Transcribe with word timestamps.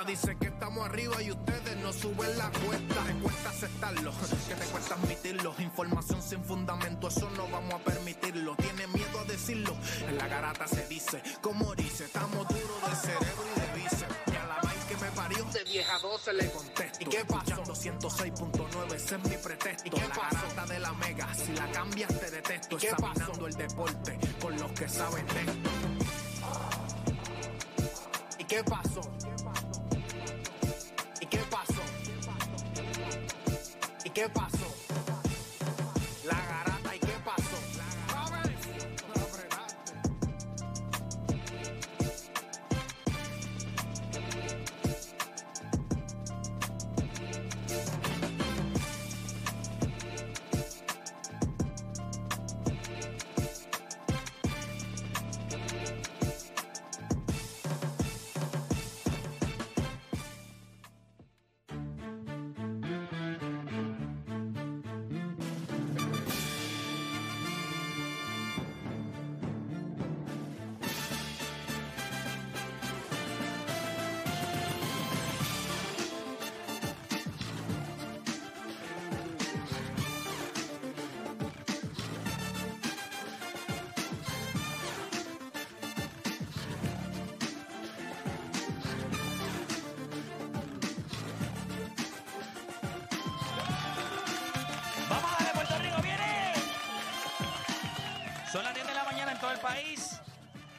Encuestas 0.00 0.06
dicen 0.06 0.38
que 0.38 0.46
estamos 0.46 0.86
arriba 0.86 1.22
y 1.22 1.30
ustedes 1.30 1.76
no 1.76 1.92
suben 1.92 2.38
la 2.38 2.50
cuesta. 2.50 3.04
Te 3.04 3.14
cuesta 3.20 3.50
aceptarlo, 3.50 4.12
que 4.48 4.54
te 4.54 4.64
cuesta 4.66 4.94
admitirlo. 4.94 5.54
Información 5.58 6.22
sin 6.22 6.44
fundamento, 6.44 7.08
eso 7.08 7.28
no 7.36 7.46
vamos 7.48 7.74
a 7.74 7.78
permitirlo. 7.78 8.56
Tiene 8.56 8.86
miedo 8.86 9.20
a 9.20 9.24
decirlo, 9.24 9.76
en 10.08 10.16
la 10.16 10.26
garata 10.26 10.66
se 10.66 10.86
dice. 10.88 11.22
Como 11.42 11.74
dice, 11.74 12.04
estamos 12.04 12.48
duros 12.48 12.80
de 12.88 12.96
cerebro 12.96 13.44
y 13.56 13.60
de 13.60 13.82
bíceps. 13.82 14.14
Y 14.32 14.36
a 14.36 14.46
la 14.46 14.58
vaina 14.62 14.86
que 14.88 14.96
me 14.96 15.10
parió, 15.10 15.44
de 15.44 15.64
10 15.64 15.88
a 15.90 15.98
12 15.98 16.32
le 16.32 16.50
contesto. 16.50 16.98
¿Y 17.00 17.04
qué 17.04 17.24
pasó? 17.26 17.62
106.9, 17.62 18.94
ese 18.94 19.16
es 19.16 19.28
mi 19.28 19.36
pretexto. 19.36 19.86
¿Y 19.86 19.90
qué 19.90 20.00
la 20.00 20.14
garata 20.14 20.66
de 20.66 20.80
la 20.80 20.92
mega, 20.94 21.34
si 21.34 21.52
la 21.52 21.70
cambias 21.72 22.18
te 22.18 22.30
detesto. 22.30 22.76
¿Y 22.76 22.78
qué 22.78 22.88
Examinando 22.88 23.46
el 23.46 23.54
deporte 23.54 24.18
con 24.40 24.56
los 24.58 24.72
que 24.72 24.88
saben 24.88 25.26
de 25.26 25.40
esto. 25.40 25.70
¿Y 28.38 28.44
qué 28.44 28.64
pasó? 28.64 29.19
¿Y 34.10 34.12
qué 34.12 34.28
pasó? 34.28 34.69
Mañana 99.10 99.32
en 99.32 99.40
todo 99.40 99.50
el 99.50 99.58
país. 99.58 100.20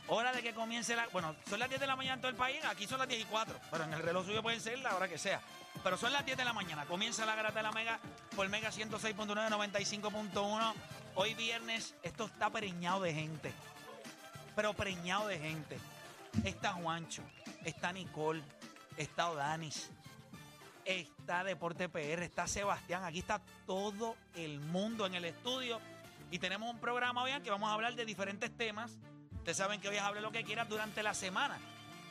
Hora 0.08 0.32
de 0.32 0.42
que 0.42 0.54
comience 0.54 0.96
la. 0.96 1.08
Bueno, 1.08 1.36
son 1.50 1.60
las 1.60 1.70
10 1.70 1.82
de 1.82 1.88
la 1.88 1.96
mañana 1.96 2.16
en 2.16 2.22
todo 2.22 2.32
el 2.32 2.38
país. 2.38 2.64
Aquí 2.66 2.88
son 2.88 3.00
las 3.00 3.08
10 3.08 3.22
y 3.22 3.26
4. 3.26 3.56
Pero 3.70 3.84
en 3.84 3.94
el 3.94 4.02
reloj 4.02 4.26
suyo 4.26 4.42
pueden 4.42 4.62
ser 4.62 4.80
la 4.80 4.96
hora 4.96 5.08
que 5.08 5.18
sea. 5.18 5.42
Pero 5.84 5.98
son 5.98 6.14
las 6.14 6.26
10 6.26 6.38
de 6.38 6.46
la 6.46 6.54
mañana. 6.54 6.86
Comienza 6.86 7.26
la 7.26 7.36
garata 7.36 7.60
de 7.60 7.64
la 7.64 7.72
Mega 7.72 8.00
por 8.36 8.48
Mega 8.48 8.70
106.9, 8.70 9.50
95.1. 9.50 10.74
Hoy 11.16 11.34
viernes, 11.34 11.96
esto 12.04 12.26
está 12.26 12.50
preñado 12.50 13.02
de 13.02 13.14
gente. 13.14 13.54
Pero 14.56 14.74
preñado 14.74 15.28
de 15.28 15.38
gente. 15.38 15.78
Está 16.46 16.72
Juancho, 16.72 17.24
está 17.66 17.92
Nicole, 17.92 18.42
está 18.96 19.30
Odanis, 19.30 19.90
está 20.86 21.44
Deporte 21.44 21.90
PR, 21.90 22.24
está 22.24 22.48
Sebastián, 22.48 23.04
aquí 23.04 23.20
está 23.20 23.42
todo 23.66 24.16
el 24.36 24.62
mundo 24.62 25.06
en 25.06 25.16
el 25.16 25.26
estudio 25.26 25.82
y 26.32 26.40
tenemos 26.40 26.70
un 26.70 26.80
programa 26.80 27.24
hoy 27.24 27.32
en 27.32 27.44
que 27.44 27.52
vamos 27.52 27.70
a 27.70 27.74
hablar 27.74 27.94
de 27.94 28.06
diferentes 28.06 28.56
temas. 28.56 28.98
Ustedes 29.36 29.58
saben 29.58 29.82
que 29.82 29.90
hoy 29.90 29.98
es 29.98 30.02
hable 30.02 30.22
lo 30.22 30.32
que 30.32 30.44
quieras 30.44 30.70
durante 30.70 31.04
la 31.04 31.14
semana. 31.14 31.60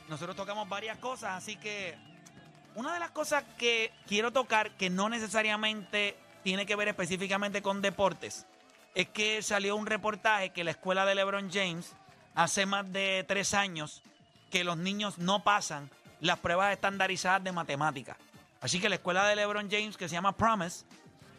Nosotros 0.07 0.35
tocamos 0.35 0.69
varias 0.69 0.99
cosas, 0.99 1.31
así 1.31 1.55
que 1.55 1.97
una 2.75 2.93
de 2.93 2.99
las 2.99 3.09
cosas 3.09 3.43
que 3.57 3.91
quiero 4.07 4.31
tocar, 4.31 4.77
que 4.77 4.91
no 4.91 5.09
necesariamente 5.09 6.15
tiene 6.43 6.67
que 6.67 6.75
ver 6.75 6.87
específicamente 6.87 7.63
con 7.63 7.81
deportes, 7.81 8.45
es 8.93 9.09
que 9.09 9.41
salió 9.41 9.75
un 9.75 9.87
reportaje 9.87 10.51
que 10.51 10.63
la 10.63 10.71
escuela 10.71 11.05
de 11.05 11.15
LeBron 11.15 11.49
James 11.51 11.93
hace 12.35 12.67
más 12.67 12.91
de 12.93 13.25
tres 13.27 13.55
años 13.55 14.03
que 14.51 14.63
los 14.63 14.77
niños 14.77 15.17
no 15.17 15.43
pasan 15.43 15.89
las 16.19 16.37
pruebas 16.37 16.73
estandarizadas 16.73 17.43
de 17.43 17.51
matemáticas. 17.53 18.17
Así 18.59 18.79
que 18.79 18.89
la 18.89 18.95
escuela 18.95 19.25
de 19.25 19.35
LeBron 19.35 19.71
James, 19.71 19.97
que 19.97 20.07
se 20.07 20.13
llama 20.13 20.37
Promise, 20.37 20.85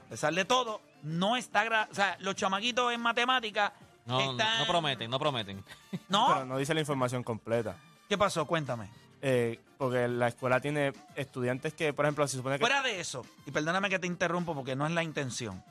a 0.07 0.11
pesar 0.11 0.35
de 0.35 0.45
todo, 0.45 0.81
no 1.03 1.37
está... 1.37 1.89
O 1.91 1.95
sea, 1.95 2.17
los 2.21 2.35
chamaquitos 2.35 2.93
en 2.93 3.01
matemáticas 3.01 3.73
No, 4.07 4.19
no, 4.19 4.31
están... 4.33 4.59
no 4.59 4.67
prometen, 4.67 5.11
no 5.11 5.19
prometen. 5.19 5.65
¿No? 6.09 6.29
Pero 6.35 6.45
no 6.47 6.59
dice 6.59 6.75
la 6.75 6.81
información 6.81 7.23
completa. 7.23 7.77
¿Qué 8.09 8.19
pasó? 8.19 8.47
Cuéntame. 8.47 8.89
Eh, 9.23 9.61
porque 9.79 10.09
la 10.09 10.29
escuela 10.29 10.61
tiene 10.61 10.93
estudiantes 11.15 11.75
que, 11.75 11.93
por 11.93 12.05
ejemplo, 12.05 12.27
se 12.27 12.37
supone 12.37 12.57
que... 12.57 12.61
Fuera 12.61 12.83
de 12.83 13.01
eso, 13.01 13.25
y 13.47 13.51
perdóname 13.53 13.89
que 13.89 13.99
te 13.99 14.07
interrumpo 14.07 14.55
porque 14.55 14.75
no 14.75 14.85
es 14.87 14.93
la 14.93 15.03
intención, 15.05 15.63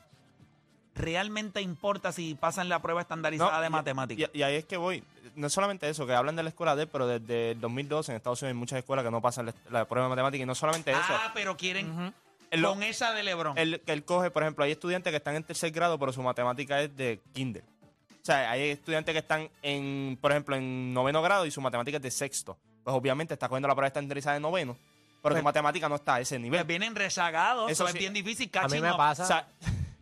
¿realmente 0.94 1.60
importa 1.60 2.12
si 2.12 2.34
pasan 2.34 2.68
la 2.68 2.80
prueba 2.80 3.00
estandarizada 3.02 3.56
No, 3.56 3.60
de 3.62 3.70
matemáticas? 3.70 4.30
Y, 4.32 4.38
y 4.38 4.42
ahí 4.42 4.56
es 4.56 4.64
que 4.64 4.76
voy. 4.76 5.02
No 5.36 5.46
es 5.46 5.52
solamente 5.52 5.88
eso, 5.88 6.06
que 6.06 6.14
hablan 6.14 6.36
de 6.36 6.42
la 6.42 6.48
escuela 6.50 6.76
de 6.76 6.86
pero 6.86 7.06
desde 7.06 7.52
el 7.52 7.60
2012 7.60 8.12
en 8.12 8.16
Estados 8.16 8.42
Unidos 8.42 8.54
hay 8.54 8.58
muchas 8.58 8.78
escuelas 8.78 9.04
que 9.04 9.10
no 9.10 9.20
pasan 9.22 9.46
la, 9.46 9.54
la 9.70 9.84
prueba 9.86 10.06
de 10.06 10.10
matemáticas. 10.10 10.42
Y 10.44 10.46
no 10.46 10.54
solamente 10.54 10.90
eso. 10.90 11.00
ah, 11.10 11.30
pero 11.34 11.56
quieren 11.56 12.14
lo- 12.60 12.74
con 12.74 12.82
esa 12.82 13.12
de 13.14 13.22
LeBron. 13.22 13.56
él, 13.56 13.80
que 13.84 13.92
él 13.92 14.04
coge, 14.04 14.30
por 14.30 14.42
ejemplo, 14.42 14.64
hay 14.64 14.72
estudiantes 14.72 15.10
que 15.10 15.16
están 15.16 15.36
en 15.36 15.44
tercer 15.44 15.70
grado, 15.70 15.98
pero 15.98 16.12
su 16.12 16.22
matemática 16.22 16.80
es 16.82 16.94
de 16.96 17.20
kinder. 17.32 17.62
O 18.10 18.24
sea, 18.24 18.50
hay 18.50 18.70
estudiantes 18.70 19.12
que 19.12 19.18
están 19.20 19.48
en, 19.62 20.16
por 20.20 20.30
ejemplo, 20.30 20.54
en 20.54 20.92
noveno 20.94 21.22
grado 21.22 21.44
y 21.46 21.50
su 21.50 21.60
matemática 21.60 21.96
es 21.96 22.02
de 22.02 22.10
sexto. 22.10 22.56
Pues 22.84 22.94
obviamente 22.94 23.34
está 23.34 23.48
cogiendo 23.48 23.68
la 23.68 23.74
prueba 23.74 23.88
estandarizada 23.88 24.34
de 24.34 24.40
noveno, 24.40 24.76
pero 25.22 25.36
su 25.36 25.42
matemática 25.42 25.88
no 25.88 25.96
está 25.96 26.16
a 26.16 26.20
ese 26.20 26.34
Pues 26.36 26.42
nivel. 26.42 26.64
vienen 26.64 26.94
rezagados, 26.94 27.70
Eso 27.70 27.86
es 27.86 27.92
sí. 27.92 27.98
bien 27.98 28.12
difícil. 28.12 28.50
A 28.60 28.68
mí 28.68 28.80
me 28.80 28.92
pasa. 28.94 29.22
O 29.22 29.26
sea, 29.26 29.48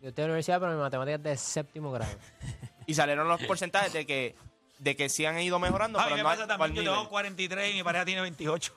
Yo 0.01 0.09
estoy 0.09 0.23
en 0.23 0.29
la 0.29 0.33
universidad, 0.33 0.59
pero 0.59 0.71
mi 0.73 0.79
matemática 0.79 1.15
es 1.17 1.23
de 1.23 1.37
séptimo 1.37 1.91
grado. 1.91 2.11
y 2.87 2.93
salieron 2.93 3.27
los 3.27 3.41
porcentajes 3.43 3.93
de 3.93 4.05
que, 4.05 4.35
de 4.81 4.95
que 4.95 5.09
sí 5.09 5.25
han 5.27 5.39
ido 5.39 5.59
mejorando, 5.59 5.99
A 5.99 6.05
mí 6.05 6.11
pero 6.11 6.17
me 6.17 6.23
no 6.23 6.29
pasa 6.29 6.41
al- 6.41 6.47
también, 6.47 6.71
al 6.71 6.75
yo 6.75 6.81
nivel. 6.81 6.97
tengo 6.97 7.09
43 7.09 7.71
y 7.71 7.77
mi 7.77 7.83
pareja 7.83 8.03
tiene 8.05 8.21
28. 8.21 8.73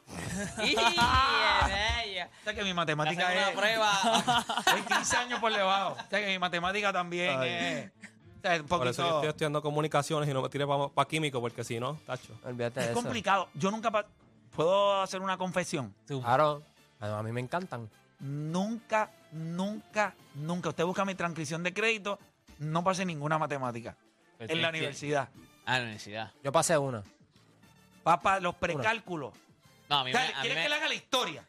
¡Y, 0.64 0.74
bella! 0.76 2.30
O 2.40 2.44
sea 2.44 2.54
que 2.54 2.62
mi 2.62 2.74
matemática 2.74 3.24
una 3.32 3.48
es... 3.50 3.56
prueba. 3.56 3.90
Soy 4.70 4.82
15 4.82 5.16
años 5.16 5.40
por 5.40 5.52
debajo. 5.52 5.92
O 5.92 6.08
sea 6.10 6.20
que 6.20 6.26
mi 6.26 6.38
matemática 6.38 6.92
también 6.92 7.40
Ay. 7.40 7.48
es... 7.48 7.90
o 8.38 8.42
sea, 8.42 8.60
un 8.60 8.66
Por 8.66 8.86
eso 8.86 9.02
yo 9.02 9.08
poquito... 9.08 9.16
estoy 9.16 9.28
estudiando 9.30 9.62
comunicaciones 9.62 10.28
y 10.28 10.32
no 10.34 10.42
me 10.42 10.48
tiré 10.50 10.66
para 10.66 11.08
químico 11.08 11.40
porque 11.40 11.64
si 11.64 11.80
no, 11.80 11.94
tacho. 12.06 12.38
Olvídate 12.44 12.80
de 12.80 12.86
Es 12.86 12.92
eso. 12.92 13.00
complicado. 13.02 13.48
Yo 13.54 13.70
nunca... 13.70 13.90
pa- 13.90 14.06
¿Puedo 14.54 15.00
hacer 15.02 15.20
una 15.22 15.36
confesión? 15.38 15.94
Claro. 16.06 16.62
A 17.00 17.22
mí 17.22 17.32
me 17.32 17.40
encantan. 17.40 17.88
Nunca, 18.20 19.10
nunca, 19.32 20.14
nunca. 20.34 20.68
Usted 20.68 20.84
busca 20.84 21.04
mi 21.04 21.14
transcripción 21.14 21.62
de 21.62 21.72
crédito, 21.74 22.18
no 22.58 22.84
pasé 22.84 23.04
ninguna 23.04 23.36
matemática 23.38 23.96
Pero 24.38 24.52
en 24.52 24.62
la 24.62 24.68
universidad. 24.68 25.28
Ah, 25.66 25.78
la 25.78 25.82
universidad. 25.84 26.30
Yo 26.42 26.52
pasé 26.52 26.76
una. 26.78 27.02
Papá, 28.02 28.38
los 28.40 28.54
precálculos. 28.56 29.32
No, 29.88 29.98
a 29.98 30.04
mí 30.04 30.10
O 30.10 30.14
me... 30.14 30.20
sea, 30.26 30.28
a 30.38 30.42
mí 30.42 30.48
¿Quieres 30.48 30.56
me- 30.56 30.62
que 30.64 30.68
le 30.68 30.74
haga 30.74 30.88
la 30.88 30.94
historia? 30.94 31.44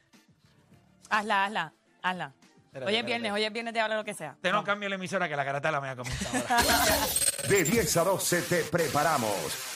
Hazla, 1.10 1.46
hazla, 1.46 1.74
hazla. 2.02 2.34
Espérate, 2.66 2.90
Hoy 2.92 2.96
es 2.96 3.00
espérate. 3.00 3.06
viernes, 3.06 3.32
hoy 3.32 3.44
es 3.46 3.54
viernes 3.54 3.74
de 3.74 3.80
hablar 3.80 3.98
lo 4.00 4.04
que 4.04 4.14
sea. 4.14 4.32
Usted 4.34 4.52
no 4.52 4.64
cambie 4.64 4.90
la 4.90 4.96
emisora 4.96 5.30
que 5.30 5.36
la 5.36 5.44
garata 5.46 5.72
la 5.72 5.80
mía 5.82 5.96
comienza 5.96 6.30
ahora. 6.30 6.64
De 7.50 7.64
10 7.64 7.98
a 7.98 8.04
12 8.04 8.42
te 8.42 8.64
preparamos. 8.64 9.32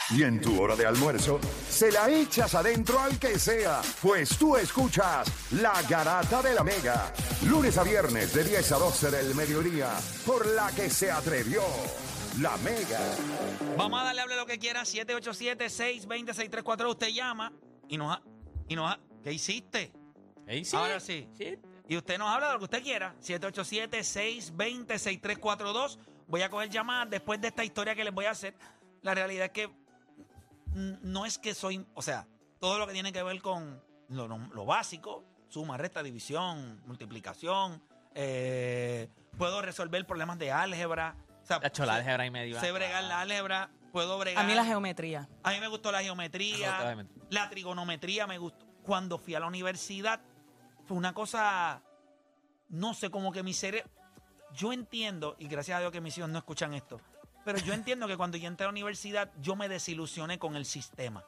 Y 0.10 0.24
en 0.24 0.42
tu 0.42 0.60
hora 0.60 0.76
de 0.76 0.88
almuerzo, 0.88 1.40
se 1.70 1.92
la 1.92 2.10
echas 2.10 2.56
adentro 2.56 3.00
al 3.00 3.20
que 3.20 3.38
sea, 3.38 3.80
pues 4.02 4.30
tú 4.40 4.58
escuchas 4.58 5.32
La 5.52 5.80
Garata 5.84 6.42
de 6.42 6.56
la 6.56 6.64
Mega. 6.64 7.14
Lunes 7.44 7.78
a 7.78 7.84
viernes 7.84 8.34
de 8.34 8.44
10 8.44 8.72
a 8.72 8.78
12 8.80 9.12
del 9.12 9.36
mediodía, 9.36 9.92
por 10.26 10.48
la 10.48 10.72
que 10.72 10.90
se 10.90 11.12
atrevió 11.12 11.62
La 12.42 12.58
Mega. 12.58 13.00
Vamos 13.78 14.02
a 14.02 14.06
darle 14.06 14.22
hable 14.22 14.36
lo 14.36 14.46
que 14.46 14.60
quiera. 14.60 14.82
787-620-6342. 14.84 16.90
Usted 16.92 17.08
llama 17.10 17.52
y 17.88 17.98
nos, 17.98 18.16
ha- 18.16 18.22
Y 18.68 18.76
nos 18.76 18.92
ha- 18.92 19.00
¿Qué 19.24 19.34
hiciste? 19.34 19.92
Ey, 20.48 20.64
sí. 20.64 20.76
Ahora 20.78 21.00
sí. 21.00 21.28
Y 21.88 21.98
usted 21.98 22.18
nos 22.20 22.30
habla 22.30 22.48
de 22.48 22.54
lo 22.54 22.60
que 22.60 22.66
usted 22.66 22.84
quiera. 22.84 23.16
787-620-6342. 23.20 25.98
Voy 26.28 26.42
a 26.44 26.50
coger 26.50 26.70
llamadas 26.70 27.10
después 27.10 27.42
de 27.42 27.48
esta 27.50 27.64
historia 27.66 27.96
que 27.96 28.04
les 28.04 28.14
voy 28.14 28.26
a 28.26 28.32
hacer. 28.32 28.56
La 29.02 29.14
realidad 29.16 29.46
es 29.46 29.52
que 29.52 29.70
no 30.74 31.26
es 31.26 31.38
que 31.40 31.54
soy, 31.56 31.86
o 31.96 32.02
sea, 32.02 32.28
todo 32.60 32.78
lo 32.78 32.86
que 32.88 32.94
tiene 32.94 33.12
que 33.12 33.24
ver 33.24 33.42
con 33.42 33.82
lo, 34.10 34.28
lo- 34.28 34.38
lo 34.38 34.66
básico, 34.66 35.24
suma, 35.48 35.78
resta, 35.78 36.04
división, 36.04 36.82
multiplicación, 36.86 37.82
eh, 38.14 39.10
puedo 39.38 39.62
resolver 39.62 40.06
problemas 40.06 40.38
de 40.38 40.52
álgebra. 40.52 41.16
Sea, 41.50 41.60
Tacho, 41.60 41.84
la 41.84 41.96
álgebra 41.96 42.26
y 42.28 42.30
medio. 42.30 42.60
sé 42.60 42.72
bregar 42.72 43.04
la 43.06 43.22
álgebra, 43.22 43.72
puedo 43.92 44.20
bregar. 44.20 44.44
A 44.44 44.48
mí 44.48 44.54
la 44.54 44.64
geometría. 44.64 45.28
A 45.42 45.50
mí 45.52 45.60
me 45.60 45.68
gustó 45.68 45.92
la 45.92 46.04
geometría, 46.04 46.94
No, 46.96 47.08
la 47.32 47.50
trigonometría 47.50 48.28
me 48.28 48.38
gustó. 48.38 48.68
Cuando 48.84 49.18
fui 49.18 49.34
a 49.34 49.40
la 49.40 49.48
universidad, 49.48 50.22
fue 50.86 50.96
una 50.96 51.12
cosa, 51.14 51.82
no 52.70 52.94
sé, 52.94 53.10
como 53.10 53.32
que 53.32 53.42
mi 53.42 53.54
cerebro... 53.56 53.90
Yo 54.54 54.72
entiendo, 54.74 55.36
y 55.40 55.48
gracias 55.48 55.78
a 55.78 55.80
Dios 55.80 55.92
que 55.92 56.02
mis 56.02 56.16
hijos 56.20 56.30
no 56.30 56.38
escuchan 56.38 56.76
esto, 56.76 57.02
pero 57.46 57.58
yo 57.58 57.74
entiendo 57.74 58.08
que 58.08 58.16
cuando 58.16 58.38
yo 58.38 58.48
entré 58.48 58.66
a 58.66 58.68
la 58.68 58.72
universidad, 58.72 59.32
yo 59.42 59.56
me 59.56 59.68
desilusioné 59.70 60.38
con 60.38 60.56
el 60.56 60.66
sistema. 60.66 61.24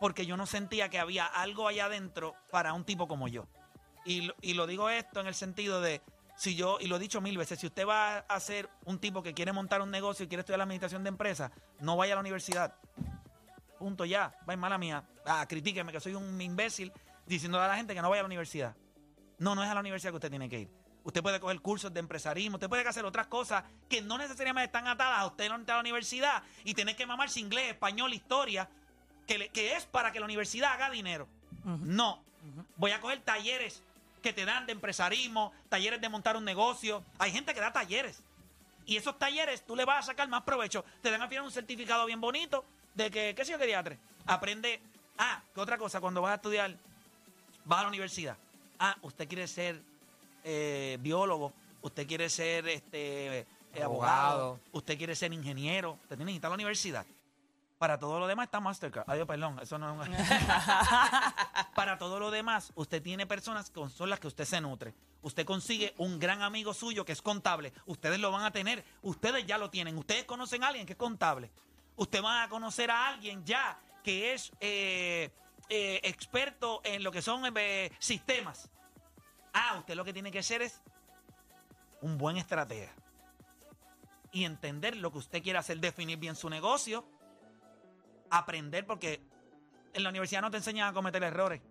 Porque 0.00 0.26
yo 0.26 0.36
no 0.36 0.44
sentía 0.44 0.90
que 0.90 0.98
había 0.98 1.24
algo 1.24 1.66
allá 1.66 1.86
adentro 1.86 2.34
para 2.50 2.74
un 2.74 2.84
tipo 2.84 3.08
como 3.08 3.26
yo. 3.28 3.46
Y, 4.04 4.20
lo- 4.22 4.34
y 4.42 4.52
lo 4.52 4.66
digo 4.66 4.90
esto 4.90 5.20
en 5.20 5.26
el 5.28 5.34
sentido 5.34 5.80
de, 5.80 6.02
si 6.36 6.54
yo, 6.56 6.78
y 6.80 6.86
lo 6.86 6.96
he 6.96 6.98
dicho 6.98 7.20
mil 7.20 7.36
veces, 7.38 7.58
si 7.60 7.66
usted 7.66 7.86
va 7.86 8.18
a 8.18 8.40
ser 8.40 8.68
un 8.84 8.98
tipo 8.98 9.22
que 9.22 9.34
quiere 9.34 9.52
montar 9.52 9.80
un 9.82 9.90
negocio 9.90 10.24
y 10.24 10.28
quiere 10.28 10.40
estudiar 10.40 10.58
la 10.58 10.64
administración 10.64 11.02
de 11.04 11.08
empresas, 11.08 11.50
no 11.80 11.96
vaya 11.96 12.14
a 12.14 12.16
la 12.16 12.20
universidad. 12.20 12.74
Punto 13.78 14.04
ya. 14.04 14.34
Va 14.48 14.56
mala 14.56 14.78
mía. 14.78 15.04
Ah, 15.26 15.46
critíqueme 15.48 15.92
que 15.92 16.00
soy 16.00 16.14
un 16.14 16.40
imbécil 16.40 16.92
diciéndole 17.26 17.64
a 17.64 17.68
la 17.68 17.76
gente 17.76 17.94
que 17.94 18.02
no 18.02 18.10
vaya 18.10 18.20
a 18.20 18.22
la 18.24 18.26
universidad. 18.28 18.74
No, 19.38 19.54
no 19.54 19.62
es 19.64 19.70
a 19.70 19.74
la 19.74 19.80
universidad 19.80 20.12
que 20.12 20.16
usted 20.16 20.30
tiene 20.30 20.48
que 20.48 20.60
ir. 20.60 20.70
Usted 21.02 21.22
puede 21.22 21.38
coger 21.38 21.60
cursos 21.60 21.92
de 21.92 22.00
empresarismo, 22.00 22.56
usted 22.56 22.68
puede 22.68 22.86
hacer 22.88 23.04
otras 23.04 23.26
cosas 23.26 23.62
que 23.90 24.00
no 24.00 24.16
necesariamente 24.16 24.66
están 24.66 24.86
atadas 24.88 25.18
a 25.18 25.26
usted 25.26 25.48
no 25.50 25.56
entrar 25.56 25.74
a 25.76 25.78
la 25.78 25.82
universidad 25.82 26.42
y 26.64 26.72
tener 26.72 26.96
que 26.96 27.04
mamarse 27.04 27.40
inglés, 27.40 27.72
español, 27.72 28.14
historia, 28.14 28.70
que, 29.26 29.36
le- 29.36 29.48
que 29.50 29.76
es 29.76 29.84
para 29.84 30.12
que 30.12 30.18
la 30.18 30.24
universidad 30.24 30.72
haga 30.72 30.88
dinero. 30.88 31.28
No. 31.64 32.22
Voy 32.76 32.92
a 32.92 33.00
coger 33.00 33.20
talleres 33.20 33.82
que 34.24 34.32
te 34.32 34.46
dan 34.46 34.64
de 34.64 34.72
empresarismo, 34.72 35.52
talleres 35.68 36.00
de 36.00 36.08
montar 36.08 36.34
un 36.34 36.46
negocio. 36.46 37.04
Hay 37.18 37.30
gente 37.30 37.52
que 37.52 37.60
da 37.60 37.74
talleres. 37.74 38.22
Y 38.86 38.96
esos 38.96 39.18
talleres 39.18 39.66
tú 39.66 39.76
le 39.76 39.84
vas 39.84 39.98
a 39.98 40.12
sacar 40.12 40.26
más 40.30 40.44
provecho. 40.44 40.82
Te 41.02 41.10
dan 41.10 41.20
al 41.20 41.28
final 41.28 41.44
un 41.44 41.50
certificado 41.50 42.06
bien 42.06 42.22
bonito 42.22 42.64
de 42.94 43.10
que, 43.10 43.34
qué 43.34 43.44
sé 43.44 43.52
yo, 43.52 43.58
qué 43.58 43.66
diatre. 43.66 43.98
Aprende. 44.24 44.80
Ah, 45.18 45.42
¿qué 45.54 45.60
otra 45.60 45.76
cosa? 45.76 46.00
Cuando 46.00 46.22
vas 46.22 46.32
a 46.32 46.34
estudiar, 46.36 46.74
vas 47.66 47.80
a 47.80 47.82
la 47.82 47.88
universidad. 47.88 48.38
Ah, 48.78 48.96
usted 49.02 49.28
quiere 49.28 49.46
ser 49.46 49.82
eh, 50.42 50.96
biólogo, 51.00 51.52
usted 51.82 52.06
quiere 52.06 52.30
ser 52.30 52.66
este 52.68 53.40
eh, 53.40 53.46
abogado, 53.82 54.32
Abogado. 54.32 54.60
usted 54.72 54.96
quiere 54.96 55.14
ser 55.14 55.34
ingeniero, 55.34 55.98
usted 56.02 56.16
tiene 56.16 56.32
que 56.32 56.38
ir 56.38 56.46
a 56.46 56.48
la 56.48 56.54
universidad. 56.54 57.04
Para 57.76 57.98
todo 57.98 58.18
lo 58.18 58.26
demás 58.26 58.46
está 58.46 58.58
Mastercard. 58.58 59.04
Adiós, 59.06 59.28
perdón, 59.28 59.58
eso 59.60 59.76
no 59.76 60.02
es 60.02 60.08
un... 60.08 60.14
Para 61.74 61.98
todo 61.98 62.20
lo 62.20 62.30
demás, 62.30 62.72
usted 62.76 63.02
tiene 63.02 63.26
personas 63.26 63.70
con 63.70 63.90
son 63.90 64.08
las 64.08 64.20
que 64.20 64.28
usted 64.28 64.44
se 64.44 64.60
nutre. 64.60 64.94
Usted 65.22 65.44
consigue 65.44 65.94
un 65.98 66.18
gran 66.18 66.42
amigo 66.42 66.72
suyo 66.72 67.04
que 67.04 67.12
es 67.12 67.22
contable. 67.22 67.72
Ustedes 67.86 68.20
lo 68.20 68.30
van 68.30 68.44
a 68.44 68.52
tener. 68.52 68.84
Ustedes 69.02 69.44
ya 69.46 69.58
lo 69.58 69.70
tienen. 69.70 69.98
Ustedes 69.98 70.24
conocen 70.24 70.62
a 70.62 70.68
alguien 70.68 70.86
que 70.86 70.92
es 70.92 70.98
contable. 70.98 71.50
Usted 71.96 72.22
va 72.22 72.44
a 72.44 72.48
conocer 72.48 72.90
a 72.90 73.08
alguien 73.08 73.44
ya 73.44 73.80
que 74.04 74.34
es 74.34 74.52
eh, 74.60 75.30
eh, 75.68 76.00
experto 76.04 76.80
en 76.84 77.02
lo 77.02 77.10
que 77.10 77.22
son 77.22 77.42
eh, 77.56 77.90
sistemas. 77.98 78.68
Ah, 79.52 79.76
usted 79.78 79.94
lo 79.94 80.04
que 80.04 80.12
tiene 80.12 80.30
que 80.30 80.42
ser 80.42 80.62
es 80.62 80.80
un 82.02 82.18
buen 82.18 82.36
estratega. 82.36 82.92
Y 84.30 84.44
entender 84.44 84.96
lo 84.96 85.10
que 85.10 85.18
usted 85.18 85.42
quiere 85.42 85.58
hacer, 85.58 85.78
definir 85.78 86.18
bien 86.18 86.36
su 86.36 86.50
negocio, 86.50 87.06
aprender, 88.30 88.84
porque 88.84 89.20
en 89.94 90.02
la 90.02 90.10
universidad 90.10 90.42
no 90.42 90.50
te 90.50 90.58
enseñan 90.58 90.88
a 90.88 90.92
cometer 90.92 91.22
errores. 91.22 91.62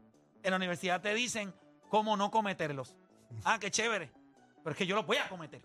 En 0.41 0.51
la 0.51 0.57
universidad 0.57 1.01
te 1.01 1.13
dicen 1.13 1.53
cómo 1.89 2.17
no 2.17 2.31
cometerlos. 2.31 2.95
Ah, 3.45 3.57
qué 3.59 3.71
chévere. 3.71 4.11
Pero 4.63 4.71
es 4.71 4.77
que 4.77 4.85
yo 4.85 4.95
lo 4.95 5.03
voy 5.03 5.17
a 5.17 5.27
cometer. 5.27 5.59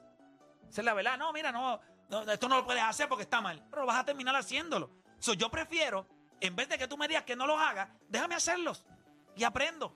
Esa 0.70 0.80
es 0.80 0.84
la 0.84 0.94
verdad. 0.94 1.18
No, 1.18 1.34
mira, 1.34 1.52
no, 1.52 1.78
no, 2.08 2.22
esto 2.22 2.48
no 2.48 2.56
lo 2.56 2.64
puedes 2.64 2.82
hacer 2.82 3.06
porque 3.06 3.24
está 3.24 3.42
mal. 3.42 3.62
Pero 3.70 3.84
vas 3.84 4.00
a 4.00 4.04
terminar 4.06 4.34
haciéndolo. 4.34 4.90
So, 5.18 5.34
yo 5.34 5.50
prefiero, 5.50 6.06
en 6.40 6.56
vez 6.56 6.68
de 6.70 6.78
que 6.78 6.88
tú 6.88 6.96
me 6.96 7.06
digas 7.06 7.24
que 7.24 7.36
no 7.36 7.46
los 7.46 7.60
hagas, 7.60 7.90
déjame 8.08 8.34
hacerlos. 8.34 8.86
Y 9.36 9.44
aprendo. 9.44 9.94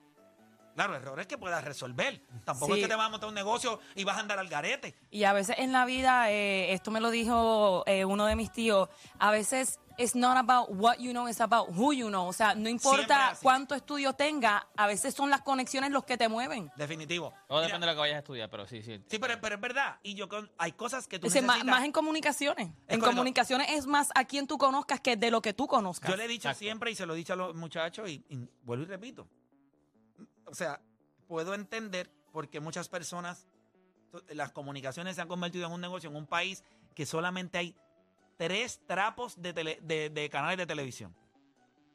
Claro, 0.75 0.95
errores 0.95 1.27
que 1.27 1.37
puedas 1.37 1.63
resolver. 1.63 2.21
Tampoco 2.43 2.73
Sí. 2.73 2.79
es 2.81 2.85
que 2.85 2.89
te 2.89 2.95
vas 2.95 3.05
a 3.07 3.09
montar 3.09 3.29
un 3.29 3.35
negocio 3.35 3.79
y 3.95 4.03
vas 4.03 4.17
a 4.17 4.21
andar 4.21 4.39
al 4.39 4.47
garete. 4.49 4.95
Y 5.11 5.23
a 5.25 5.33
veces 5.33 5.55
en 5.59 5.71
la 5.71 5.85
vida, 5.85 6.31
eh, 6.31 6.73
esto 6.73 6.89
me 6.91 6.99
lo 6.99 7.11
dijo 7.11 7.83
eh, 7.85 8.05
uno 8.05 8.25
de 8.25 8.35
mis 8.35 8.51
tíos, 8.51 8.89
a 9.19 9.29
veces 9.31 9.79
it's 9.99 10.15
not 10.15 10.35
about 10.37 10.69
what 10.71 10.97
you 10.97 11.11
know, 11.11 11.27
it's 11.27 11.39
about 11.41 11.69
who 11.69 11.93
you 11.93 12.07
know. 12.07 12.27
O 12.27 12.33
sea, 12.33 12.55
no 12.55 12.67
importa 12.69 13.37
cuánto 13.43 13.75
estudio 13.75 14.13
tenga, 14.13 14.67
a 14.75 14.87
veces 14.87 15.13
son 15.13 15.29
las 15.29 15.41
conexiones 15.43 15.91
los 15.91 16.03
que 16.03 16.17
te 16.17 16.27
mueven. 16.27 16.71
Definitivo. 16.75 17.31
Todo 17.47 17.59
Mira, 17.59 17.67
depende 17.67 17.85
de 17.85 17.91
lo 17.93 17.95
que 17.95 17.99
vayas 17.99 18.15
a 18.15 18.19
estudiar, 18.19 18.49
pero 18.49 18.65
sí, 18.67 18.81
sí. 18.81 18.99
Sí, 19.07 19.19
pero, 19.19 19.39
pero 19.39 19.53
es 19.55 19.61
verdad. 19.61 19.99
Y 20.01 20.15
yo 20.15 20.27
con- 20.27 20.51
hay 20.57 20.71
cosas 20.71 21.07
que 21.07 21.19
tú 21.19 21.27
Ese, 21.27 21.41
más, 21.43 21.57
necesitas. 21.57 21.75
más 21.77 21.85
en 21.85 21.91
comunicaciones. 21.91 22.67
en 22.69 22.73
correcto. 22.99 23.05
comunicaciones 23.05 23.69
es 23.69 23.85
más 23.85 24.09
a 24.15 24.25
quien 24.25 24.47
tú 24.47 24.57
conozcas 24.57 24.99
que 24.99 25.15
de 25.15 25.29
lo 25.29 25.41
que 25.43 25.53
tú 25.53 25.67
conozcas. 25.67 26.09
Yo 26.09 26.17
le 26.17 26.25
he 26.25 26.27
dicho 26.27 26.47
Exacto. 26.47 26.59
siempre 26.59 26.89
y 26.89 26.95
se 26.95 27.05
lo 27.05 27.13
he 27.13 27.17
dicho 27.17 27.33
a 27.33 27.35
los 27.35 27.53
muchachos 27.53 28.09
y, 28.09 28.23
y 28.29 28.49
vuelvo 28.63 28.85
y 28.85 28.87
repito. 28.87 29.27
O 30.53 30.55
sea, 30.55 30.79
puedo 31.27 31.55
entender 31.55 32.11
por 32.31 32.47
qué 32.47 32.59
muchas 32.59 32.87
personas, 32.87 33.47
las 34.29 34.51
comunicaciones 34.51 35.15
se 35.15 35.21
han 35.23 35.27
convertido 35.27 35.65
en 35.65 35.73
un 35.73 35.81
negocio 35.81 36.11
en 36.11 36.15
un 36.15 36.27
país 36.27 36.63
que 36.93 37.07
solamente 37.07 37.57
hay 37.57 37.75
tres 38.37 38.79
trapos 38.85 39.41
de, 39.41 39.51
tele- 39.55 39.79
de 40.11 40.29
canales 40.29 40.59
de 40.59 40.67
televisión. 40.67 41.15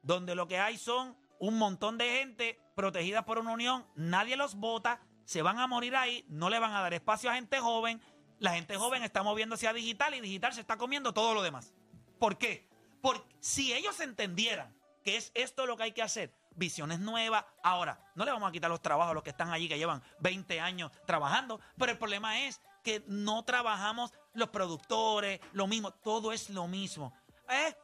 Donde 0.03 0.35
lo 0.35 0.49
que 0.49 0.59
hay 0.59 0.77
son 0.77 1.17
un 1.39 1.57
montón 1.57 1.99
de 1.99 2.19
gente 2.19 2.59
protegida 2.75 3.25
por 3.25 3.39
una 3.39 3.53
unión, 3.53 3.87
nadie 3.95 4.37
los 4.37 4.57
vota, 4.57 5.01
se 5.25 5.41
van 5.41 5.61
a 5.61 5.69
morir 5.69 5.95
ahí, 5.95 6.25
no 6.29 6.51
le 6.51 6.59
van 6.59 6.73
a 6.73 6.81
dar 6.81 6.93
espacio 6.95 7.31
a 7.31 7.35
gente 7.35 7.61
joven, 7.61 8.01
la 8.41 8.55
gente 8.55 8.77
joven 8.77 9.05
está 9.05 9.23
moviéndose 9.23 9.69
a 9.69 9.73
digital 9.73 10.17
y 10.17 10.21
digital 10.21 10.53
se 10.53 10.63
está 10.63 10.77
comiendo 10.77 11.15
todo 11.15 11.33
lo 11.33 11.43
demás. 11.43 11.73
¿Por 12.19 12.39
qué? 12.39 12.69
Porque 13.01 13.37
si 13.39 13.73
ellos 13.73 14.01
entendieran 14.01 14.77
que 15.05 15.17
es 15.17 15.31
esto 15.35 15.65
lo 15.65 15.77
que 15.77 15.85
hay 15.85 15.93
que 15.93 16.03
hacer, 16.03 16.35
visiones 16.59 16.99
nuevas, 17.01 17.45
ahora, 17.63 17.99
no 18.15 18.25
le 18.25 18.31
vamos 18.33 18.49
a 18.49 18.53
quitar 18.53 18.69
los 18.71 18.83
trabajos 18.83 19.13
a 19.13 19.15
los 19.15 19.23
que 19.23 19.31
están 19.31 19.51
allí, 19.51 19.69
que 19.69 19.79
llevan 19.79 20.03
20 20.21 20.61
años 20.61 20.91
trabajando, 21.07 21.61
pero 21.79 21.93
el 21.93 21.99
problema 21.99 22.41
es 22.41 22.61
que 22.83 23.03
no 23.07 23.45
trabajamos 23.45 24.13
los 24.35 24.49
productores, 24.51 25.41
lo 25.53 25.67
mismo, 25.67 25.93
todo 25.93 26.33
es 26.33 26.51
lo 26.51 26.67
mismo. 26.67 27.13
Eh, 27.49 27.75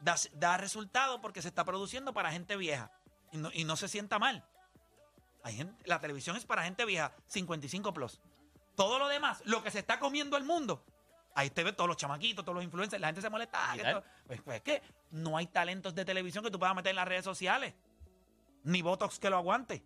da, 0.00 0.16
da 0.34 0.56
resultado 0.56 1.20
porque 1.20 1.40
se 1.42 1.48
está 1.48 1.64
produciendo 1.64 2.12
para 2.12 2.30
gente 2.32 2.56
vieja 2.56 2.90
y 3.32 3.38
no, 3.38 3.50
y 3.52 3.64
no 3.64 3.76
se 3.76 3.88
sienta 3.88 4.18
mal. 4.18 4.44
Hay 5.42 5.54
gente, 5.56 5.82
la 5.86 6.00
televisión 6.00 6.36
es 6.36 6.44
para 6.44 6.64
gente 6.64 6.84
vieja, 6.84 7.12
55 7.28 7.92
plus. 7.92 8.20
Todo 8.74 8.98
lo 8.98 9.08
demás, 9.08 9.42
lo 9.44 9.62
que 9.62 9.70
se 9.70 9.78
está 9.78 9.98
comiendo 10.00 10.36
el 10.36 10.44
mundo, 10.44 10.84
ahí 11.34 11.50
te 11.50 11.62
ve 11.62 11.72
todos 11.72 11.86
los 11.88 11.96
chamaquitos, 11.96 12.44
todos 12.44 12.56
los 12.56 12.64
influencers, 12.64 13.00
la 13.00 13.08
gente 13.08 13.20
se 13.20 13.30
molesta. 13.30 13.58
ah, 13.62 13.72
que 13.76 13.82
Digital. 13.82 13.98
esto- 13.98 14.10
pues, 14.26 14.40
pues 14.42 14.56
es 14.56 14.62
que 14.62 14.82
no 15.10 15.36
hay 15.36 15.46
talentos 15.46 15.94
de 15.94 16.04
televisión 16.04 16.42
que 16.42 16.50
tú 16.50 16.58
puedas 16.58 16.74
meter 16.74 16.90
en 16.90 16.96
las 16.96 17.06
redes 17.06 17.24
sociales. 17.24 17.74
Ni 18.64 18.82
Botox 18.82 19.18
que 19.18 19.30
lo 19.30 19.36
aguante. 19.36 19.82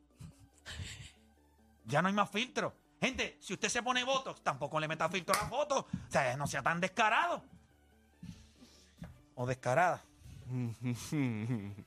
Ya 1.85 2.02
no 2.02 2.08
hay 2.08 2.14
más 2.14 2.30
filtro. 2.30 2.75
Gente, 3.00 3.37
si 3.40 3.54
usted 3.54 3.68
se 3.68 3.82
pone 3.82 4.04
Botox, 4.04 4.40
tampoco 4.42 4.80
le 4.80 4.88
meta 4.88 5.08
filtro 5.08 5.35
a 5.38 5.42
la 5.42 5.49
foto. 5.49 5.80
O 5.80 6.11
sea, 6.11 6.37
no 6.37 6.47
sea 6.47 6.62
tan 6.62 6.80
descarado. 6.80 7.42
O 9.35 9.47
descarada. 9.47 10.02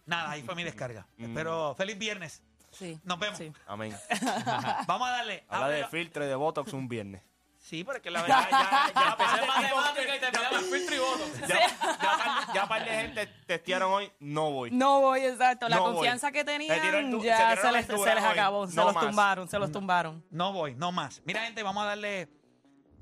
Nada, 0.05 0.31
ahí 0.31 0.43
fue 0.43 0.55
mi 0.55 0.63
descarga. 0.63 1.05
Espero, 1.17 1.75
feliz 1.75 1.97
viernes. 1.97 2.41
Sí. 2.71 2.99
Nos 3.03 3.19
vemos. 3.19 3.37
Sí. 3.37 3.51
Amén. 3.67 3.95
Vamos 4.87 5.07
a 5.07 5.11
darle. 5.11 5.43
Habla 5.49 5.67
de 5.69 5.87
filtro 5.87 6.23
y 6.23 6.27
de 6.27 6.35
Botox 6.35 6.71
un 6.73 6.87
viernes. 6.87 7.21
Sí, 7.71 7.85
porque 7.85 8.11
la 8.11 8.21
verdad 8.23 8.47
ya, 8.51 8.91
ya, 8.93 9.15
par 9.17 9.39
de 9.39 9.47
matemática 9.47 10.15
y 10.15 10.19
te 10.19 10.27
pegamos 10.31 10.61
filtro 10.65 10.95
y 10.95 10.99
voto. 10.99 11.23
Ya, 11.47 11.47
ya, 11.47 11.77
par- 11.79 12.53
ya 12.53 12.67
par 12.67 12.83
de 12.85 12.91
gente 12.91 13.27
testearon 13.47 13.93
hoy, 13.93 14.11
no 14.19 14.51
voy. 14.51 14.71
No 14.71 14.99
voy, 14.99 15.21
exacto. 15.21 15.69
La 15.69 15.77
No 15.77 15.83
voy. 15.83 15.93
confianza 15.93 16.33
que 16.33 16.39
Se 16.39 16.43
tiró 16.45 16.57
tenían 16.67 16.95
el 17.05 17.11
tu- 17.11 17.21
se 17.21 17.27
ya 17.27 17.49
tiró 17.51 17.61
se, 17.61 17.71
les, 17.71 17.85
se 17.85 17.93
les 17.93 18.01
hoy. 18.01 18.09
acabó. 18.29 18.67
Se 18.67 18.75
No 18.75 18.83
los 18.83 18.93
más. 18.93 19.05
tumbaron, 19.05 19.47
se 19.47 19.57
los 19.57 19.71
tumbaron. 19.71 20.21
No 20.29 20.51
voy, 20.51 20.75
no 20.75 20.91
más. 20.91 21.21
Mira, 21.23 21.43
gente, 21.45 21.63
vamos 21.63 21.81
a 21.83 21.85
darle. 21.87 22.27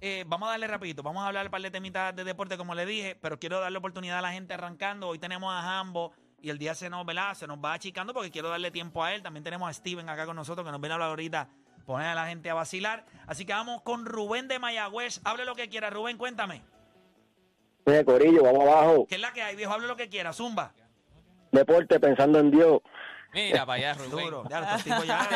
eh, 0.02 0.24
vamos 0.28 0.48
a 0.48 0.52
darle 0.52 0.68
rapidito. 0.68 1.02
Vamos 1.02 1.24
a 1.24 1.28
hablar 1.28 1.46
un 1.48 1.52
par 1.52 1.62
de 1.62 1.72
temitas 1.72 2.16
de 2.16 2.24
deporte, 2.24 2.56
como 2.56 2.76
le 2.76 2.86
dije, 2.86 3.16
pero 3.20 3.40
quiero 3.40 3.60
darle 3.60 3.80
oportunidad 3.80 4.20
a 4.20 4.22
la 4.22 4.32
gente 4.32 4.54
arrancando. 4.54 5.08
Hoy 5.08 5.18
tenemos 5.18 5.52
a 5.52 5.64
Jambo 5.64 6.14
y 6.42 6.52
el 6.52 6.60
día 6.60 6.76
se 6.76 6.92
nos, 6.92 7.06
¿verdad? 7.08 7.34
se 7.34 7.48
nos 7.48 7.58
va 7.58 7.74
achicando 7.74 8.14
porque 8.14 8.30
quiero 8.30 8.50
darle 8.50 8.70
tiempo 8.70 9.04
a 9.04 9.16
él. 9.16 9.24
También 9.24 9.44
tenemos 9.44 9.68
a 9.68 9.74
Steven 9.74 10.08
acá 10.10 10.28
con 10.28 10.36
nosotros 10.36 10.64
que 10.64 10.72
nos 10.72 10.80
viene 10.80 10.94
a 10.94 10.96
hablar 10.96 11.10
ahorita, 11.10 11.50
poner 11.90 12.08
a 12.08 12.14
la 12.14 12.28
gente 12.28 12.52
a 12.52 12.54
vacilar. 12.54 13.04
Así 13.26 13.46
que 13.46 13.54
vamos 13.54 13.82
con 13.82 14.06
Rubén 14.06 14.48
de 14.48 14.60
Mayagüez. 14.60 15.22
Hable 15.24 15.44
lo 15.44 15.56
que 15.56 15.70
quiera, 15.70 15.90
Rubén, 15.90 16.18
cuéntame. 16.18 16.62
Corillo, 18.06 18.44
vamos 18.44 18.62
abajo. 18.62 19.08
¿Qué 19.08 19.16
es 19.16 19.22
la 19.22 19.34
que 19.34 19.42
hay, 19.42 19.56
viejo? 19.56 19.74
Hable 19.74 19.88
lo 19.88 19.96
que 19.96 20.08
quiera, 20.08 20.32
Zumba. 20.32 20.72
Deporte 21.52 22.00
pensando 22.00 22.38
en 22.38 22.52
Dios. 22.52 22.82
Mira 23.34 23.66
para 23.66 23.78
allá, 23.90 23.94
Rubén. 23.96 24.12
Duro. 24.12 24.44
Ya, 24.48 24.60
estos 24.76 24.84
tipos 24.84 25.00
No, 25.00 25.06
ya. 25.06 25.30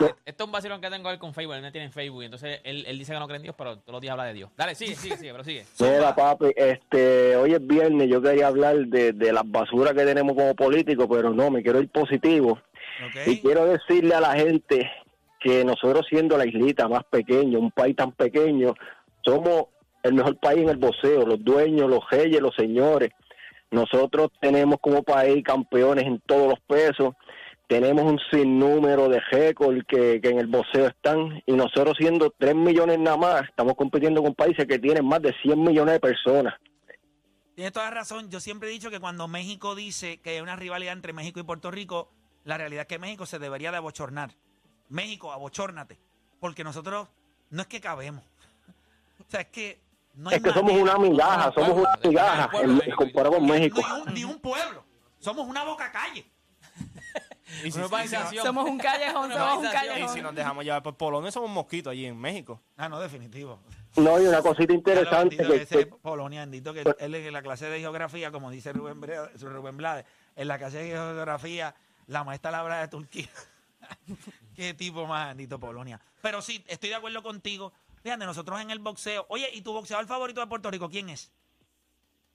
eh, 0.00 0.04
eh, 0.06 0.14
esto 0.24 0.44
es 0.44 0.46
un 0.46 0.52
vacilón 0.52 0.80
que 0.80 0.88
tengo 0.88 1.10
él 1.10 1.18
con 1.18 1.34
Facebook. 1.34 1.56
Él 1.56 1.62
me 1.62 1.72
tiene 1.72 1.86
en 1.88 1.92
Facebook. 1.92 2.22
Entonces 2.22 2.60
él, 2.64 2.86
él 2.86 2.98
dice 2.98 3.12
que 3.12 3.18
no 3.18 3.26
cree 3.26 3.36
en 3.36 3.42
Dios, 3.42 3.54
pero 3.58 3.78
todos 3.78 3.92
los 3.92 4.00
días 4.00 4.12
habla 4.12 4.24
de 4.24 4.32
Dios. 4.32 4.50
Dale, 4.56 4.74
sigue, 4.74 4.94
sigue, 4.94 5.18
sigue, 5.18 5.32
pero 5.32 5.44
sigue. 5.44 5.66
Mira, 5.78 6.14
papi, 6.14 6.54
este, 6.56 7.36
hoy 7.36 7.52
es 7.52 7.66
viernes, 7.66 8.08
yo 8.08 8.22
quería 8.22 8.46
hablar 8.46 8.78
de, 8.86 9.12
de 9.12 9.30
las 9.30 9.44
basuras 9.44 9.92
que 9.92 10.06
tenemos 10.06 10.34
como 10.34 10.54
políticos, 10.54 11.06
pero 11.10 11.28
no, 11.34 11.50
me 11.50 11.62
quiero 11.62 11.80
ir 11.82 11.90
positivo. 11.90 12.58
Y 13.26 13.40
quiero 13.40 13.66
decirle 13.66 14.14
a 14.14 14.20
la 14.20 14.34
gente 14.34 14.90
que 15.42 15.64
nosotros 15.64 16.06
siendo 16.08 16.36
la 16.36 16.46
islita 16.46 16.88
más 16.88 17.04
pequeña, 17.04 17.58
un 17.58 17.70
país 17.70 17.96
tan 17.96 18.12
pequeño, 18.12 18.74
somos 19.24 19.66
el 20.02 20.14
mejor 20.14 20.36
país 20.38 20.62
en 20.62 20.68
el 20.70 20.76
boxeo, 20.76 21.26
los 21.26 21.42
dueños, 21.44 21.88
los 21.88 22.08
reyes, 22.10 22.40
los 22.40 22.54
señores. 22.54 23.10
Nosotros 23.70 24.30
tenemos 24.40 24.76
como 24.80 25.02
país 25.02 25.42
campeones 25.44 26.04
en 26.04 26.20
todos 26.26 26.48
los 26.48 26.60
pesos, 26.60 27.14
tenemos 27.66 28.04
un 28.04 28.18
sinnúmero 28.30 29.08
de 29.08 29.20
récords 29.30 29.82
que, 29.88 30.20
que 30.20 30.28
en 30.28 30.38
el 30.38 30.46
boxeo 30.46 30.88
están, 30.88 31.42
y 31.46 31.52
nosotros 31.52 31.96
siendo 31.98 32.34
3 32.36 32.54
millones 32.54 32.98
nada 32.98 33.16
más, 33.16 33.42
estamos 33.48 33.74
compitiendo 33.74 34.22
con 34.22 34.34
países 34.34 34.66
que 34.66 34.78
tienen 34.78 35.06
más 35.06 35.22
de 35.22 35.34
100 35.42 35.62
millones 35.62 35.94
de 35.94 36.00
personas. 36.00 36.54
Tienes 37.54 37.72
toda 37.72 37.90
razón. 37.90 38.30
Yo 38.30 38.40
siempre 38.40 38.68
he 38.68 38.72
dicho 38.72 38.90
que 38.90 39.00
cuando 39.00 39.28
México 39.28 39.74
dice 39.74 40.20
que 40.20 40.30
hay 40.30 40.40
una 40.40 40.56
rivalidad 40.56 40.94
entre 40.94 41.12
México 41.12 41.40
y 41.40 41.42
Puerto 41.42 41.70
Rico, 41.70 42.10
la 42.44 42.56
realidad 42.58 42.82
es 42.82 42.88
que 42.88 42.98
México 42.98 43.26
se 43.26 43.38
debería 43.38 43.70
de 43.70 43.76
abochornar. 43.76 44.32
México, 44.92 45.32
abochórnate. 45.32 45.98
Porque 46.38 46.62
nosotros 46.64 47.08
no 47.50 47.62
es 47.62 47.68
que 47.68 47.80
cabemos. 47.80 48.24
O 49.20 49.30
sea, 49.30 49.40
es 49.40 49.48
que 49.48 49.80
no 50.14 50.28
hay 50.30 50.36
Es 50.36 50.42
que 50.42 50.52
somos 50.52 50.72
una 50.72 50.98
migaja, 50.98 51.52
somos 51.52 51.70
una 51.70 51.98
migaja 52.04 52.50
comparado 52.96 53.36
con 53.36 53.46
No, 53.46 53.52
México. 53.54 53.80
Ni 53.80 54.00
un, 54.02 54.14
ni 54.14 54.24
un 54.24 54.38
pueblo. 54.40 54.84
Somos 55.18 55.46
una 55.46 55.64
boca 55.64 55.90
calle. 55.90 56.26
Y 57.64 57.70
si, 57.70 57.78
y. 57.80 58.38
Somos 58.38 58.68
un 58.68 58.78
callejón, 58.78 59.26
Una 59.26 59.36
somos 59.36 59.58
un 59.58 59.66
urbanización. 59.66 59.96
y 59.96 60.00
si 60.00 60.02
callejón. 60.02 60.22
nos 60.22 60.34
dejamos 60.34 60.64
llevar 60.64 60.82
por 60.82 60.96
Polonia, 60.96 61.30
somos 61.30 61.50
mosquitos 61.50 61.90
allí 61.92 62.06
en 62.06 62.18
México. 62.18 62.60
Ah, 62.76 62.88
no, 62.88 62.98
definitivo. 62.98 63.58
No, 63.96 64.20
y 64.20 64.26
una 64.26 64.40
cosita 64.42 64.72
interesante 64.72 65.36
que, 65.36 65.56
ese 65.56 65.78
que- 65.80 65.86
Polonia, 65.86 66.40
bendito 66.40 66.72
que 66.72 66.82
él 66.98 67.14
en 67.14 67.32
la 67.32 67.42
clase 67.42 67.66
de 67.66 67.78
geografía, 67.78 68.30
como 68.32 68.50
dice 68.50 68.72
Rubén, 68.72 69.00
Bre- 69.02 69.30
Rubén 69.38 69.76
Blades, 69.76 70.06
en 70.34 70.48
la 70.48 70.56
clase 70.58 70.78
de 70.78 70.88
geografía, 70.88 71.74
la 72.06 72.24
maestra 72.24 72.50
la 72.50 72.60
habla 72.60 72.80
de 72.80 72.88
Turquía. 72.88 73.28
Qué 74.54 74.74
tipo 74.74 75.06
más 75.06 75.28
bendito 75.28 75.58
Polonia. 75.58 76.00
Pero 76.20 76.42
sí, 76.42 76.64
estoy 76.68 76.90
de 76.90 76.96
acuerdo 76.96 77.22
contigo. 77.22 77.72
Fíjate, 78.02 78.24
nosotros 78.24 78.60
en 78.60 78.70
el 78.70 78.78
boxeo. 78.78 79.26
Oye, 79.28 79.48
¿y 79.52 79.62
tu 79.62 79.72
boxeador 79.72 80.06
favorito 80.06 80.40
de 80.40 80.46
Puerto 80.46 80.70
Rico 80.70 80.88
quién 80.88 81.08
es? 81.08 81.32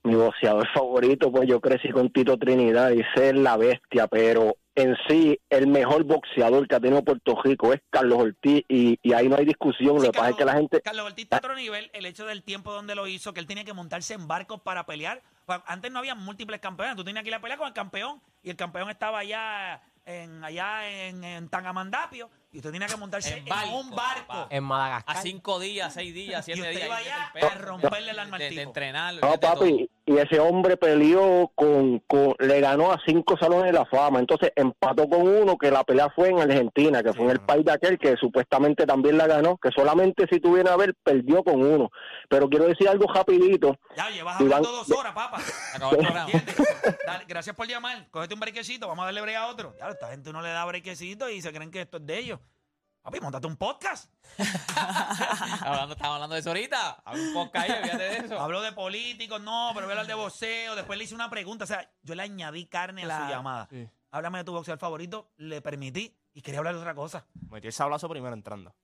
mi 0.07 0.15
boxeador 0.15 0.67
favorito, 0.73 1.31
pues 1.31 1.47
yo 1.47 1.59
crecí 1.59 1.89
con 1.89 2.09
Tito 2.09 2.37
Trinidad 2.37 2.91
y 2.91 3.03
ser 3.13 3.35
la 3.35 3.57
bestia, 3.57 4.07
pero 4.07 4.55
en 4.73 4.95
sí 5.07 5.39
el 5.49 5.67
mejor 5.67 6.03
boxeador 6.03 6.67
que 6.67 6.75
ha 6.75 6.79
tenido 6.79 7.03
Puerto 7.03 7.39
Rico 7.43 7.73
es 7.73 7.81
Carlos 7.89 8.19
Ortiz 8.19 8.63
y, 8.69 8.97
y 9.01 9.13
ahí 9.13 9.27
no 9.27 9.35
hay 9.35 9.45
discusión, 9.45 9.99
Sí, 9.99 10.05
lo 10.05 10.11
que 10.11 10.17
pasa 10.17 10.29
es 10.29 10.35
que 10.37 10.45
la 10.45 10.53
gente... 10.53 10.81
Carlos 10.81 11.07
Ortiz 11.07 11.23
está 11.23 11.37
a 11.37 11.39
otro 11.39 11.55
nivel, 11.55 11.89
el 11.93 12.05
hecho 12.05 12.25
del 12.25 12.43
tiempo 12.43 12.71
donde 12.71 12.95
lo 12.95 13.07
hizo, 13.07 13.33
que 13.33 13.39
él 13.39 13.47
tenía 13.47 13.65
que 13.65 13.73
montarse 13.73 14.13
en 14.13 14.27
barcos 14.27 14.61
para 14.61 14.85
pelear. 14.85 15.21
Antes 15.65 15.91
no 15.91 15.99
había 15.99 16.15
múltiples 16.15 16.59
campeones, 16.59 16.95
tú 16.95 17.03
tenías 17.03 17.23
que 17.23 17.29
ir 17.29 17.35
a 17.35 17.41
pelear 17.41 17.59
con 17.59 17.67
el 17.67 17.73
campeón 17.73 18.21
y 18.43 18.49
el 18.49 18.55
campeón 18.55 18.89
estaba 18.89 19.19
allá 19.19 19.81
en 20.07 20.43
allá 20.43 20.89
en, 20.89 21.23
en 21.23 21.49
Tangamandapio 21.49 22.29
y 22.51 22.57
usted 22.57 22.71
tenía 22.71 22.87
que 22.87 22.95
montarse 22.95 23.37
En 23.37 23.43
un 23.73 23.89
barco. 23.91 24.25
papá. 24.27 24.47
En 24.49 24.63
Madagascar. 24.63 25.17
A 25.17 25.21
cinco 25.21 25.59
días, 25.59 25.93
seis 25.93 26.13
días, 26.13 26.45
siete 26.45 26.61
usted 26.61 26.71
días. 26.71 26.85
iba 26.85 26.97
allá 26.97 27.31
a 27.41 27.49
romperle 27.55 28.11
el 28.11 28.19
alma 28.19 28.37
al 28.37 28.39
de, 28.39 28.49
de. 28.49 29.19
No, 29.21 29.37
papi, 29.39 29.89
y 30.07 30.17
ese 30.17 30.39
hombre 30.39 30.77
peleó 30.77 31.51
con, 31.53 31.99
con, 32.07 32.33
le 32.39 32.61
ganó 32.61 32.93
a 32.93 32.99
cinco 33.05 33.35
salones 33.37 33.65
de 33.65 33.77
la 33.77 33.85
fama, 33.85 34.19
entonces 34.19 34.53
empató 34.55 35.07
con 35.09 35.27
uno 35.27 35.57
que 35.57 35.69
la 35.69 35.83
pelea 35.83 36.09
fue 36.15 36.29
en 36.29 36.39
Argentina, 36.39 37.03
que 37.03 37.11
fue 37.13 37.25
en 37.25 37.31
el 37.31 37.41
país 37.41 37.65
de 37.65 37.73
aquel 37.73 37.99
que 37.99 38.15
supuestamente 38.15 38.85
también 38.85 39.17
la 39.17 39.27
ganó, 39.27 39.57
que 39.57 39.69
solamente 39.75 40.25
si 40.31 40.39
tuviera 40.39 40.73
a 40.73 40.77
ver 40.77 40.95
perdió 41.03 41.43
con 41.43 41.61
uno. 41.61 41.89
Pero 42.29 42.49
quiero 42.49 42.65
decir 42.67 42.87
algo 42.87 43.05
rapidito, 43.13 43.75
Ya, 43.97 44.09
llevas 44.09 44.39
Iván- 44.39 44.43
hablando 44.53 44.71
dos 44.71 44.89
horas, 44.91 45.13
papá. 45.13 45.41
gracias 47.27 47.55
por 47.55 47.67
llamar. 47.67 48.07
Cógete 48.09 48.33
un 48.33 48.39
brequecito, 48.39 48.87
vamos 48.87 49.03
a 49.03 49.05
darle 49.07 49.21
break 49.21 49.35
a 49.37 49.47
otro. 49.47 49.75
Ya, 49.77 49.89
esta 49.89 50.09
gente 50.09 50.31
no 50.31 50.41
le 50.41 50.49
da 50.49 50.63
brequecito 50.65 51.29
y 51.29 51.41
se 51.41 51.51
creen 51.51 51.69
que 51.69 51.81
esto 51.81 51.97
es 51.97 52.05
de 52.05 52.17
ellos. 52.17 52.39
Papi, 53.07 53.21
montate 53.21 53.47
un 53.47 53.55
podcast. 53.55 54.11
hablando, 55.61 55.93
estamos 55.93 56.15
hablando 56.15 56.33
de 56.33 56.41
eso 56.41 56.49
ahorita. 56.49 57.03
Habla 57.05 57.23
un 57.23 57.33
podcast 57.33 57.69
ahí, 57.69 57.77
olvídate 57.77 58.03
de 58.03 58.17
eso. 58.17 58.37
Habló 58.37 58.61
de 58.61 58.73
políticos, 58.73 59.39
no, 59.39 59.71
pero 59.73 59.85
voy 59.85 59.91
a 59.91 59.99
hablar 60.01 60.07
de 60.07 60.13
boxeo. 60.13 60.75
Después 60.75 60.99
le 60.99 61.05
hice 61.05 61.15
una 61.15 61.29
pregunta. 61.29 61.63
O 61.63 61.67
sea, 61.67 61.89
yo 62.01 62.15
le 62.15 62.23
añadí 62.23 62.65
carne 62.65 63.09
a 63.09 63.23
su 63.23 63.31
llamada. 63.31 63.69
Sí. 63.71 63.89
Háblame 64.11 64.39
de 64.39 64.43
tu 64.43 64.51
boxeador 64.51 64.77
favorito. 64.77 65.31
Le 65.37 65.61
permití 65.61 66.19
y 66.33 66.41
quería 66.41 66.57
hablar 66.57 66.73
de 66.73 66.81
otra 66.81 66.93
cosa. 66.95 67.25
Metí 67.49 67.67
el 67.67 67.71
sablazo 67.71 68.09
primero 68.09 68.33
entrando. 68.33 68.75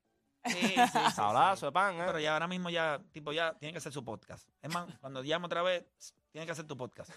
Sí, 0.46 0.54
sí, 0.54 0.70
sí, 0.70 0.76
sí. 0.94 1.12
Sablazo 1.14 1.66
de 1.66 1.72
pan, 1.74 1.96
¿eh? 1.96 2.04
Pero 2.06 2.20
ya 2.22 2.32
ahora 2.32 2.48
mismo 2.48 2.70
ya, 2.70 3.02
tipo, 3.12 3.34
ya 3.34 3.56
tiene 3.56 3.74
que 3.74 3.80
hacer 3.80 3.92
su 3.92 4.06
podcast. 4.06 4.48
Es 4.62 4.74
más, 4.74 4.88
cuando 5.02 5.22
llame 5.22 5.48
otra 5.48 5.64
vez, 5.64 5.84
tiene 6.32 6.46
que 6.46 6.54
hacer 6.54 6.66
tu 6.66 6.78
podcast. 6.78 7.12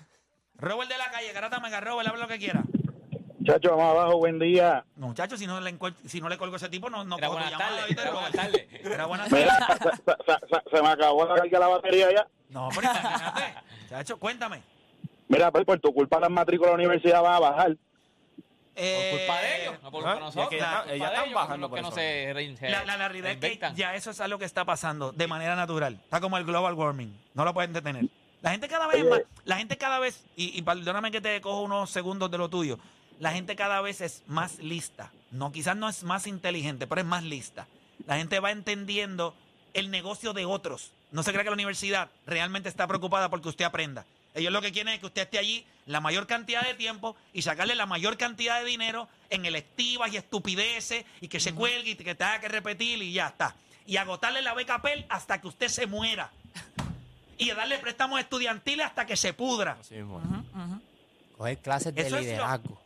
Robert 0.55 0.91
de 0.91 0.99
la 0.99 1.09
calle, 1.13 1.33
Garata 1.33 1.61
Mega 1.61 1.81
Robert, 1.81 2.09
habla 2.09 2.23
lo 2.23 2.29
que 2.29 2.39
quiera. 2.41 2.65
Chacho, 3.47 3.77
vamos 3.77 3.91
abajo, 3.97 4.19
buen 4.19 4.39
día. 4.39 4.85
No, 4.97 5.09
muchachos, 5.09 5.39
si 5.39 5.47
no 5.47 5.61
le, 5.61 5.77
si 6.07 6.21
no 6.21 6.29
le 6.29 6.37
colgo 6.39 6.55
a 6.55 6.57
ese 6.57 6.69
tipo, 6.69 6.91
no, 6.91 7.05
no 7.05 7.17
Era 7.19 7.29
buenas 7.29 7.53
tardes. 7.57 7.87
¿viste, 7.89 8.03
Era 8.03 8.11
buenas 8.13 8.33
tardes. 8.33 8.67
Era 8.85 9.07
buenas 9.07 9.31
Mira, 9.33 9.59
tardes. 9.79 10.03
se, 10.71 10.83
me 10.83 10.89
acabó 10.89 11.25
la 11.27 11.35
carga 11.37 11.59
la 11.61 11.69
batería 11.69 12.13
ya. 12.13 12.27
No, 12.51 12.69
pero 12.75 12.83
imagínate. 12.83 13.55
Chacho, 13.89 14.19
cuéntame. 14.19 14.63
Mira, 15.29 15.51
pues 15.51 15.65
por 15.65 15.79
tu 15.81 15.93
culpa 15.93 16.19
las 16.21 16.31
matrículas 16.31 16.73
de 16.73 16.77
la 16.79 16.85
universidad 16.85 17.23
van 17.23 17.35
a 17.35 17.41
bajar. 17.41 17.67
Por 17.69 18.85
Eh, 18.85 19.11
culpa 19.27 19.41
de 19.41 19.63
ellos, 19.63 19.75
no 19.83 19.91
por 19.91 20.03
culpa 20.03 20.11
Ah, 20.11 20.15
es 20.15 20.21
nosotros. 20.21 20.49
que 20.51 20.59
ya 20.59 20.83
por 20.83 20.93
están- 20.93 21.25
culpa 21.25 21.41
bajando 21.41 21.69
por 21.71 21.77
que 21.79 21.83
no 21.83 21.89
eso. 21.89 21.97
se 21.97 22.69
La, 22.69 22.85
la- 22.85 22.97
la 22.99 23.09
realidad 23.09 23.33
es 23.33 23.39
que 23.39 23.59
ya 23.75 23.95
eso 23.95 24.11
es 24.11 24.21
algo 24.21 24.39
que 24.39 24.45
está 24.45 24.65
pasando 24.67 25.13
de 25.13 25.27
manera 25.27 25.57
natural. 25.57 25.95
Está 26.05 26.21
como 26.21 26.37
el 26.37 26.45
global 26.45 26.75
warming. 26.75 27.17
No 27.35 27.45
lo 27.45 27.55
pueden 27.55 27.73
detener. 27.73 28.07
La 28.43 28.51
gente 28.51 28.69
cada 28.69 28.87
vez 28.87 28.99
es 29.03 29.09
más, 29.09 29.21
la 29.45 29.57
gente 29.57 29.79
cada 29.79 29.99
vez, 29.99 30.25
y, 30.37 30.57
y 30.59 30.63
perdóname 30.63 31.11
que 31.11 31.21
te 31.23 31.41
cojo 31.41 31.63
unos 31.63 31.91
segundos 31.91 32.31
de 32.31 32.37
lo 32.39 32.51
tuyo, 32.51 32.79
la 33.19 33.33
gente 33.33 33.57
cada 33.57 33.81
vez 33.81 34.01
es 34.01 34.23
más 34.27 34.59
lista. 34.59 35.11
No, 35.31 35.53
quizás 35.53 35.77
no 35.77 35.89
es 35.89 36.03
más 36.05 36.27
inteligente, 36.27 36.87
pero 36.87 37.01
es 37.01 37.07
más 37.07 37.23
lista. 37.25 37.67
La 38.07 38.17
gente 38.17 38.41
va 38.41 38.51
entendiendo 38.53 39.35
el 39.75 39.91
negocio 39.91 40.33
de 40.33 40.45
otros. 40.47 40.93
No 41.13 41.23
se 41.23 41.31
crea 41.33 41.43
que 41.45 41.51
la 41.51 41.55
universidad 41.55 42.11
realmente 42.27 42.69
está 42.69 42.87
preocupada 42.87 43.29
porque 43.29 43.49
usted 43.49 43.65
aprenda. 43.65 44.05
Ellos 44.35 44.53
lo 44.53 44.61
que 44.61 44.71
quieren 44.73 44.93
es 44.93 45.01
que 45.01 45.07
usted 45.07 45.23
esté 45.23 45.39
allí 45.39 45.65
la 45.87 46.01
mayor 46.01 46.27
cantidad 46.27 46.63
de 46.63 46.75
tiempo 46.75 47.17
y 47.33 47.43
sacarle 47.43 47.75
la 47.75 47.87
mayor 47.87 48.19
cantidad 48.19 48.61
de 48.61 48.67
dinero 48.67 49.09
en 49.31 49.47
electivas 49.47 50.13
y 50.13 50.17
estupideces 50.19 51.05
y 51.23 51.29
que 51.29 51.41
se 51.41 51.55
cuelgue 51.55 51.93
y 51.93 51.97
que 51.97 52.15
tenga 52.15 52.39
que 52.41 52.49
repetir 52.49 53.03
y 53.03 53.13
ya 53.13 53.29
está. 53.29 53.57
Y 53.87 53.97
agotarle 53.97 54.43
la 54.43 54.53
beca 54.53 54.83
PEL 54.83 55.07
hasta 55.09 55.41
que 55.41 55.49
usted 55.49 55.69
se 55.69 55.87
muera. 55.87 56.31
Y 57.39 57.51
darle 57.53 57.79
préstamos 57.79 58.19
estudiantiles 58.21 58.85
hasta 58.87 59.07
que 59.07 59.17
se 59.17 59.33
pudra. 59.33 59.79
Así 59.81 59.95
mismo. 59.95 60.21
Coger 61.37 61.59
clases 61.59 61.95
de 61.95 62.01
Eso 62.03 62.07
es 62.09 62.13
lo- 62.13 62.21
liderazgo. 62.21 62.83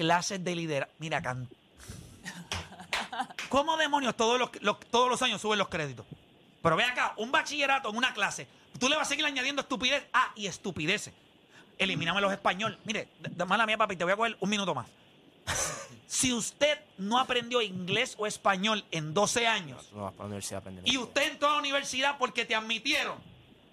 Clases 0.00 0.42
de 0.42 0.56
liderazgo. 0.56 0.94
Mira, 0.98 1.20
can... 1.20 1.46
¿cómo 3.50 3.76
demonios 3.76 4.16
todos 4.16 4.38
los, 4.40 4.48
los- 4.62 4.80
todos 4.90 5.10
los 5.10 5.20
años 5.20 5.42
suben 5.42 5.58
los 5.58 5.68
créditos? 5.68 6.06
Pero 6.62 6.74
ve 6.74 6.84
acá, 6.84 7.12
un 7.18 7.30
bachillerato 7.30 7.90
en 7.90 7.96
una 7.98 8.14
clase. 8.14 8.48
Tú 8.78 8.88
le 8.88 8.96
vas 8.96 9.06
a 9.06 9.10
seguir 9.10 9.26
añadiendo 9.26 9.60
estupidez. 9.60 10.06
Ah, 10.14 10.32
y 10.34 10.46
estupideces. 10.46 11.12
Elimíname 11.76 12.22
los 12.22 12.32
español. 12.32 12.78
Mire, 12.84 13.08
mala 13.46 13.66
mía, 13.66 13.76
papi, 13.76 13.94
te 13.94 14.04
voy 14.04 14.14
a 14.14 14.16
coger 14.16 14.38
un 14.40 14.48
minuto 14.48 14.74
más. 14.74 14.86
Si 16.06 16.32
usted 16.32 16.78
no 16.96 17.18
aprendió 17.18 17.60
inglés 17.60 18.14
o 18.18 18.26
español 18.26 18.82
en 18.90 19.12
12 19.12 19.46
años 19.46 19.90
No 19.92 20.06
y 20.84 20.96
usted 20.96 21.32
entró 21.32 21.50
a 21.50 21.52
la 21.52 21.58
universidad 21.58 22.16
porque 22.16 22.46
te 22.46 22.54
admitieron, 22.54 23.18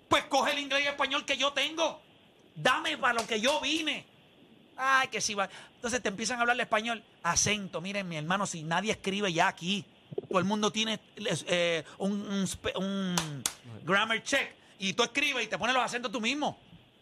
pues 0.10 0.26
coge 0.26 0.52
el 0.52 0.60
inglés 0.60 0.84
y 0.84 0.88
español 0.88 1.24
que 1.24 1.38
yo 1.38 1.54
tengo. 1.54 2.02
Dame 2.54 2.98
para 2.98 3.14
lo 3.14 3.26
que 3.26 3.40
yo 3.40 3.62
vine. 3.62 4.17
Ay, 4.78 5.08
que 5.08 5.22
si 5.22 5.34
va. 5.34 5.50
Entonces 5.76 6.02
te 6.02 6.10
empiezan 6.10 6.38
a 6.38 6.42
hablar 6.42 6.60
español. 6.60 7.04
Acento, 7.24 7.82
miren, 7.82 8.08
mi 8.08 8.16
hermano, 8.16 8.46
si 8.46 8.64
nadie 8.64 8.92
escribe 8.92 9.32
ya 9.34 9.48
aquí. 9.48 9.84
Todo 10.30 10.40
el 10.40 10.46
mundo 10.46 10.72
tiene 10.72 11.00
eh, 11.48 11.84
un, 11.98 12.12
un 12.14 12.44
spe- 12.48 12.74
un 12.78 13.16
grammar 13.84 14.22
check. 14.24 14.56
Y 14.80 14.94
tú 14.94 15.04
escribes 15.04 15.44
y 15.46 15.48
te 15.48 15.58
pones 15.58 15.76
los 15.76 15.84
acentos 15.84 16.12
tú 16.12 16.22
mismo. 16.22 16.50
O 16.50 16.58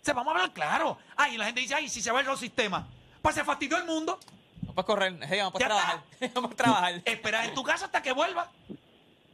sea, 0.06 0.14
vamos 0.14 0.34
a 0.34 0.38
hablar 0.38 0.54
claro. 0.54 0.98
Ay, 1.18 1.36
y 1.36 1.38
la 1.38 1.46
gente 1.46 1.62
dice, 1.62 1.76
ay, 1.76 1.90
si 1.90 2.02
se 2.02 2.12
va 2.12 2.22
el 2.22 2.38
sistema. 2.38 2.88
Pues 3.22 3.36
se 3.36 3.44
fastidió 3.44 3.78
el 3.78 3.86
mundo. 3.86 4.20
No 4.62 4.74
puedes 4.74 4.86
correr, 4.86 5.18
hey, 5.28 5.40
no 5.42 5.52
puedes 5.52 5.68
Ya 5.68 5.74
trabajar. 5.76 6.04
No 6.36 6.42
puedes 6.42 6.58
trabajar. 6.58 7.02
Esperas 7.04 7.48
en 7.48 7.54
tu 7.54 7.64
casa 7.64 7.86
hasta 7.86 8.02
que 8.02 8.12
vuelva. 8.14 8.50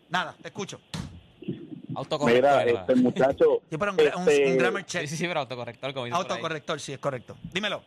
Nada, 0.10 0.36
te 0.42 0.48
escucho. 0.48 0.80
Autocorrector. 1.96 2.66
Mira, 2.66 2.82
este 2.82 2.96
muchacho. 2.96 3.62
Yo, 3.70 3.78
pero 3.80 3.92
un, 3.94 4.00
Este- 4.00 4.52
un 4.52 4.58
grammar 4.58 4.86
check. 4.86 5.02
Sí, 5.02 5.08
sí, 5.10 5.18
sí, 5.18 5.28
pero 5.28 5.42
autocorrector, 5.42 5.94
como. 5.94 6.14
Autocorrector, 6.16 6.80
sí, 6.80 6.94
es 6.94 7.00
correcto. 7.00 7.38
Dímelo. 7.52 7.84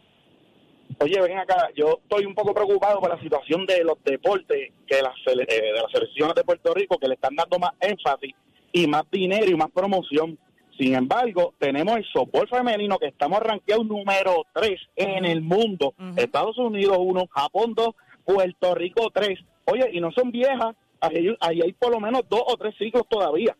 Oye, 1.00 1.20
ven 1.20 1.38
acá, 1.38 1.68
yo 1.74 1.98
estoy 2.02 2.24
un 2.24 2.34
poco 2.34 2.54
preocupado 2.54 3.00
por 3.00 3.10
la 3.10 3.20
situación 3.20 3.66
de 3.66 3.82
los 3.84 4.02
deportes, 4.04 4.72
que 4.86 5.02
las, 5.02 5.14
eh, 5.26 5.46
de 5.46 5.72
las 5.72 5.90
selecciones 5.92 6.34
de 6.34 6.44
Puerto 6.44 6.72
Rico, 6.72 6.98
que 6.98 7.08
le 7.08 7.14
están 7.14 7.34
dando 7.34 7.58
más 7.58 7.72
énfasis 7.80 8.34
y 8.72 8.86
más 8.86 9.02
dinero 9.10 9.46
y 9.50 9.54
más 9.54 9.70
promoción. 9.70 10.38
Sin 10.78 10.94
embargo, 10.94 11.54
tenemos 11.58 11.96
el 11.96 12.04
softball 12.12 12.48
femenino 12.48 12.98
que 12.98 13.06
estamos 13.06 13.40
rankeados 13.40 13.86
número 13.86 14.44
3 14.54 14.80
en 14.96 15.24
el 15.24 15.40
mundo. 15.40 15.94
Estados 16.16 16.58
Unidos 16.58 16.96
1, 16.98 17.26
Japón 17.28 17.74
2, 17.74 17.88
Puerto 18.24 18.74
Rico 18.74 19.10
3. 19.12 19.38
Oye, 19.66 19.90
y 19.92 20.00
no 20.00 20.10
son 20.10 20.30
viejas, 20.30 20.74
ahí, 21.00 21.36
ahí 21.40 21.60
hay 21.62 21.72
por 21.72 21.92
lo 21.92 22.00
menos 22.00 22.22
dos 22.28 22.42
o 22.46 22.56
tres 22.56 22.74
ciclos 22.76 23.04
todavía. 23.08 23.56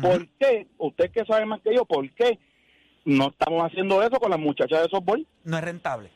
¿Por 0.00 0.26
qué? 0.38 0.66
Usted 0.78 1.10
que 1.10 1.24
sabe 1.24 1.44
más 1.44 1.60
que 1.60 1.74
yo, 1.74 1.84
¿por 1.84 2.08
qué 2.12 2.38
no 3.04 3.28
estamos 3.28 3.62
haciendo 3.62 4.02
eso 4.02 4.18
con 4.18 4.30
las 4.30 4.40
muchachas 4.40 4.82
de 4.82 4.88
softball? 4.88 5.26
No 5.44 5.58
es 5.58 5.64
rentable. 5.64 6.10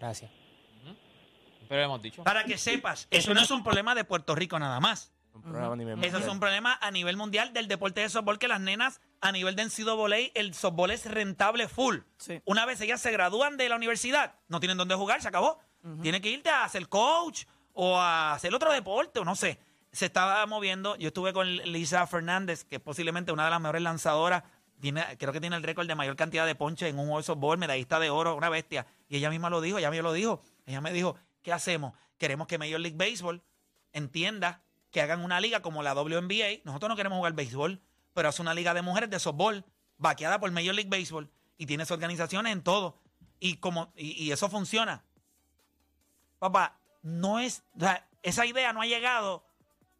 Gracias. 0.00 0.30
Pero 1.68 1.82
hemos 1.82 2.02
dicho. 2.02 2.24
Para 2.24 2.42
que 2.42 2.58
sepas, 2.58 3.06
eso 3.12 3.32
no 3.32 3.40
es 3.40 3.50
un 3.52 3.62
problema 3.62 3.94
de 3.94 4.02
Puerto 4.02 4.34
Rico 4.34 4.58
nada 4.58 4.80
más. 4.80 5.12
Un 5.32 5.42
programa 5.42 5.74
a 5.74 5.76
nivel 5.76 6.04
Eso 6.04 6.18
es 6.18 6.26
un 6.26 6.40
problema 6.40 6.76
a 6.80 6.90
nivel 6.90 7.16
mundial 7.16 7.52
del 7.52 7.68
deporte 7.68 8.00
de 8.00 8.08
softball 8.08 8.40
que 8.40 8.48
las 8.48 8.60
nenas 8.60 9.00
a 9.20 9.30
nivel 9.30 9.54
de 9.54 9.66
NCAA, 9.66 10.32
el 10.34 10.52
softball 10.54 10.90
es 10.90 11.06
rentable 11.06 11.68
full. 11.68 11.98
Sí. 12.16 12.42
Una 12.44 12.66
vez 12.66 12.80
ellas 12.80 13.00
se 13.00 13.12
gradúan 13.12 13.56
de 13.56 13.68
la 13.68 13.76
universidad, 13.76 14.34
no 14.48 14.58
tienen 14.58 14.78
dónde 14.78 14.96
jugar, 14.96 15.22
se 15.22 15.28
acabó. 15.28 15.60
Tienen 16.02 16.20
que 16.20 16.30
irte 16.30 16.50
a 16.50 16.64
hacer 16.64 16.88
coach 16.88 17.44
o 17.72 17.96
a 17.96 18.34
hacer 18.34 18.52
otro 18.52 18.72
deporte 18.72 19.20
o 19.20 19.24
no 19.24 19.36
sé. 19.36 19.60
Se 19.92 20.06
estaba 20.06 20.44
moviendo. 20.46 20.96
Yo 20.96 21.08
estuve 21.08 21.32
con 21.32 21.46
Lisa 21.56 22.04
Fernández, 22.08 22.64
que 22.64 22.76
es 22.76 22.82
posiblemente 22.82 23.30
una 23.30 23.44
de 23.44 23.50
las 23.50 23.60
mejores 23.60 23.82
lanzadoras. 23.82 24.42
Tiene, 24.80 25.04
creo 25.18 25.32
que 25.32 25.40
tiene 25.40 25.54
el 25.54 25.62
récord 25.62 25.86
de 25.86 25.94
mayor 25.94 26.16
cantidad 26.16 26.46
de 26.46 26.56
ponches 26.56 26.90
en 26.90 26.98
un 26.98 27.04
juego 27.04 27.18
de 27.18 27.24
softball, 27.24 27.58
medallista 27.58 28.00
de 28.00 28.10
oro, 28.10 28.34
una 28.34 28.48
bestia. 28.48 28.86
Y 29.10 29.16
ella 29.16 29.28
misma 29.28 29.50
lo 29.50 29.60
dijo, 29.60 29.76
ella 29.76 29.90
me 29.90 30.00
lo 30.00 30.12
dijo. 30.12 30.40
Ella 30.64 30.80
me 30.80 30.92
dijo, 30.92 31.16
¿qué 31.42 31.52
hacemos? 31.52 31.94
Queremos 32.16 32.46
que 32.46 32.58
Major 32.58 32.80
League 32.80 32.96
Baseball 32.96 33.42
entienda 33.92 34.62
que 34.92 35.00
hagan 35.02 35.24
una 35.24 35.40
liga 35.40 35.60
como 35.62 35.82
la 35.82 35.94
WNBA. 35.94 36.62
Nosotros 36.64 36.88
no 36.88 36.96
queremos 36.96 37.16
jugar 37.16 37.32
béisbol, 37.32 37.82
pero 38.14 38.28
es 38.28 38.38
una 38.38 38.54
liga 38.54 38.72
de 38.72 38.82
mujeres 38.82 39.10
de 39.10 39.18
softball, 39.18 39.64
vaqueada 39.98 40.38
por 40.38 40.50
Major 40.52 40.74
League 40.74 40.88
Baseball, 40.88 41.28
y 41.58 41.66
tienes 41.66 41.90
organizaciones 41.90 42.52
en 42.52 42.62
todo. 42.62 43.02
Y, 43.40 43.56
como, 43.56 43.92
y, 43.96 44.12
y 44.22 44.30
eso 44.30 44.48
funciona. 44.48 45.02
Papá, 46.38 46.78
no 47.02 47.40
es. 47.40 47.64
o 47.76 47.80
sea, 47.80 48.08
esa 48.22 48.46
idea 48.46 48.72
no 48.72 48.80
ha 48.80 48.86
llegado 48.86 49.44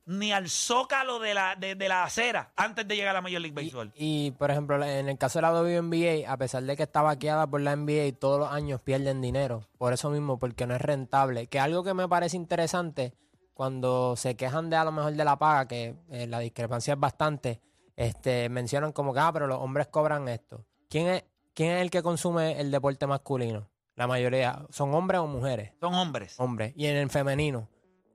ni 0.06 0.32
al 0.32 0.48
zócalo 0.48 1.18
de 1.18 1.34
la, 1.34 1.56
de, 1.56 1.74
de 1.74 1.88
la 1.88 2.04
acera 2.04 2.52
antes 2.56 2.86
de 2.86 2.96
llegar 2.96 3.10
a 3.10 3.18
la 3.18 3.20
Major 3.20 3.40
League 3.40 3.54
Baseball. 3.54 3.92
Y, 3.94 4.32
por 4.32 4.50
ejemplo, 4.50 4.82
en 4.84 5.08
el 5.08 5.18
caso 5.18 5.38
de 5.38 5.42
la 5.42 5.52
WNBA, 5.52 6.30
a 6.30 6.36
pesar 6.36 6.62
de 6.62 6.76
que 6.76 6.82
está 6.84 7.02
vaqueada 7.02 7.46
por 7.46 7.60
la 7.60 7.76
NBA, 7.76 8.18
todos 8.18 8.40
los 8.40 8.50
años 8.50 8.80
pierden 8.80 9.20
dinero. 9.20 9.62
Por 9.78 9.92
eso 9.92 10.10
mismo, 10.10 10.38
porque 10.38 10.66
no 10.66 10.74
es 10.74 10.80
rentable. 10.80 11.46
Que 11.46 11.60
algo 11.60 11.84
que 11.84 11.94
me 11.94 12.08
parece 12.08 12.36
interesante, 12.36 13.14
cuando 13.54 14.16
se 14.16 14.36
quejan 14.36 14.70
de 14.70 14.76
a 14.76 14.84
lo 14.84 14.92
mejor 14.92 15.12
de 15.12 15.24
la 15.24 15.38
paga, 15.38 15.68
que 15.68 15.94
eh, 16.10 16.26
la 16.26 16.38
discrepancia 16.38 16.94
es 16.94 17.00
bastante, 17.00 17.60
este, 17.94 18.48
mencionan 18.48 18.92
como 18.92 19.12
que, 19.12 19.20
ah, 19.20 19.32
pero 19.32 19.46
los 19.46 19.58
hombres 19.58 19.88
cobran 19.88 20.28
esto. 20.28 20.64
¿Quién 20.88 21.08
es, 21.08 21.24
¿Quién 21.54 21.72
es 21.72 21.82
el 21.82 21.90
que 21.90 22.02
consume 22.02 22.58
el 22.58 22.70
deporte 22.70 23.06
masculino? 23.06 23.68
La 23.96 24.06
mayoría, 24.06 24.64
¿son 24.70 24.94
hombres 24.94 25.20
o 25.20 25.26
mujeres? 25.26 25.72
Son 25.78 25.92
hombres. 25.94 26.40
Hombres. 26.40 26.72
Y 26.74 26.86
en 26.86 26.96
el 26.96 27.10
femenino, 27.10 27.68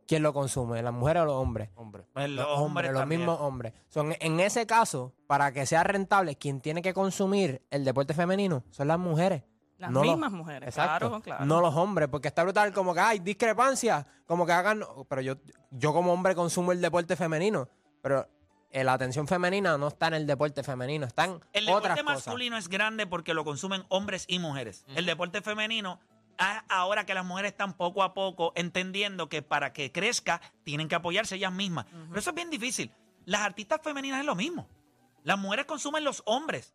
¿quién 0.07 0.23
lo 0.23 0.33
consume? 0.33 0.81
¿Las 0.81 0.93
mujeres 0.93 1.23
o 1.23 1.25
los 1.25 1.35
hombres? 1.35 1.69
Hombre. 1.75 2.05
Pues 2.13 2.29
los, 2.29 2.47
Los 2.47 2.59
hombres, 2.59 2.91
los 2.91 3.01
también. 3.01 3.21
mismos 3.21 3.39
hombres. 3.41 3.73
Son, 3.89 4.13
en 4.19 4.39
ese 4.39 4.65
caso, 4.65 5.13
para 5.27 5.51
que 5.51 5.65
sea 5.65 5.83
rentable, 5.83 6.35
quien 6.35 6.61
tiene 6.61 6.81
que 6.81 6.93
consumir 6.93 7.61
el 7.71 7.83
deporte 7.85 8.13
femenino 8.13 8.63
son 8.71 8.87
las 8.87 8.99
mujeres. 8.99 9.43
Las 9.77 9.91
no 9.91 10.03
los- 10.03 10.13
mismas 10.13 10.31
mujeres, 10.31 10.69
Exacto. 10.69 11.07
claro, 11.09 11.21
claro. 11.21 11.45
No 11.45 11.59
los 11.59 11.75
hombres, 11.75 12.07
porque 12.09 12.29
está 12.29 12.43
brutal 12.43 12.71
como 12.73 12.93
que 12.93 13.01
hay 13.01 13.19
discrepancias, 13.19 14.05
como 14.25 14.45
que 14.45 14.53
hagan, 14.53 14.81
pero 15.09 15.21
yo, 15.21 15.35
yo 15.71 15.91
como 15.93 16.13
hombre 16.13 16.33
consumo 16.33 16.71
el 16.71 16.79
deporte 16.79 17.17
femenino, 17.17 17.67
pero 18.01 18.25
eh, 18.71 18.85
la 18.85 18.93
atención 18.93 19.27
femenina 19.27 19.77
no 19.77 19.89
está 19.89 20.07
en 20.07 20.13
el 20.13 20.27
deporte 20.27 20.63
femenino, 20.63 21.05
está 21.05 21.25
en 21.25 21.39
El 21.51 21.67
otras 21.67 21.95
deporte 21.95 22.03
cosas. 22.03 22.27
masculino 22.27 22.55
es 22.57 22.69
grande 22.69 23.05
porque 23.05 23.33
lo 23.33 23.43
consumen 23.43 23.83
hombres 23.89 24.23
y 24.29 24.39
mujeres. 24.39 24.85
El 24.95 25.05
deporte 25.05 25.41
femenino, 25.41 25.99
a- 26.37 26.63
ahora 26.69 27.05
que 27.05 27.13
las 27.13 27.25
mujeres 27.25 27.51
están 27.51 27.73
poco 27.73 28.03
a 28.03 28.13
poco 28.13 28.53
entendiendo 28.55 29.29
que 29.29 29.41
para 29.41 29.73
que 29.73 29.91
crezca 29.91 30.41
tienen 30.63 30.87
que 30.87 30.95
apoyarse 30.95 31.35
ellas 31.35 31.51
mismas. 31.51 31.85
Pero 32.09 32.19
eso 32.19 32.29
es 32.31 32.35
bien 32.35 32.49
difícil. 32.49 32.91
Las 33.25 33.41
artistas 33.41 33.79
femeninas 33.83 34.19
es 34.19 34.25
lo 34.25 34.35
mismo. 34.35 34.67
Las 35.23 35.37
mujeres 35.39 35.65
consumen 35.65 36.03
los 36.03 36.21
hombres 36.25 36.73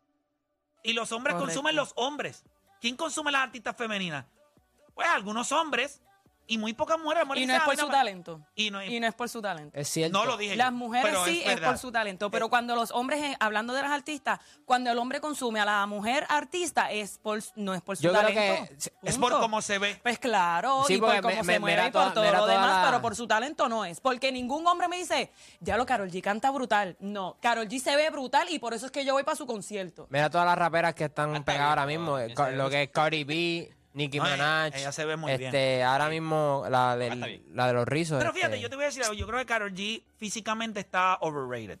y 0.83 0.93
los 0.93 1.11
hombres 1.11 1.33
Correcto. 1.35 1.53
consumen 1.53 1.75
los 1.75 1.93
hombres. 1.95 2.43
¿Quién 2.81 2.95
consume 2.97 3.31
las 3.31 3.41
artistas 3.43 3.75
femeninas? 3.77 4.25
Pues 4.93 5.07
algunos 5.07 5.51
hombres 5.51 6.01
y 6.47 6.57
muy 6.57 6.73
pocas 6.73 6.99
mujeres. 6.99 7.25
Mujeres 7.25 7.43
Y 7.43 7.47
no 7.47 7.53
es 7.55 7.61
"Ah, 7.61 7.65
por 7.65 7.77
su 7.77 7.85
ma-". 7.87 7.91
talento. 7.93 8.41
Y 8.55 8.71
no, 8.71 8.83
Y 8.83 8.99
no 8.99 9.07
es 9.07 9.13
por 9.13 9.29
su 9.29 9.41
talento. 9.41 9.77
Es 9.77 9.87
cierto. 9.89 10.17
no 10.17 10.25
lo 10.25 10.35
dije 10.37 10.55
Las 10.55 10.71
mujeres 10.73 11.15
sí 11.25 11.41
es, 11.45 11.59
por 11.61 11.77
su 11.77 11.91
talento, 11.91 12.29
pero 12.29 12.49
cuando 12.49 12.75
los 12.75 12.91
hombres, 12.91 13.21
eh, 13.23 13.37
hablando 13.39 13.73
de 13.73 13.81
las 13.81 13.91
artistas, 13.91 14.39
cuando 14.65 14.91
el 14.91 14.97
hombre 14.97 15.21
consume 15.21 15.59
a 15.59 15.65
la 15.65 15.85
mujer 15.85 16.25
artista, 16.29 16.91
es 16.91 17.17
por, 17.19 17.39
no 17.55 17.73
es 17.73 17.81
por 17.81 17.95
su 17.97 18.03
Yo 18.03 18.09
creo 18.11 18.21
talento. 18.23 18.69
que 19.01 19.09
Es 19.09 19.17
por 19.17 19.31
cómo 19.39 19.61
se 19.61 19.77
ve. 19.77 19.99
Pues 20.03 20.19
claro, 20.19 20.83
Sí, 20.87 20.95
y 20.95 20.97
por 20.97 21.15
cómo 21.21 21.29
me- 21.35 21.35
se 21.35 21.43
me- 21.43 21.59
mueve 21.59 21.81
y 21.87 21.91
por 21.91 22.01
toda- 22.01 22.13
todo 22.13 22.31
lo 22.31 22.45
demás, 22.47 22.81
la- 22.83 22.89
pero 22.89 23.01
por 23.01 23.15
su 23.15 23.27
talento 23.27 23.69
no 23.69 23.85
es. 23.85 23.99
Porque 24.01 24.31
ningún 24.31 24.65
hombre 24.67 24.87
me 24.87 24.97
dice, 24.97 25.31
ya 25.61 25.77
lo 25.77 25.85
Carol 25.85 26.09
G 26.11 26.21
canta 26.21 26.51
brutal. 26.51 26.97
No, 26.99 27.37
Carol 27.41 27.67
G 27.67 27.79
se 27.79 27.95
ve 27.95 28.09
brutal 28.09 28.47
y 28.49 28.59
por 28.59 28.73
eso 28.73 28.85
es 28.87 28.91
que 28.91 29.05
yo 29.05 29.13
voy 29.13 29.23
para 29.23 29.35
su 29.35 29.45
concierto. 29.45 30.07
Mira 30.09 30.29
todas 30.29 30.45
las 30.47 30.57
raperas 30.57 30.93
que 30.95 31.05
están 31.05 31.31
Hasta 31.33 31.45
pegadas 31.45 31.69
ahora 31.69 31.85
mismo, 31.85 32.17
eh, 32.19 32.33
lo 32.53 32.69
que 32.69 32.83
es 32.83 32.89
Cardi 32.89 33.23
B, 33.23 33.73
Nicki 33.93 34.17
No, 34.19 34.23
Minaj. 34.25 34.75
ella 34.75 34.91
se 34.91 35.05
ve 35.05 35.17
muy 35.17 35.31
bien. 35.37 35.47
este, 35.47 35.83
Ahora 35.83 36.07
mismo 36.09 36.65
la, 36.69 36.95
del- 36.95 37.13
está 37.13 37.25
bien. 37.27 37.43
la 37.53 37.67
de 37.67 37.73
los 37.73 37.87
rizos. 37.87 38.17
Pero 38.19 38.29
este, 38.29 38.39
fíjate, 38.41 38.61
yo 38.61 38.69
te 38.69 38.75
voy 38.75 38.83
a 38.83 38.87
decir 38.87 39.03
algo. 39.03 39.13
Yo 39.15 39.27
creo 39.27 39.39
que 39.39 39.45
Karol 39.45 39.73
G 39.73 40.03
físicamente 40.17 40.79
está 40.79 41.17
overrated. 41.21 41.79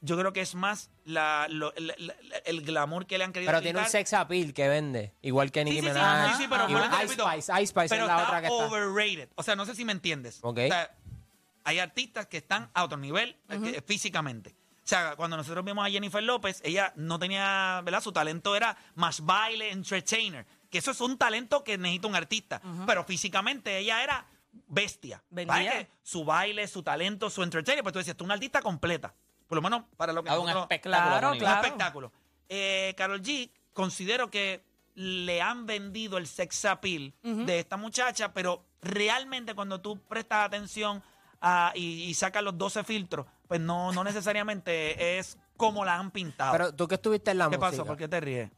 Yo 0.00 0.18
creo 0.18 0.34
que 0.34 0.42
es 0.42 0.54
más 0.54 0.90
la, 1.06 1.46
lo- 1.48 1.72
la- 1.78 1.94
la- 1.96 2.14
el 2.44 2.60
glamour 2.60 3.06
que 3.06 3.16
le 3.16 3.24
han 3.24 3.32
querido 3.32 3.50
Pero 3.50 3.62
tiene 3.62 3.78
un 3.80 3.86
sex 3.86 4.12
appeal 4.12 4.52
que 4.52 4.68
vende, 4.68 5.14
igual 5.22 5.50
que 5.50 5.64
Nicki 5.64 5.78
sí, 5.80 5.82
sí, 5.86 5.88
Minaj. 5.88 6.36
sí, 6.36 6.42
sí, 6.42 6.48
pero 6.50 6.68
Igual 6.68 6.90
te 6.90 7.04
Ice 7.06 7.14
Spice, 7.14 7.52
Ice 7.62 7.66
Spice 7.68 7.88
pero 7.88 8.02
es 8.02 8.08
la 8.08 8.16
está 8.18 8.26
otra 8.26 8.40
que 8.42 8.46
está. 8.48 8.64
overrated. 8.66 9.28
O 9.36 9.42
sea, 9.42 9.56
no 9.56 9.64
sé 9.64 9.74
si 9.74 9.84
me 9.86 9.92
entiendes. 9.92 10.40
Ok. 10.42 10.58
O 10.58 10.66
sea, 10.68 10.94
hay 11.64 11.78
artistas 11.78 12.26
que 12.26 12.36
están 12.36 12.68
a 12.74 12.84
otro 12.84 12.98
nivel 12.98 13.34
eh, 13.48 13.80
físicamente. 13.86 14.50
O 14.50 14.86
sea, 14.86 15.16
cuando 15.16 15.38
nosotros 15.38 15.64
vimos 15.64 15.86
a 15.86 15.90
Jennifer 15.90 16.22
López, 16.22 16.60
ella 16.62 16.92
no 16.96 17.18
tenía, 17.18 17.80
¿verdad? 17.82 18.02
Su 18.02 18.12
talento 18.12 18.54
era 18.54 18.76
más 18.96 19.24
baile, 19.24 19.70
entertainer. 19.72 20.44
Que 20.74 20.78
eso 20.78 20.90
es 20.90 21.00
un 21.00 21.16
talento 21.16 21.62
que 21.62 21.78
necesita 21.78 22.08
un 22.08 22.16
artista. 22.16 22.60
Pero 22.84 23.04
físicamente 23.04 23.78
ella 23.78 24.02
era 24.02 24.26
bestia. 24.66 25.22
Que 25.32 25.88
Su 26.02 26.24
baile, 26.24 26.66
su 26.66 26.82
talento, 26.82 27.30
su 27.30 27.44
entertainer. 27.44 27.84
Pues 27.84 27.92
tú 27.92 28.00
decías, 28.00 28.16
tú 28.16 28.24
una 28.24 28.34
artista 28.34 28.60
completa. 28.60 29.14
Por 29.46 29.54
lo 29.54 29.62
menos 29.62 29.84
para 29.96 30.12
lo 30.12 30.24
que 30.24 30.30
un 30.30 30.36
nosotros- 30.38 30.62
espectáculo. 30.64 31.06
Claro, 31.10 31.30
un 31.32 31.38
claro. 31.38 31.62
espectáculo. 31.62 32.12
Eh, 32.48 32.92
Carol 32.96 33.22
G, 33.22 33.52
considero 33.72 34.30
que 34.32 34.64
le 34.96 35.40
han 35.40 35.64
vendido 35.64 36.18
el 36.18 36.26
sex 36.26 36.64
appeal 36.64 37.14
de 37.22 37.60
esta 37.60 37.76
muchacha, 37.76 38.32
pero 38.32 38.64
realmente 38.82 39.54
cuando 39.54 39.80
tú 39.80 40.00
prestas 40.08 40.44
atención 40.46 41.04
a- 41.40 41.70
y, 41.76 42.02
y 42.02 42.14
sacas 42.14 42.42
los 42.42 42.58
12 42.58 42.82
filtros, 42.82 43.26
pues 43.46 43.60
no, 43.60 43.92
no 43.92 44.02
necesariamente 44.02 45.18
es 45.20 45.38
como 45.56 45.84
la 45.84 46.00
han 46.00 46.10
pintado. 46.10 46.50
Pero 46.50 46.74
tú 46.74 46.88
que 46.88 46.96
estuviste 46.96 47.30
en 47.30 47.38
la 47.38 47.44
¿Qué 47.48 47.58
música. 47.58 47.70
pasó? 47.70 47.86
¿Por 47.86 47.96
qué 47.96 48.08
te 48.08 48.20
ríes? 48.20 48.50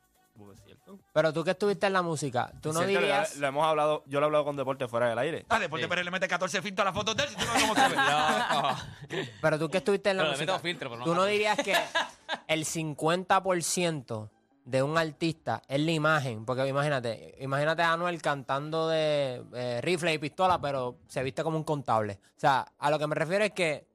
Pero 1.12 1.32
tú 1.32 1.42
que 1.44 1.50
estuviste 1.50 1.86
en 1.86 1.92
la 1.92 2.02
música, 2.02 2.50
tú 2.60 2.72
no 2.72 2.80
que 2.80 2.86
dirías. 2.86 3.34
Lo, 3.36 3.40
lo 3.42 3.46
hemos 3.48 3.66
hablado, 3.66 4.02
yo 4.06 4.20
lo 4.20 4.26
he 4.26 4.28
hablado 4.28 4.44
con 4.44 4.56
Deporte 4.56 4.86
fuera 4.88 5.08
del 5.08 5.18
aire. 5.18 5.46
Ah, 5.48 5.58
después 5.58 5.82
de 5.82 5.88
Pérez 5.88 6.04
le 6.04 6.10
mete 6.10 6.28
14 6.28 6.62
filtros 6.62 6.86
a 6.86 6.90
la 6.90 6.94
foto 6.94 7.14
de 7.14 7.24
él, 7.24 7.28
si 7.30 7.36
tú 7.36 7.44
no 7.44 7.74
cómo. 7.74 7.74
No. 7.94 8.76
Pero 9.40 9.58
tú 9.58 9.68
que 9.68 9.78
estuviste 9.78 10.10
en 10.10 10.16
la 10.18 10.22
Pero 10.22 10.32
le 10.32 10.36
música. 10.38 10.52
meto 10.52 10.62
filtro, 10.62 10.88
pero 10.90 10.98
no 11.00 11.04
tú 11.04 11.10
no 11.10 11.16
tanto. 11.22 11.30
dirías 11.32 11.56
que 11.58 11.74
el 12.48 12.64
50% 12.64 14.28
de 14.64 14.82
un 14.82 14.98
artista 14.98 15.62
es 15.68 15.80
la 15.80 15.92
imagen. 15.92 16.44
Porque 16.44 16.66
imagínate, 16.66 17.36
imagínate 17.40 17.82
a 17.82 17.92
Anuel 17.92 18.20
cantando 18.20 18.88
de 18.88 19.42
eh, 19.54 19.80
rifle 19.82 20.12
y 20.14 20.18
pistola, 20.18 20.60
pero 20.60 20.98
se 21.08 21.22
viste 21.22 21.42
como 21.42 21.56
un 21.56 21.64
contable. 21.64 22.18
O 22.36 22.40
sea, 22.40 22.66
a 22.78 22.90
lo 22.90 22.98
que 22.98 23.06
me 23.06 23.14
refiero 23.14 23.44
es 23.44 23.52
que 23.52 23.85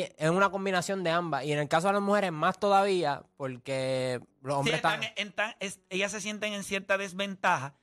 es 0.00 0.30
una 0.30 0.50
combinación 0.50 1.04
de 1.04 1.10
ambas. 1.10 1.44
Y 1.44 1.52
en 1.52 1.58
el 1.58 1.68
caso 1.68 1.88
de 1.88 1.92
las 1.94 2.02
mujeres, 2.02 2.32
más 2.32 2.58
todavía, 2.58 3.22
porque 3.36 4.20
los 4.40 4.54
Sí, 4.54 4.58
hombres 4.58 4.76
están 4.76 5.02
están. 5.02 5.12
en 5.16 5.32
tan- 5.32 5.54
es- 5.60 5.80
ellas 5.90 6.10
se 6.12 6.20
sienten 6.20 6.54
en 6.54 6.64
cierta 6.64 6.96
desventaja 6.98 7.74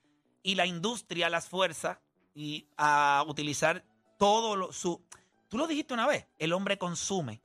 y 0.41 0.56
la 0.56 0.65
industria 0.65 1.30
las 1.30 1.48
fuerza 1.48 2.02
y 2.34 2.67
a 2.78 3.24
utilizar 3.28 3.86
todo 4.17 4.56
lo, 4.56 4.72
su... 4.74 5.06
Tú 5.50 5.58
lo 5.58 5.67
dijiste 5.67 5.93
una 5.93 6.08
vez, 6.08 6.28
el 6.38 6.54
hombre 6.54 6.78
consume. 6.78 7.41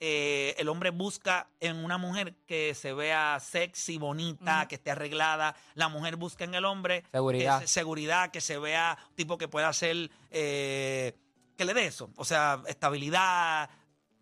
eh, 0.00 0.54
el 0.58 0.68
hombre 0.68 0.90
busca 0.90 1.50
en 1.58 1.84
una 1.84 1.98
mujer 1.98 2.36
que 2.46 2.72
se 2.76 2.92
vea 2.92 3.40
sexy, 3.40 3.98
bonita, 3.98 4.68
que 4.68 4.76
esté 4.76 4.92
arreglada. 4.92 5.56
La 5.74 5.88
mujer 5.88 6.14
busca 6.14 6.44
en 6.44 6.54
el 6.54 6.64
hombre 6.66 7.02
Seguridad. 7.10 7.58
que 7.60 7.66
se- 7.66 7.72
seguridad, 7.74 8.30
que 8.30 8.40
se 8.40 8.58
vea 8.58 8.96
tipo 9.16 9.38
que 9.38 9.48
pueda 9.48 9.72
ser, 9.72 10.08
eh, 10.30 11.16
que 11.56 11.64
le 11.64 11.74
dé 11.74 11.86
eso. 11.86 12.10
O 12.14 12.24
sea, 12.24 12.62
estabilidad, 12.68 13.70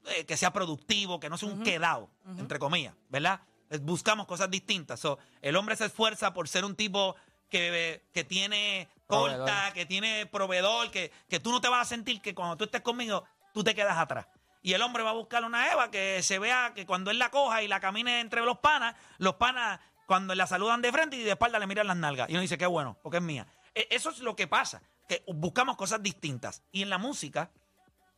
eh, 0.08 0.24
que 0.26 0.36
sea 0.36 0.52
productivo, 0.52 1.18
que 1.20 1.28
no 1.28 1.38
sea 1.38 1.48
un 1.48 1.62
quedado, 1.62 2.10
entre 2.38 2.58
comillas, 2.58 2.94
¿verdad? 3.08 3.40
Buscamos 3.82 4.26
cosas 4.26 4.50
distintas. 4.50 5.00
So, 5.00 5.18
el 5.42 5.56
hombre 5.56 5.74
se 5.76 5.86
esfuerza 5.86 6.32
por 6.32 6.48
ser 6.48 6.64
un 6.64 6.76
tipo 6.76 7.16
que, 7.48 8.04
que 8.12 8.24
tiene 8.24 8.88
corta, 9.06 9.36
Proveedor. 9.44 9.72
que 9.72 9.86
tiene 9.86 10.26
proveedor, 10.26 10.90
que, 10.90 11.12
que 11.28 11.40
tú 11.40 11.50
no 11.50 11.60
te 11.60 11.68
vas 11.68 11.82
a 11.86 11.88
sentir 11.88 12.20
que 12.20 12.34
cuando 12.34 12.56
tú 12.56 12.64
estés 12.64 12.80
conmigo, 12.82 13.24
tú 13.52 13.62
te 13.64 13.74
quedas 13.74 13.98
atrás. 13.98 14.26
Y 14.62 14.72
el 14.72 14.82
hombre 14.82 15.02
va 15.04 15.10
a 15.10 15.14
buscar 15.14 15.44
una 15.44 15.70
Eva 15.72 15.90
que 15.90 16.22
se 16.22 16.38
vea 16.40 16.72
que 16.74 16.86
cuando 16.86 17.10
él 17.12 17.18
la 17.20 17.30
coja 17.30 17.62
y 17.62 17.68
la 17.68 17.78
camine 17.80 18.20
entre 18.20 18.40
los 18.42 18.58
panas, 18.58 18.96
los 19.18 19.34
panas 19.36 19.78
cuando 20.06 20.34
la 20.34 20.46
saludan 20.46 20.82
de 20.82 20.90
frente 20.92 21.16
y 21.16 21.22
de 21.22 21.30
espalda 21.32 21.58
le 21.60 21.66
miran 21.68 21.86
las 21.86 21.96
nalgas. 21.96 22.28
Y 22.28 22.32
uno 22.32 22.40
dice, 22.42 22.58
qué 22.58 22.66
bueno, 22.66 22.98
porque 23.02 23.18
es 23.18 23.22
mía. 23.22 23.46
E- 23.74 23.86
Eso 23.90 24.10
es 24.10 24.18
lo 24.20 24.34
que 24.34 24.46
pasa, 24.48 24.82
que 25.08 25.22
buscamos 25.28 25.76
cosas 25.76 26.02
distintas. 26.02 26.62
Y 26.72 26.82
en 26.82 26.90
la 26.90 26.98
música, 26.98 27.50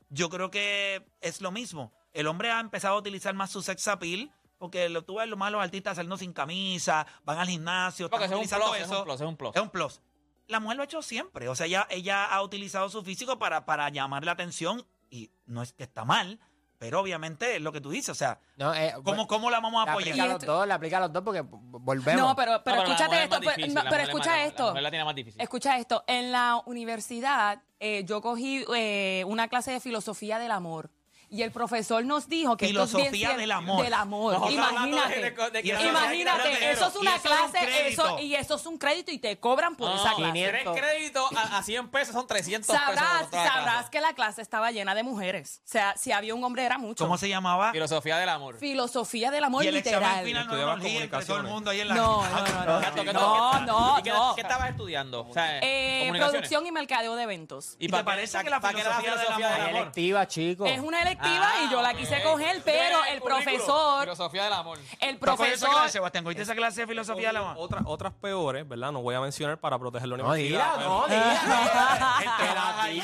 yo 0.09 0.29
creo 0.29 0.51
que 0.51 1.07
es 1.21 1.41
lo 1.41 1.51
mismo. 1.51 1.93
El 2.13 2.27
hombre 2.27 2.51
ha 2.51 2.61
empezado 2.61 2.97
a 2.97 2.99
utilizar 2.99 3.35
más 3.35 3.51
su 3.51 3.63
sex 3.63 3.87
appeal, 3.89 4.33
porque 4.59 4.89
lo, 4.89 5.05
tú 5.05 5.17
ves 5.17 5.29
los 5.29 5.39
malos 5.39 5.63
artistas 5.63 5.97
saliendo 5.97 6.17
sin 6.17 6.33
camisa, 6.33 7.07
van 7.25 7.39
al 7.39 7.49
gimnasio, 7.49 8.11
Porque 8.11 8.25
están 8.25 8.41
es 8.41 8.53
un 8.53 8.59
plus, 8.59 8.77
es 8.77 8.91
un 8.91 9.05
plus, 9.05 9.21
es 9.21 9.27
un 9.27 9.37
plus. 9.37 9.57
Es 9.57 9.63
un 9.63 9.71
plus. 9.71 10.03
La 10.49 10.61
mujer 10.61 10.77
lo 10.77 10.83
ha 10.83 10.87
hecho 10.87 11.03
siempre. 11.03 11.49
O 11.49 11.55
sea, 11.55 11.67
ella, 11.67 11.87
ella 11.91 12.25
ha 12.25 12.43
utilizado 12.43 12.89
su 12.89 13.03
físico 13.03 13.39
para, 13.39 13.67
para 13.67 13.89
llamar 13.91 14.25
la 14.25 14.33
atención 14.33 14.87
y 15.11 15.31
no 15.47 15.63
es 15.63 15.73
que 15.73 15.85
está 15.85 16.05
mal, 16.05 16.41
pero 16.79 17.01
obviamente 17.01 17.57
es 17.57 17.63
lo 17.63 17.73
que 17.73 17.81
tú 17.81 17.91
dices. 17.91 18.11
O 18.11 18.15
sea, 18.15 18.41
No, 18.57 18.73
eh, 18.75 18.95
¿cómo, 19.05 19.27
cómo 19.27 19.51
la 19.51 19.61
vamos 19.61 19.87
a 19.87 19.91
apoyar? 19.91 20.11
aplica 20.11 20.25
a 20.25 20.33
los 20.33 20.45
dos, 20.45 20.67
le 20.67 20.73
aplica 20.73 20.97
a 20.99 21.01
los 21.01 21.13
dos 21.13 21.23
porque 21.25 21.43
volvemos. 21.43 22.23
No, 22.29 22.37
pero, 22.37 22.63
pero 22.65 22.77
No, 22.77 22.83
la 22.85 22.89
escúchate 22.89 23.05
mujer 23.09 23.19
es 23.19 23.25
esto. 23.25 23.37
más 23.37 23.45
pues, 23.45 23.57
difícil, 23.57 23.75
no, 23.75 23.83
la 23.83 23.91
pero 23.91 23.91
mujer 23.91 24.01
es 24.03 24.09
escucha 24.09 24.31
más- 24.31 24.39
la 24.41 24.47
esto. 24.47 24.67
mujer 24.69 24.83
la 24.83 24.91
tiene 24.91 25.05
más 25.05 25.15
difícil. 25.15 25.41
Escucha 25.43 25.79
esto. 25.79 26.05
En 26.07 26.33
la 26.33 26.63
universidad 26.67 27.63
eh, 27.81 28.05
yo 28.05 28.21
cogí 28.21 28.65
eh, 28.75 29.25
una 29.27 29.49
clase 29.49 29.71
de 29.73 29.81
filosofía 29.81 30.39
del 30.39 30.51
amor. 30.53 30.91
Y 31.31 31.43
el 31.43 31.51
profesor 31.53 32.05
nos 32.05 32.27
dijo 32.29 32.57
que 32.57 32.67
esto 32.67 32.83
es 32.85 32.93
bien 32.95 33.13
Filosofía 33.13 33.37
del 33.37 33.51
amor. 33.53 33.85
Del 33.85 33.93
amor. 33.95 34.33
Nosotros 34.35 34.55
Imagínate. 34.55 35.15
de- 35.21 35.31
de- 35.31 35.51
de 35.51 35.63
que- 35.63 35.69
Y 35.69 35.71
eso- 35.73 35.87
Imagínate, 35.87 36.71
eso 36.71 36.87
es 36.89 36.95
y 36.95 36.99
una 36.99 37.17
eso 37.17 37.29
es 37.29 37.41
un 37.41 37.51
clase, 37.51 37.89
eso, 37.89 38.19
y 38.19 38.35
eso 38.35 38.55
es 38.57 38.67
un 38.67 38.79
crédito 38.79 39.11
y 39.13 39.19
te 39.19 39.39
cobran 39.39 39.77
por 39.77 39.91
esa 39.95 40.11
No, 40.13 40.17
clase. 40.17 40.33
500. 40.33 40.75
tres 40.75 40.83
créditos 40.85 41.33
a, 41.37 41.59
a 41.59 41.63
100 41.63 41.89
pesos 41.91 42.15
son 42.15 42.27
300 42.27 42.67
pesos. 42.75 42.83
Sabrás, 42.83 43.31
la 43.33 43.47
sabrás 43.47 43.91
que 43.91 44.01
la 44.01 44.15
clase 44.15 44.41
estaba 44.43 44.71
llena 44.71 44.95
de 44.95 45.03
mujeres. 45.03 45.61
O 45.65 45.69
sea, 45.71 45.95
si 45.99 46.13
había 46.13 46.35
un 46.35 46.43
hombre 46.45 46.65
era 46.65 46.79
mucho. 46.79 47.05
¿Cómo 47.05 47.19
se 47.19 47.29
llamaba? 47.29 47.73
Filosofía 47.73 48.17
del 48.19 48.29
amor. 48.31 48.57
Filosofía 48.59 49.31
del 49.31 49.45
amor 49.45 49.65
y 49.65 49.69
el 49.69 49.75
literal. 49.75 50.25
final 50.25 50.47
no 50.47 50.73
orgía 50.73 51.03
entre 51.03 51.25
todo 51.27 51.37
el 51.39 51.43
mundo 51.45 51.71
ahí 51.71 51.81
en 51.81 51.89
la... 51.89 51.95
No, 51.95 52.23
no, 52.27 52.41
no, 52.65 52.81
no. 52.81 52.95
¿qué- 53.05 53.13
No, 53.13 53.61
no, 53.67 53.99
¿y 53.99 54.03
no. 54.09 54.35
¿Qué 54.35 54.41
estabas 54.41 54.71
estudiando? 54.71 55.27
O 55.29 55.33
sea, 55.35 55.59
Eh, 55.63 56.11
producción 56.17 56.67
y 56.67 56.73
mercadeo 56.73 57.17
de 57.17 57.23
eventos. 57.25 57.77
¿Y 57.79 57.87
te 57.87 57.91
para 57.91 58.03
qué- 58.03 58.07
parece 58.07 58.43
que 58.45 58.51
la 58.51 58.61
filosofía 58.61 59.17
del 59.17 59.29
amor- 59.29 59.49
Es 59.69 59.69
electiva, 59.77 60.27
chicos. 60.27 60.71
Es 60.71 60.79
una 60.81 61.03
electiva 61.03 61.18
Ah, 61.21 61.65
y 61.67 61.71
yo 61.71 61.83
la 61.83 61.91
ok. 61.91 61.97
quise 61.97 62.23
coger, 62.23 62.63
pero 62.65 63.05
el 63.05 63.21
profesor, 63.21 64.01
Filosofía 64.03 64.45
del 64.45 64.53
amor. 64.53 64.79
el 65.01 65.19
¿Tú 65.19 65.31
has 65.31 65.37
cogido 65.37 65.55
esa 65.55 65.67
profesor, 65.67 65.71
clase, 65.71 65.93
Sebastián? 65.93 66.25
¿Cogiste 66.25 66.43
esa 66.43 66.55
clase 66.55 66.81
de 66.83 66.87
filosofía 66.87 67.29
del 67.29 67.37
amor? 67.39 67.57
Otras, 67.59 67.83
otras 67.87 68.13
peores, 68.15 68.67
¿verdad? 68.69 68.93
No 68.93 69.03
voy 69.03 69.15
a 69.15 69.21
mencionar 69.21 69.59
para 69.59 69.79
proteger 69.79 70.09
la 70.09 70.17
No, 70.17 70.25
universidad. 70.25 70.77
diga, 70.77 70.85
no, 70.89 71.07
diga. 71.09 72.83
Ahí. 72.83 72.99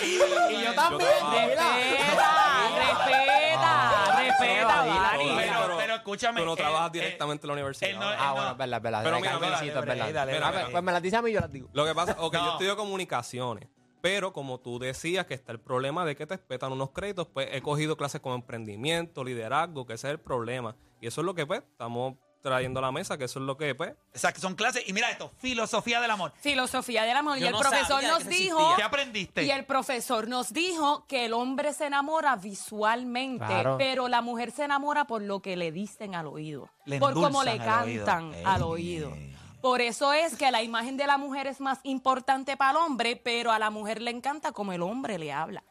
Y 0.50 0.62
yo 0.64 0.74
también, 0.74 1.10
respeta, 1.10 1.72
respeta, 2.78 4.16
respeta. 4.16 4.84
Pero, 5.76 5.94
escúchame. 5.96 6.40
Tú 6.40 6.46
no 6.46 6.52
eh, 6.54 6.56
trabajas 6.56 6.88
eh, 6.88 6.92
directamente 6.92 7.46
en 7.46 7.48
la 7.48 7.52
universidad. 7.54 7.92
no- 7.94 8.00
¿verdad? 8.08 8.16
Ah, 8.20 8.26
no. 8.28 8.34
bueno, 8.34 8.50
es 8.50 8.56
verdad, 8.58 8.76
es 8.76 8.82
verdad. 8.82 9.02
Pero 9.04 9.16
mira, 9.16 9.34
Ah, 10.64 10.68
pues, 10.70 10.82
me 10.82 10.92
las 10.92 11.02
dice 11.02 11.16
a 11.16 11.22
mí 11.22 11.30
y 11.30 11.32
yo 11.34 11.40
las 11.40 11.52
digo. 11.52 11.68
Lo 11.72 11.84
que 11.84 11.94
pasa 11.94 12.14
No. 12.18 12.30
yo 12.32 12.52
estudio 12.52 12.76
comunicaciones, 12.76 13.68
pero 14.04 14.34
como 14.34 14.60
tú 14.60 14.78
decías 14.78 15.24
que 15.24 15.32
está 15.32 15.50
el 15.50 15.60
problema 15.60 16.04
de 16.04 16.14
que 16.14 16.26
te 16.26 16.34
espetan 16.34 16.70
unos 16.72 16.90
créditos, 16.90 17.26
pues 17.26 17.48
he 17.50 17.62
cogido 17.62 17.96
clases 17.96 18.20
como 18.20 18.34
emprendimiento, 18.34 19.24
liderazgo, 19.24 19.86
que 19.86 19.94
ese 19.94 20.08
es 20.08 20.10
el 20.12 20.20
problema. 20.20 20.76
Y 21.00 21.06
eso 21.06 21.22
es 21.22 21.24
lo 21.24 21.34
que 21.34 21.46
pues 21.46 21.62
estamos 21.62 22.16
trayendo 22.42 22.80
a 22.80 22.82
la 22.82 22.92
mesa, 22.92 23.16
que 23.16 23.24
eso 23.24 23.38
es 23.38 23.46
lo 23.46 23.56
que 23.56 23.74
pues 23.74 23.94
O 24.14 24.18
sea, 24.18 24.30
que 24.34 24.40
son 24.40 24.56
clases. 24.56 24.86
Y 24.86 24.92
mira 24.92 25.10
esto, 25.10 25.32
filosofía 25.38 26.02
del 26.02 26.10
amor. 26.10 26.34
Filosofía 26.36 27.04
del 27.04 27.16
amor. 27.16 27.38
Yo 27.38 27.44
y 27.44 27.46
el 27.46 27.52
no 27.52 27.60
profesor 27.60 27.86
sabía 28.02 28.10
nos 28.10 28.26
dijo. 28.28 28.74
¿Qué 28.76 28.82
aprendiste? 28.82 29.42
y 29.44 29.50
el 29.50 29.64
profesor 29.64 30.28
nos 30.28 30.52
dijo 30.52 31.06
que 31.06 31.24
el 31.24 31.32
hombre 31.32 31.72
se 31.72 31.86
enamora 31.86 32.36
visualmente, 32.36 33.46
Claro. 33.46 33.76
pero 33.78 34.08
la 34.08 34.20
mujer 34.20 34.50
se 34.50 34.64
enamora 34.64 35.06
por 35.06 35.22
lo 35.22 35.40
que 35.40 35.56
le 35.56 35.72
dicen 35.72 36.14
al 36.14 36.26
oído, 36.26 36.68
Le 36.84 36.98
por 36.98 37.14
cómo 37.14 37.42
le 37.42 37.52
al 37.52 37.84
oído. 37.86 38.04
cantan 38.04 38.34
Ey. 38.34 38.42
al 38.44 38.62
oído. 38.64 39.16
Por 39.64 39.80
eso 39.80 40.12
es 40.12 40.36
que 40.36 40.50
la 40.50 40.62
imagen 40.62 40.98
de 40.98 41.06
la 41.06 41.16
mujer 41.16 41.46
es 41.46 41.58
más 41.58 41.78
importante 41.84 42.54
para 42.54 42.72
el 42.72 42.76
hombre, 42.76 43.16
pero 43.16 43.50
a 43.50 43.58
la 43.58 43.70
mujer 43.70 44.02
le 44.02 44.10
encanta 44.10 44.52
como 44.52 44.74
el 44.74 44.82
hombre 44.82 45.18
le 45.18 45.32
habla. 45.32 45.64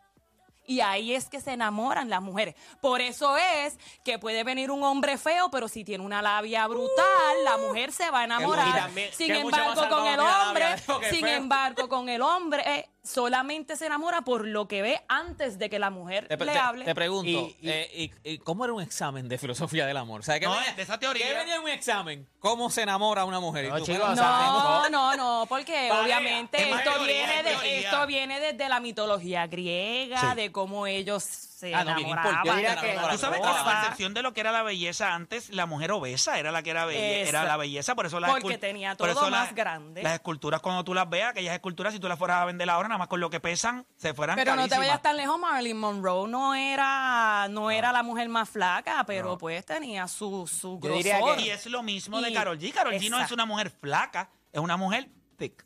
Y 0.65 0.81
ahí 0.81 1.13
es 1.13 1.29
que 1.29 1.39
se 1.39 1.51
enamoran 1.51 2.09
las 2.09 2.19
mujeres. 2.19 2.55
Por 2.81 3.01
eso 3.01 3.37
es 3.37 3.77
que 4.03 4.17
puede 4.17 4.43
venir 4.43 4.71
un 4.71 4.83
hombre 4.83 5.19
feo, 5.19 5.51
pero 5.51 5.67
si 5.67 5.83
tiene 5.83 6.03
una 6.03 6.23
labia 6.23 6.65
brutal, 6.65 7.43
la 7.43 7.57
mujer 7.57 7.91
se 7.91 8.09
va 8.09 8.21
a 8.21 8.23
enamorar. 8.23 8.75
También, 8.75 9.13
sin 9.13 9.29
embargo, 9.29 9.87
con 9.87 10.07
el 10.07 10.19
hombre, 10.19 10.65
sin 11.11 11.21
feo. 11.21 11.37
embargo, 11.37 11.87
con 11.87 12.09
el 12.09 12.23
hombre 12.23 12.63
eh, 12.65 12.89
solamente 13.03 13.75
se 13.75 13.85
enamora 13.85 14.21
por 14.21 14.47
lo 14.47 14.67
que 14.67 14.81
ve 14.81 15.01
antes 15.09 15.59
de 15.59 15.69
que 15.69 15.77
la 15.77 15.89
mujer 15.89 16.27
Te, 16.27 16.37
le 16.37 16.51
te- 16.53 16.57
hable. 16.57 16.85
te 16.85 16.95
pregunto, 16.95 17.29
Y- 17.29 17.57
y- 17.61 17.69
eh, 17.69 18.11
y- 18.23 18.29
y 18.33 18.37
¿cómo 18.39 18.63
era 18.63 18.73
un 18.73 18.81
examen 18.81 19.27
de 19.27 19.37
filosofía 19.37 19.85
del 19.85 19.97
amor? 19.97 20.21
O 20.21 20.23
sea, 20.23 20.39
¿qué 20.39 20.45
No, 20.45 20.53
venía- 20.55 20.73
de 20.73 20.81
esa 20.81 20.97
teoría. 20.99 21.27
¿Qué 21.27 21.33
venía 21.33 21.55
en 21.55 21.61
un 21.63 21.69
examen? 21.69 22.27
¿Cómo 22.39 22.69
se 22.69 22.81
enamora 22.83 23.25
una 23.25 23.39
mujer? 23.41 23.67
No, 23.69 23.79
chicos, 23.81 24.15
no, 24.15 24.89
no, 24.89 25.15
no, 25.17 25.45
porque 25.49 25.91
obviamente 25.91 26.57
esto 26.61 26.91
teoría, 26.93 27.25
viene 27.27 27.43
de 27.43 27.79
esto 27.79 28.07
viene 28.07 28.39
desde 28.39 28.69
la 28.69 28.79
mitología 28.79 29.47
griega, 29.47 30.33
de 30.35 30.51
cómo 30.51 30.87
ellos 30.87 31.49
se 31.63 31.73
Ah, 31.73 31.83
no, 31.83 31.95
bien 31.95 32.09
importante 32.09 32.47
la. 32.95 33.09
Tú 33.11 33.17
sabes 33.17 33.39
que 33.39 33.45
la 33.45 33.63
percepción 33.63 34.13
de 34.13 34.21
lo 34.21 34.33
que 34.33 34.41
era 34.41 34.51
la 34.51 34.63
belleza 34.63 35.13
antes, 35.13 35.49
la 35.49 35.65
mujer 35.65 35.91
obesa 35.93 36.37
era 36.39 36.51
la 36.51 36.61
que 36.61 36.71
era 36.71 36.85
belle- 36.85 37.21
Esa. 37.21 37.29
era 37.29 37.43
la 37.45 37.57
belleza, 37.57 37.95
por 37.95 38.05
eso 38.05 38.19
las 38.19 38.31
Porque 38.31 38.57
tenía 38.57 38.95
por 38.95 39.07
todo 39.09 39.21
eso 39.21 39.31
más 39.31 39.45
las- 39.47 39.55
grande. 39.55 40.03
Las 40.03 40.13
esculturas 40.13 40.61
cuando 40.61 40.83
tú 40.83 40.93
las 40.93 41.09
veas, 41.09 41.29
aquellas 41.31 41.53
esculturas 41.53 41.93
si 41.93 41.99
tú 41.99 42.07
las 42.09 42.19
fueras 42.19 42.37
a 42.41 42.45
vender 42.45 42.69
ahora 42.69 42.89
nada 42.89 42.97
más 42.99 43.07
con 43.07 43.19
lo 43.19 43.29
que 43.29 43.39
pesan, 43.39 43.85
se 43.95 44.13
fueran 44.13 44.35
Pero 44.35 44.51
no 44.55 44.63
te 44.63 44.69
carísimas. 44.69 44.87
vayas 44.87 45.01
tan 45.01 45.17
lejos, 45.17 45.39
Marilyn 45.39 45.77
Monroe 45.77 46.27
no 46.27 46.53
era, 46.55 47.47
no 47.49 47.71
era 47.71 47.91
la 47.91 48.03
mujer 48.03 48.27
más 48.29 48.49
flaca, 48.49 49.03
pero 49.05 49.37
pues 49.37 49.65
tenía 49.65 50.07
su, 50.07 50.45
su 50.47 50.79
grosor. 50.79 51.39
Y 51.39 51.49
es 51.49 51.65
lo 51.67 51.81
mismo 51.83 52.21
de 52.21 52.33
Carol 52.33 52.59
G. 52.59 52.73
Carol 52.73 52.93
G 52.93 53.09
no 53.09 53.19
es 53.21 53.31
una 53.31 53.45
mujer 53.45 53.69
flaca, 53.69 54.29
es 54.51 54.59
una 54.59 54.75
mujer 54.77 55.07
thick, 55.37 55.65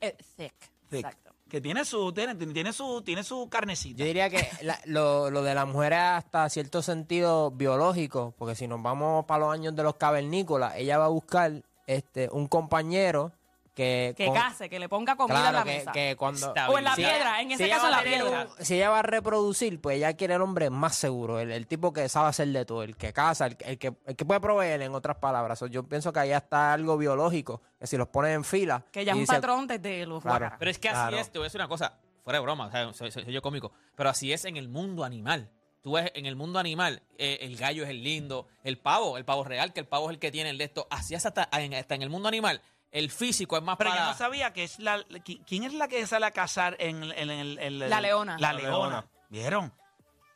Eh, 0.00 0.16
thick. 0.36 0.54
thick, 0.88 1.04
Exacto. 1.06 1.29
Que 1.50 1.60
tiene 1.60 1.84
su 1.84 2.12
tiene, 2.14 2.34
tiene 2.34 2.72
su 2.72 3.02
tiene 3.02 3.22
su 3.24 3.48
carnecita. 3.50 3.98
Yo 3.98 4.04
diría 4.06 4.30
que 4.30 4.48
la- 4.62 4.80
lo, 4.86 5.30
lo 5.30 5.42
de 5.42 5.54
la 5.54 5.66
mujer 5.66 5.92
es 5.92 5.98
hasta 5.98 6.48
cierto 6.48 6.80
sentido 6.80 7.50
biológico, 7.50 8.32
porque 8.38 8.54
si 8.54 8.66
nos 8.66 8.80
vamos 8.82 9.26
para 9.26 9.40
los 9.40 9.52
años 9.52 9.76
de 9.76 9.82
los 9.82 9.96
cavernícolas, 9.96 10.76
ella 10.76 10.96
va 10.96 11.04
a 11.06 11.08
buscar 11.08 11.62
este 11.86 12.28
un 12.32 12.46
compañero 12.46 13.32
que... 13.80 14.14
Que 14.16 14.26
con- 14.26 14.34
case, 14.34 14.68
que 14.68 14.78
le 14.78 14.88
ponga 14.88 15.16
comida 15.16 15.36
en 15.36 15.42
Claro, 15.42 15.58
la 15.58 15.64
que, 15.64 15.78
mesa. 15.78 15.92
que 15.92 16.16
cuando... 16.16 16.48
Está 16.48 16.68
o 16.70 16.76
en 16.78 16.84
la 16.84 16.94
Si 16.94 17.02
piedra, 17.02 17.40
en 17.40 17.50
ese 17.52 17.68
caso 17.68 17.84
en 17.86 17.90
la 17.90 17.98
a 17.98 18.02
piedra. 18.02 18.48
un- 18.58 18.64
si 18.64 18.74
ella 18.76 18.90
va 18.90 18.98
a 18.98 19.02
reproducir, 19.02 19.80
pues 19.80 19.96
ella 19.96 20.12
quiere 20.14 20.34
el 20.34 20.42
hombre 20.42 20.68
más 20.70 20.94
seguro, 20.96 21.40
el, 21.40 21.50
el 21.50 21.66
tipo 21.66 21.92
que 21.92 22.08
sabe 22.08 22.28
hacer 22.28 22.48
de 22.48 22.64
todo, 22.64 22.82
el 22.82 22.96
que 22.96 23.12
casa, 23.12 23.46
el, 23.46 23.56
el 23.60 23.78
que, 23.78 23.94
el 24.06 24.16
que 24.16 24.24
puede 24.24 24.40
proveer, 24.40 24.82
en 24.82 24.94
otras 24.94 25.16
palabras. 25.16 25.62
Yo 25.70 25.82
pienso 25.84 26.12
que 26.12 26.20
ahí 26.20 26.32
está 26.32 26.72
algo 26.72 26.96
biológico, 26.98 27.62
que 27.78 27.86
si 27.86 27.96
los 27.96 28.08
pones 28.08 28.34
en 28.34 28.44
fila... 28.44 28.84
Que 28.92 29.04
ya 29.04 29.12
es 29.12 29.16
un 29.16 29.22
dice- 29.22 29.32
patrón 29.34 29.66
desde 29.66 30.04
los 30.06 30.22
Claro. 30.22 30.52
Pero 30.58 30.70
es 30.70 30.78
que 30.78 30.88
así 30.88 30.96
Claro. 30.98 31.16
es, 31.16 31.30
te 31.30 31.38
voy 31.38 31.44
a 31.44 31.48
decir 31.48 31.60
una 31.60 31.68
cosa, 31.68 31.94
fuera 32.22 32.38
de 32.38 32.42
broma, 32.44 32.66
o 32.66 32.70
sea, 32.70 32.92
soy, 32.92 33.10
soy- 33.10 33.24
soy 33.24 33.32
yo 33.32 33.40
cómico, 33.42 33.72
pero 33.96 34.10
así 34.10 34.32
es 34.32 34.44
en 34.44 34.56
el 34.56 34.68
mundo 34.68 35.04
animal. 35.04 35.50
Tú 35.82 35.92
ves 35.92 36.12
en 36.14 36.26
el 36.26 36.36
mundo 36.36 36.58
animal, 36.58 37.02
eh, 37.16 37.38
el 37.40 37.56
gallo 37.56 37.84
es 37.84 37.88
el 37.88 38.04
lindo, 38.04 38.46
el 38.64 38.76
pavo, 38.76 39.16
el 39.16 39.24
pavo 39.24 39.44
real, 39.44 39.72
que 39.72 39.80
el 39.80 39.86
pavo 39.86 40.10
es 40.10 40.14
el 40.14 40.18
que 40.18 40.30
tiene 40.30 40.50
el 40.50 40.58
de 40.58 40.64
esto. 40.64 40.86
Así 40.90 41.14
es 41.14 41.24
hasta 41.24 41.48
en, 41.58 41.72
hasta 41.72 41.94
en 41.94 42.02
el 42.02 42.10
mundo 42.10 42.28
animal, 42.28 42.60
el 42.92 43.10
físico 43.10 43.56
es 43.56 43.62
más 43.62 43.76
Pero 43.76 43.90
para... 43.90 44.02
yo 44.04 44.10
no 44.12 44.16
sabía 44.16 44.52
que 44.52 44.64
es 44.64 44.78
la 44.78 44.98
qui- 45.06 45.42
quién 45.46 45.64
es 45.64 45.72
la 45.74 45.88
que 45.88 46.06
sale 46.06 46.26
a 46.26 46.30
cazar 46.32 46.76
en, 46.80 47.02
el- 47.04 47.12
en 47.12 47.30
el, 47.30 47.58
el- 47.58 47.78
La 47.90 48.00
leona. 48.00 48.36
La 48.38 48.52
La 48.52 48.58
leona. 48.60 48.78
leona. 48.88 49.06
¿Vieron? 49.28 49.72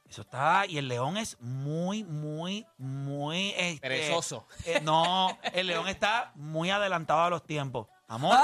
Eso 0.09 0.21
está 0.23 0.64
y 0.67 0.79
el 0.79 0.87
león 0.87 1.17
es 1.17 1.37
muy 1.40 2.05
muy 2.05 2.64
muy 2.79 3.53
este, 3.57 3.81
Perezoso. 3.81 4.47
eh, 4.64 4.81
no, 4.83 5.37
el 5.53 5.67
león 5.67 5.88
está 5.88 6.31
muy 6.37 6.71
adelantado 6.71 7.23
a 7.23 7.31
los 7.31 7.45
tiempos. 7.45 7.88
Amor, 8.07 8.38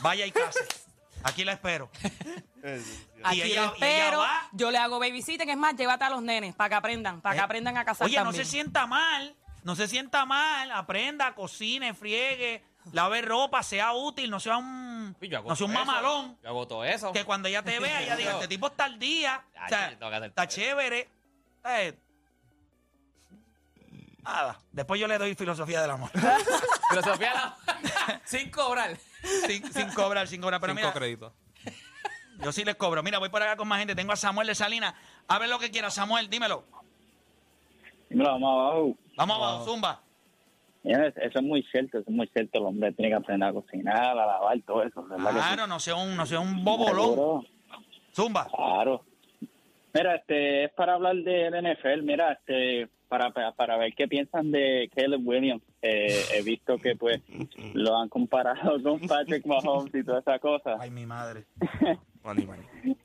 vaya 0.00 0.24
y 0.24 0.30
case. 0.32 0.60
Aquí 1.24 1.44
la 1.44 1.52
espero. 1.52 1.90
Aquí 3.24 3.38
Y 3.38 3.42
ella- 3.42 3.46
y 3.46 3.52
ella 3.52 3.64
espero, 3.74 4.18
va. 4.20 4.48
yo 4.52 4.70
le 4.70 4.78
hago 4.78 4.98
babysitting, 4.98 5.48
es 5.50 5.56
más, 5.56 5.76
llévate 5.76 6.04
a 6.04 6.10
los 6.10 6.22
nenes 6.22 6.54
para 6.54 6.68
que 6.70 6.74
aprendan, 6.76 7.20
para 7.20 7.34
que 7.34 7.40
Eh, 7.40 7.44
aprendan 7.44 7.76
a 7.76 7.84
cazar 7.84 8.06
Oye, 8.06 8.22
no 8.22 8.32
se 8.32 8.44
sienta 8.44 8.86
mal, 8.86 9.36
no 9.64 9.76
se 9.76 9.88
sienta 9.88 10.24
mal, 10.24 10.70
aprenda, 10.72 11.34
cocine, 11.34 11.94
friegue, 11.94 12.64
lave 12.92 13.22
ropa, 13.22 13.62
sea 13.62 13.92
útil, 13.92 14.28
no 14.30 14.40
sea 14.40 14.56
un, 14.56 15.14
Yo 15.20 15.38
hago 15.38 15.48
no 15.50 15.56
sea 15.56 15.66
un 15.66 15.72
todo 15.72 15.82
eso. 15.82 15.92
mamalón. 15.92 16.38
Yo 16.42 16.48
hago 16.48 16.66
todo 16.66 16.84
eso. 16.84 17.12
Que 17.12 17.24
cuando 17.24 17.48
ella 17.48 17.62
te 17.62 17.78
vea, 17.78 18.02
ella 18.02 18.16
diga, 18.16 18.32
este 18.32 18.48
tipo 18.48 18.66
está 18.66 18.84
al 18.84 18.98
día, 18.98 19.44
o 19.64 19.68
sea, 19.68 19.86
Ay, 19.86 19.96
tengo 19.96 20.10
que 20.10 20.16
hacer 20.16 20.28
está 20.30 20.46
todo. 20.46 20.56
chévere. 20.56 21.08
Eh, 21.64 21.98
nada, 24.22 24.58
después 24.72 25.00
yo 25.00 25.06
le 25.06 25.18
doy 25.18 25.34
filosofía 25.34 25.80
del 25.82 25.90
amor. 25.92 26.10
Filosofía 26.90 27.32
la- 27.34 28.20
sin 28.24 28.50
cobrar. 28.50 28.96
sin, 29.46 29.72
sin 29.72 29.88
cobrar, 29.92 30.26
sin 30.28 30.40
cobrar. 30.40 30.60
Pero 30.60 30.72
cinco 30.72 30.80
mira, 30.86 30.92
créditos. 30.92 31.32
yo 32.38 32.52
sí 32.52 32.64
les 32.64 32.74
cobro. 32.76 33.02
Mira, 33.02 33.18
voy 33.18 33.28
por 33.28 33.42
acá 33.42 33.56
con 33.56 33.68
más 33.68 33.78
gente. 33.78 33.94
Tengo 33.94 34.12
a 34.12 34.16
Samuel 34.16 34.46
de 34.48 34.54
Salinas. 34.54 34.94
A 35.28 35.38
ver 35.38 35.48
lo 35.48 35.58
que 35.58 35.70
quiera, 35.70 35.90
Samuel, 35.90 36.28
dímelo. 36.28 36.64
Dímelo, 38.10 38.32
vamos 38.32 38.52
abajo. 38.60 38.96
Vamos 39.16 39.36
abajo, 39.36 39.64
zumba. 39.64 40.00
Eso 40.84 41.38
es 41.38 41.42
muy 41.42 41.62
cierto, 41.70 41.98
eso 41.98 42.10
es 42.10 42.14
muy 42.14 42.26
cierto. 42.28 42.58
El 42.58 42.64
hombre 42.66 42.92
tiene 42.92 43.10
que 43.10 43.16
aprender 43.16 43.48
a 43.48 43.52
cocinar, 43.52 43.96
a 43.96 44.14
lavar, 44.14 44.60
todo 44.66 44.82
eso. 44.82 45.04
Claro, 45.06 45.66
no 45.66 45.78
sea 45.78 45.94
un, 45.94 46.16
no 46.16 46.26
sea 46.26 46.40
un 46.40 46.64
bobolón. 46.64 47.10
Seguro, 47.10 47.44
Zumba. 48.14 48.48
Claro. 48.54 49.04
Mira, 49.94 50.16
este, 50.16 50.64
es 50.64 50.72
para 50.72 50.94
hablar 50.94 51.16
del 51.16 51.52
NFL, 51.52 52.02
mira, 52.02 52.32
este, 52.32 52.88
para, 53.08 53.30
para, 53.30 53.52
para 53.52 53.76
ver 53.76 53.92
qué 53.94 54.08
piensan 54.08 54.50
de 54.50 54.90
Caleb 54.94 55.20
Williams. 55.22 55.62
Eh, 55.82 56.24
he 56.34 56.42
visto 56.42 56.78
que, 56.78 56.96
pues, 56.96 57.20
lo 57.74 57.96
han 57.98 58.08
comparado 58.08 58.82
con 58.82 59.00
Patrick 59.00 59.44
Mahomes 59.46 59.94
y 59.94 60.02
toda 60.02 60.20
esa 60.20 60.38
cosa. 60.38 60.76
Ay, 60.80 60.90
mi 60.90 61.04
madre. 61.06 61.44
Un 62.24 62.30
animal. 62.30 62.60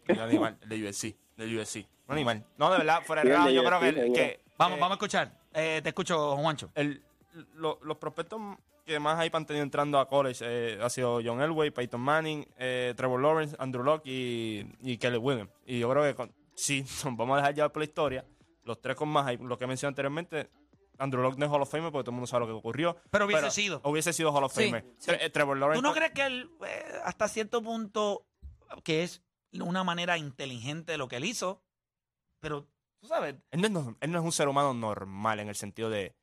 Un 0.10 0.20
animal. 0.20 0.58
De 0.66 0.88
USC. 0.88 1.16
De 1.36 1.60
USC. 1.60 1.86
Un 2.08 2.13
animal. 2.16 2.44
No, 2.58 2.72
de 2.72 2.78
verdad, 2.78 3.02
fuera 3.04 3.24
de 3.24 3.36
Sí, 3.36 3.44
de 3.48 3.54
yo 3.54 3.63
creo 3.63 3.80
que 3.80 4.40
Vamos, 4.58 4.78
eh, 4.78 4.82
vamos 4.82 4.92
a 4.92 4.94
escuchar. 4.94 5.32
Eh, 5.54 5.82
te 5.84 5.90
escucho, 5.90 6.38
Juancho. 6.38 6.70
el- 6.76 7.02
lo- 7.54 7.80
los 7.84 7.97
prospectos 7.97 8.39
que 8.86 9.00
más 9.00 9.21
hype 9.23 9.36
han 9.36 9.45
tenido 9.45 9.63
entrando 9.63 10.00
a 10.00 10.08
college 10.08 10.43
eh, 10.47 10.80
ha 10.82 10.89
sido 10.89 11.19
John 11.23 11.41
Elway, 11.41 11.71
Peyton 11.71 12.00
Manning, 12.00 12.47
eh, 12.58 12.93
Trevor 12.95 13.21
Lawrence, 13.21 13.56
Andrew 13.60 13.84
Locke 13.84 14.06
y, 14.08 14.65
y 14.82 14.97
Kelly 14.97 15.17
Williams. 15.17 15.52
Y 15.65 15.80
yo 15.80 15.89
creo 15.89 16.04
que 16.04 16.15
con- 16.15 16.34
si 16.56 16.82
nos 17.06 17.17
vamos 17.17 17.34
a 17.36 17.38
dejar 17.38 17.54
llevar 17.56 17.71
por 17.71 17.82
la 17.82 17.86
historia, 17.86 18.26
los 18.63 18.80
tres 18.82 18.95
con 18.95 19.10
más 19.10 19.30
hype, 19.30 19.43
lo 19.43 19.58
que 19.58 19.67
mencioné 19.67 19.89
anteriormente, 19.89 20.50
Andrew 21.00 21.21
Locke 21.21 21.38
no 21.38 21.45
es 21.45 21.52
Hall 21.52 21.62
of 21.62 21.69
Famer 21.69 21.91
porque 21.91 22.06
todo 22.06 22.12
el 22.12 22.15
mundo 22.15 22.28
sabe 22.28 22.41
lo 22.41 22.47
que 22.47 22.54
ocurrió. 22.58 22.97
Pero 23.12 23.26
hubiese 23.26 23.52
sido. 23.52 23.82
Hubiese 23.84 24.13
sido 24.13 24.32
Hall 24.34 24.43
of 24.45 24.54
Sí, 24.54 24.65
Famer. 24.65 24.86
sí. 24.97 25.12
Tre- 25.12 25.17
eh, 25.21 25.30
Trevor 25.30 25.58
Lawrence. 25.58 25.82
¿Tú 25.82 25.88
no 25.88 25.93
crees 25.93 26.12
que 26.12 26.26
él, 26.26 26.50
eh, 26.65 26.86
hasta 27.04 27.28
cierto 27.28 27.62
punto, 27.62 28.26
que 28.84 29.04
es 29.04 29.21
una 29.54 29.84
manera 29.84 30.17
inteligente 30.17 30.93
de 30.93 30.97
lo 30.97 31.08
que 31.08 31.17
él 31.17 31.26
hizo? 31.26 31.62
Pero, 32.39 32.67
tú 33.00 33.08
sabes, 33.08 33.36
Él 33.52 33.62
no, 33.62 33.67
es, 33.67 33.71
no- 33.73 33.97
él 34.00 34.12
no 34.12 34.19
es 34.19 34.26
un 34.26 34.32
ser 34.32 34.47
humano 34.47 34.73
normal 34.73 35.39
en 35.39 35.50
el 35.50 35.56
sentido 35.56 35.89
de. 35.89 36.15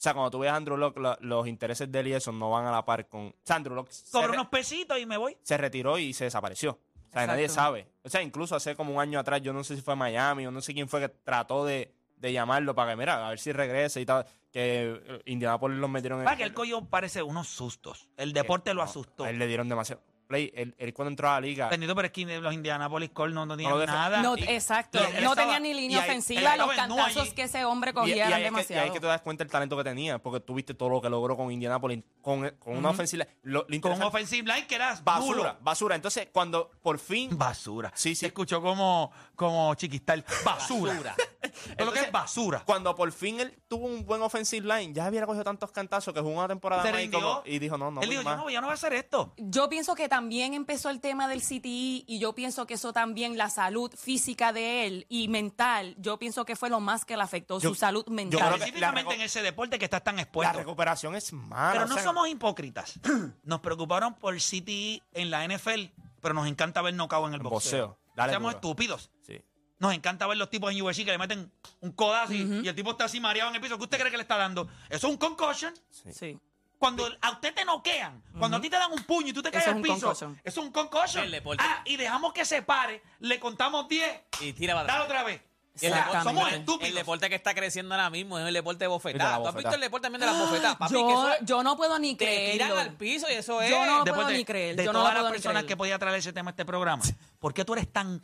O 0.00 0.02
sea, 0.02 0.14
cuando 0.14 0.30
tú 0.30 0.38
ves 0.38 0.50
a 0.50 0.56
Andrew 0.56 0.78
Locke, 0.78 0.98
los 1.20 1.46
intereses 1.46 1.92
de 1.92 2.00
él 2.00 2.08
y 2.08 2.12
eso 2.14 2.32
no 2.32 2.48
van 2.48 2.64
a 2.64 2.70
la 2.72 2.82
par 2.86 3.06
con. 3.06 3.26
O 3.26 3.34
sea, 3.44 3.56
Andrew 3.56 3.74
Locke 3.74 3.92
se, 3.92 4.10
cobro 4.10 4.28
re- 4.28 4.34
unos 4.34 4.48
pesitos 4.48 4.98
y 4.98 5.04
me 5.04 5.18
voy. 5.18 5.36
se 5.42 5.58
retiró 5.58 5.98
y 5.98 6.14
se 6.14 6.24
desapareció. 6.24 6.70
O 7.10 7.12
sea, 7.12 7.26
nadie 7.26 7.50
sabe. 7.50 7.86
O 8.02 8.08
sea, 8.08 8.22
incluso 8.22 8.56
hace 8.56 8.74
como 8.74 8.94
un 8.94 9.00
año 9.00 9.18
atrás, 9.18 9.42
yo 9.42 9.52
no 9.52 9.62
sé 9.62 9.76
si 9.76 9.82
fue 9.82 9.94
Miami 9.96 10.46
o 10.46 10.50
no 10.50 10.62
sé 10.62 10.72
quién 10.72 10.88
fue 10.88 11.00
que 11.00 11.10
trató 11.10 11.66
de, 11.66 11.92
de 12.16 12.32
llamarlo 12.32 12.74
para 12.74 12.92
que, 12.92 12.96
mira, 12.96 13.26
a 13.26 13.28
ver 13.28 13.38
si 13.38 13.52
regresa 13.52 14.00
y 14.00 14.06
tal. 14.06 14.24
Que 14.50 15.00
eh, 15.06 15.22
Indianapolis 15.26 15.78
los 15.78 15.90
metieron 15.90 16.24
Para 16.24 16.36
que 16.36 16.44
el 16.44 16.54
collo 16.54 16.82
parece 16.86 17.22
unos 17.22 17.48
sustos. 17.48 18.08
El 18.16 18.32
deporte 18.32 18.70
lo 18.72 18.82
No, 18.82 18.88
asustó. 18.88 19.24
A 19.24 19.30
él 19.30 19.38
le 19.38 19.46
dieron 19.46 19.68
demasiado. 19.68 20.00
Play, 20.30 20.52
él, 20.54 20.74
él 20.78 20.94
cuando 20.94 21.10
entró 21.10 21.28
a 21.28 21.34
la 21.34 21.40
liga. 21.40 21.68
Bendito, 21.68 21.92
pero 21.94 22.06
es 22.06 22.12
que 22.12 22.24
los 22.40 22.54
Indianapolis 22.54 23.10
Colts 23.10 23.34
no, 23.34 23.44
no 23.44 23.56
tenían 23.56 23.74
defe- 23.74 23.86
nada. 23.86 24.22
No, 24.22 24.36
Y- 24.36 24.44
exacto. 24.44 24.98
y 25.00 25.02
él 25.16 25.24
no 25.24 25.30
estaba- 25.32 25.34
tenía 25.34 25.58
ni 25.58 25.74
línea 25.74 25.98
ahí- 26.02 26.08
ofensiva. 26.08 26.40
estaba 26.40 26.56
Los 26.66 26.76
cantazos 26.76 27.34
que 27.34 27.42
ese 27.42 27.64
hombre 27.64 27.90
Y, 27.90 27.92
y 27.92 27.94
cogía 27.94 28.14
ahí 28.14 28.20
eran 28.20 28.30
es 28.30 28.30
que, 28.30 28.34
y 28.34 28.36
ahí 28.36 28.44
demasiado. 28.44 28.86
es 28.86 28.92
que 28.92 29.00
te 29.00 29.06
das 29.08 29.20
cuenta 29.22 29.42
el 29.42 29.50
talento 29.50 29.76
que 29.76 29.82
tenía, 29.84 30.18
porque 30.20 30.38
tú 30.40 30.54
viste 30.54 30.72
todo 30.74 30.88
lo 30.88 31.00
que 31.02 31.10
logró 31.10 31.36
con 31.36 31.50
Indianapolis, 31.50 32.04
con, 32.22 32.48
con 32.60 32.76
una 32.76 32.90
ofensiva. 32.90 33.26
Lo, 33.42 33.66
lo 33.68 33.80
Con 33.80 34.00
offensive 34.02 34.46
line 34.46 34.66
que 34.68 34.76
era 34.76 34.96
basura, 35.02 35.36
duro. 35.36 35.56
basura. 35.60 35.94
Entonces, 35.96 36.28
cuando 36.32 36.70
por 36.80 36.98
fin. 37.00 37.36
Basura. 37.36 37.90
Sí, 37.96 38.10
sí. 38.10 38.20
Se 38.20 38.26
escuchó 38.26 38.62
como, 38.62 39.10
como 39.34 39.74
chiquistal. 39.74 40.24
Basura. 40.44 40.92
Basura. 40.92 41.16
Todo 41.76 41.86
lo 41.86 41.92
que 41.92 42.00
es 42.00 42.12
basura. 42.12 42.62
Cuando 42.64 42.94
por 42.94 43.10
fin 43.12 43.40
él 43.40 43.58
tuvo 43.68 43.86
un 43.86 44.04
buen 44.04 44.22
offensive 44.22 44.66
line, 44.66 44.92
ya 44.92 45.06
había 45.06 45.24
cogido 45.26 45.44
tantos 45.44 45.70
cantazos 45.72 46.12
que 46.14 46.20
jugó 46.20 46.38
una 46.38 46.48
temporada 46.48 46.82
Se 46.82 46.90
más 46.90 46.98
y, 47.00 47.02
rindió. 47.04 47.20
como- 47.20 47.42
y 47.44 47.58
dijo, 47.58 47.78
no, 47.78 47.90
no, 47.90 48.00
Él 48.02 48.08
voy 48.08 48.16
dijo, 48.16 48.22
más. 48.28 48.36
yo 48.38 48.44
no, 48.44 48.50
yo 48.50 48.60
no 48.60 48.66
voy 48.68 48.72
a 48.72 48.74
hacer 48.74 48.92
esto. 48.94 49.32
Yo 49.36 49.68
pienso 49.68 49.94
que 49.94 50.08
también 50.08 50.54
empezó 50.54 50.90
el 50.90 51.00
tema 51.00 51.28
del 51.28 51.40
CTI 51.42 52.04
y 52.06 52.18
yo 52.18 52.34
pienso 52.34 52.66
que 52.66 52.74
eso 52.74 52.92
también, 52.92 53.36
la 53.36 53.50
salud 53.50 53.92
física 53.96 54.52
de 54.52 54.86
él 54.86 55.06
y 55.08 55.28
mental, 55.28 55.94
yo 55.98 56.18
pienso 56.18 56.44
que 56.44 56.56
fue 56.56 56.70
lo 56.70 56.80
más 56.80 57.04
que 57.04 57.16
le 57.16 57.22
afectó, 57.22 57.58
Yo- 57.60 57.70
su 57.70 57.74
salud 57.74 58.04
creo 58.04 58.14
mental. 58.16 58.40
que- 58.40 58.54
Específicamente 58.56 59.08
la 59.10 59.14
en 59.16 59.20
ese 59.22 59.42
deporte 59.42 59.78
que 59.78 59.84
estás 59.84 60.02
tan 60.04 60.16
La 60.16 60.22
expuesto. 60.22 60.58
recuperación 60.58 61.14
es 61.14 61.32
mala. 61.32 61.72
Pero 61.72 61.84
o 61.84 61.88
no 61.88 61.94
sea, 61.94 62.04
somos 62.04 62.28
hipócritas. 62.28 62.98
Nos 63.44 63.60
preocuparon 63.60 64.14
por 64.14 64.38
City 64.40 65.02
en 65.12 65.30
la 65.30 65.44
NFL, 65.46 65.92
pero 66.20 66.34
nos 66.34 66.46
encanta 66.46 66.82
ver 66.82 66.94
knockout 66.94 67.28
en 67.28 67.34
el 67.34 67.40
boxeo. 67.40 67.88
boxeo. 67.88 68.00
Dale 68.16 68.32
Seamos 68.32 68.52
duro. 68.52 68.56
estúpidos. 68.58 69.10
Sí. 69.26 69.40
Nos 69.80 69.92
encanta 69.94 70.26
ver 70.28 70.36
los 70.38 70.48
tipos 70.48 70.70
en 70.72 70.80
UFC 70.80 71.04
que 71.04 71.10
le 71.10 71.18
meten 71.18 71.50
un 71.80 71.92
codazo 71.92 72.32
y- 72.34 72.60
y 72.62 72.68
el 72.68 72.74
tipo 72.76 72.92
está 72.92 73.04
así 73.06 73.18
mareado 73.18 73.50
en 73.50 73.56
el 73.56 73.60
piso. 73.60 73.76
¿Qué 73.78 73.84
usted 73.84 73.98
cree 73.98 74.10
que 74.12 74.16
le 74.18 74.22
está 74.22 74.36
dando? 74.36 74.68
Eso 74.88 75.08
es 75.08 75.12
un 75.12 75.16
concussion. 75.16 75.74
Sí. 76.12 76.38
Cuando 76.78 77.06
a 77.20 77.30
usted 77.32 77.52
te 77.54 77.64
noquean, 77.64 78.22
cuando 78.38 78.56
a 78.56 78.60
ti 78.60 78.70
te 78.70 78.76
dan 78.76 78.90
un 78.92 79.02
puño 79.04 79.28
y 79.28 79.32
tú 79.34 79.42
te 79.42 79.50
caes 79.50 79.64
Eso 79.64 79.70
es 79.70 79.74
al 79.74 79.76
un 79.78 79.82
piso, 79.82 80.00
concussion. 80.06 80.40
eso 80.44 80.60
es 80.60 80.66
un 80.66 80.72
concussion. 80.72 81.24
El 81.24 81.30
deporte. 81.30 81.62
Ah, 81.66 81.82
y 81.84 81.96
dejamos 81.96 82.32
que 82.32 82.44
se 82.46 82.62
pare, 82.62 83.02
le 83.18 83.38
contamos 83.40 83.86
10, 83.88 84.20
Y 84.40 84.52
tira 84.54 84.74
para 84.74 84.86
dale 84.86 85.02
atrás. 85.04 85.06
otra 85.10 85.22
vez. 85.24 85.42
Y 85.80 85.86
el 85.86 85.92
O 85.92 85.94
sea, 85.94 86.04
deporte- 86.04 86.24
somos 86.24 86.48
el- 86.52 86.58
estúpidos. 86.60 86.88
El 86.88 86.94
deporte 86.94 87.28
que 87.28 87.34
está 87.36 87.54
creciendo 87.54 87.94
ahora 87.94 88.10
mismo 88.10 88.38
es 88.38 88.46
el 88.46 88.52
deporte 88.52 88.84
de 88.84 88.88
bofetada. 88.88 89.36
¿Tú 89.38 89.48
has 89.48 89.54
visto 89.54 89.74
el 89.74 89.80
deporte 89.80 90.02
también 90.06 90.20
de 90.20 90.26
las 90.26 90.38
bofetadas? 90.38 90.76
Papi, 90.76 90.94
que 90.94 91.00
Yo, 91.00 91.10
eso 91.10 91.32
es- 91.32 91.38
yo 91.46 91.62
no 91.62 91.76
puedo 91.76 91.98
ni 91.98 92.16
te 92.16 92.24
tiran 92.52 92.68
creerlo. 92.68 92.78
al 92.80 92.96
piso 92.96 93.26
y 93.30 93.34
eso 93.34 93.62
es... 93.62 93.70
Yo 93.70 93.86
no 93.86 93.96
Después 94.04 94.14
puedo 94.14 94.28
de, 94.28 94.36
ni 94.38 94.44
creer. 94.44 94.76
de 94.76 94.84
yo 94.84 94.92
no 94.92 94.98
todas 94.98 95.14
lo 95.14 95.14
las 95.14 95.22
puedo 95.22 95.30
ni 95.32 95.36
personas 95.38 95.60
creer. 95.62 95.68
que 95.68 95.76
podía 95.76 95.98
traer 95.98 96.16
ese 96.18 96.32
tema 96.32 96.50
a 96.50 96.52
este 96.52 96.64
programa, 96.64 97.02
¿por 97.38 97.54
qué 97.54 97.64
tú 97.64 97.74
eres 97.74 97.90
tan 97.92 98.20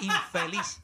infeliz? 0.00 0.82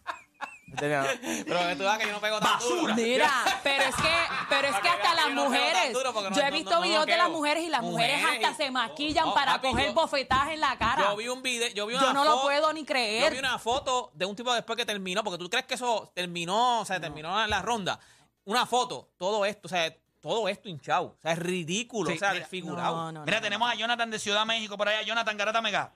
Pero 0.78 1.02
que 1.04 1.76
tú 1.76 1.82
veas 1.82 1.98
que 1.98 2.06
yo 2.06 2.12
no 2.12 2.20
pego 2.20 2.40
tan 2.40 2.54
Basura. 2.54 2.80
duro. 2.80 2.94
Mira, 2.94 3.30
pero 3.62 3.82
es 3.82 3.94
que, 3.94 4.14
pero 4.48 4.68
es 4.68 4.76
que 4.80 4.88
hasta 4.88 5.14
las 5.14 5.28
yo 5.28 5.34
mujeres, 5.34 5.92
yo 5.92 6.42
he 6.42 6.50
visto 6.50 6.70
no- 6.70 6.76
no 6.76 6.82
videos 6.82 7.04
de 7.06 7.16
las 7.18 7.28
mujeres 7.28 7.64
y 7.64 7.68
las 7.68 7.82
mujeres, 7.82 8.20
Mujeres 8.22 8.46
hasta 8.46 8.50
y- 8.62 8.64
se 8.66 8.70
maquillan 8.70 9.34
para 9.34 9.52
papi, 9.56 9.68
coger 9.68 9.86
yo- 9.88 9.92
bofetadas 9.94 10.48
en 10.48 10.60
la 10.60 10.78
cara. 10.78 11.02
Yo 11.10 11.16
vi 11.16 11.28
un 11.28 11.42
video, 11.42 11.68
yo 11.74 11.86
vi 11.86 11.92
Yo 11.94 12.00
una 12.00 12.12
no 12.14 12.24
lo 12.24 12.40
puedo 12.40 12.72
ni 12.72 12.80
Yo 12.80 12.86
creer. 12.86 13.32
vi 13.34 13.38
una 13.38 13.58
foto 13.58 14.10
de 14.14 14.24
un 14.24 14.34
tipo 14.34 14.52
después 14.54 14.78
que 14.78 14.86
terminó, 14.86 15.22
porque 15.22 15.36
tú 15.38 15.50
crees 15.50 15.66
que 15.66 15.74
eso 15.74 16.10
terminó, 16.14 16.80
o 16.80 16.84
sea, 16.86 16.98
terminó 16.98 17.46
la 17.46 17.60
ronda. 17.60 18.00
Una 18.44 18.64
foto, 18.64 19.10
todo 19.18 19.44
esto, 19.44 19.66
o 19.66 19.68
sea, 19.68 19.94
todo 20.22 20.48
esto 20.48 20.70
hinchado. 20.70 21.16
O 21.18 21.20
sea, 21.20 21.32
es 21.32 21.38
ridículo, 21.38 22.08
Sí, 22.10 22.16
o 22.16 22.18
sea, 22.18 22.30
mira, 22.30 22.40
desfigurado. 22.40 22.96
No, 22.96 23.12
no, 23.12 23.24
Mira, 23.26 23.38
no, 23.38 23.42
tenemos 23.42 23.70
a 23.70 23.74
Jonathan 23.74 24.10
de 24.10 24.18
Ciudad 24.18 24.46
México 24.46 24.78
por 24.78 24.88
allá. 24.88 25.02
Jonathan 25.02 25.36
Garata 25.36 25.60
Mega. 25.60 25.92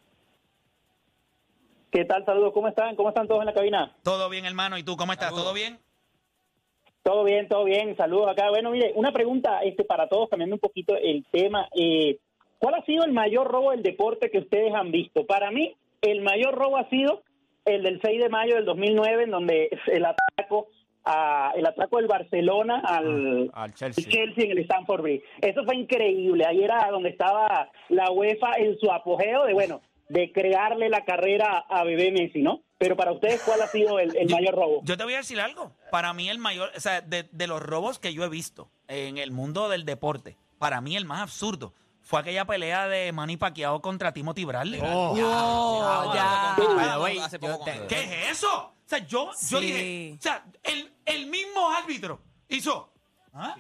¿Qué 1.96 2.04
tal? 2.04 2.26
Saludos, 2.26 2.52
¿cómo 2.52 2.68
están? 2.68 2.94
¿Cómo 2.94 3.08
están 3.08 3.26
todos 3.26 3.40
en 3.40 3.46
la 3.46 3.54
cabina? 3.54 3.96
Todo 4.02 4.28
bien, 4.28 4.44
hermano. 4.44 4.76
¿Y 4.76 4.82
tú 4.82 4.98
cómo 4.98 5.12
estás? 5.12 5.28
Saludos. 5.30 5.44
¿Todo 5.44 5.54
bien? 5.54 5.78
Todo 7.02 7.24
bien, 7.24 7.48
todo 7.48 7.64
bien. 7.64 7.96
Saludos 7.96 8.28
acá. 8.28 8.50
Bueno, 8.50 8.70
mire, 8.70 8.92
una 8.96 9.12
pregunta 9.12 9.60
este 9.62 9.82
para 9.82 10.06
todos, 10.06 10.28
cambiando 10.28 10.56
un 10.56 10.60
poquito 10.60 10.94
el 10.94 11.24
tema. 11.32 11.66
Eh, 11.74 12.18
¿Cuál 12.58 12.74
ha 12.74 12.84
sido 12.84 13.02
el 13.06 13.14
mayor 13.14 13.50
robo 13.50 13.70
del 13.70 13.82
deporte 13.82 14.30
que 14.30 14.40
ustedes 14.40 14.74
han 14.74 14.92
visto? 14.92 15.24
Para 15.24 15.50
mí, 15.50 15.74
el 16.02 16.20
mayor 16.20 16.54
robo 16.54 16.76
ha 16.76 16.86
sido 16.90 17.22
el 17.64 17.82
del 17.82 17.98
6 18.02 18.20
de 18.24 18.28
mayo 18.28 18.56
del 18.56 18.66
2009, 18.66 19.22
en 19.22 19.30
donde 19.30 19.70
el 19.86 20.04
atraco, 20.04 20.66
a, 21.02 21.54
el 21.56 21.64
atraco 21.64 21.96
del 21.96 22.08
Barcelona 22.08 22.82
al, 22.84 23.50
Al 23.54 23.70
el 23.70 23.74
Chelsea. 23.74 24.04
Chelsea 24.04 24.44
en 24.44 24.50
el 24.50 24.58
Stamford 24.58 25.00
Bridge. 25.00 25.24
Eso 25.40 25.64
fue 25.64 25.76
increíble. 25.76 26.44
Ahí 26.44 26.62
era 26.62 26.90
donde 26.90 27.08
estaba 27.08 27.70
la 27.88 28.10
UEFA 28.10 28.52
en 28.58 28.78
su 28.78 28.92
apogeo 28.92 29.46
de, 29.46 29.54
bueno, 29.54 29.80
de 30.08 30.32
crearle 30.32 30.88
la 30.88 31.04
carrera 31.04 31.64
a 31.68 31.84
Bebé 31.84 32.12
Messi, 32.12 32.42
¿no? 32.42 32.62
Pero 32.78 32.96
para 32.96 33.12
ustedes, 33.12 33.42
¿cuál 33.42 33.62
ha 33.62 33.66
sido 33.66 33.98
el, 33.98 34.16
el 34.16 34.28
mayor 34.28 34.54
robo? 34.54 34.80
Yo 34.84 34.96
te 34.96 35.04
voy 35.04 35.14
a 35.14 35.18
decir 35.18 35.40
algo. 35.40 35.72
Para 35.90 36.12
mí 36.12 36.28
el 36.28 36.38
mayor, 36.38 36.70
o 36.76 36.80
sea, 36.80 37.00
de, 37.00 37.28
de 37.32 37.46
los 37.46 37.62
robos 37.62 37.98
que 37.98 38.12
yo 38.12 38.22
he 38.24 38.28
visto 38.28 38.70
en 38.88 39.18
el 39.18 39.30
mundo 39.30 39.68
del 39.68 39.84
deporte, 39.84 40.36
para 40.58 40.80
mí 40.80 40.96
el 40.96 41.06
más 41.06 41.22
absurdo 41.22 41.72
fue 42.02 42.20
aquella 42.20 42.44
pelea 42.44 42.86
de 42.86 43.10
Manny 43.12 43.36
Pacquiao 43.36 43.80
contra 43.80 44.12
Timothy 44.12 44.44
Bradley. 44.44 44.80
Oh, 44.84 45.16
ya. 46.14 46.54
¿Qué 47.88 48.00
es 48.00 48.30
eso? 48.30 48.48
O 48.54 48.88
sea, 48.88 48.98
yo, 48.98 49.30
yo 49.50 49.60
dije, 49.60 50.14
o 50.16 50.22
sea, 50.22 50.44
el, 50.62 50.92
el 51.04 51.26
mismo 51.26 51.68
árbitro 51.70 52.20
hizo. 52.48 52.92
¿Ah? 53.38 53.54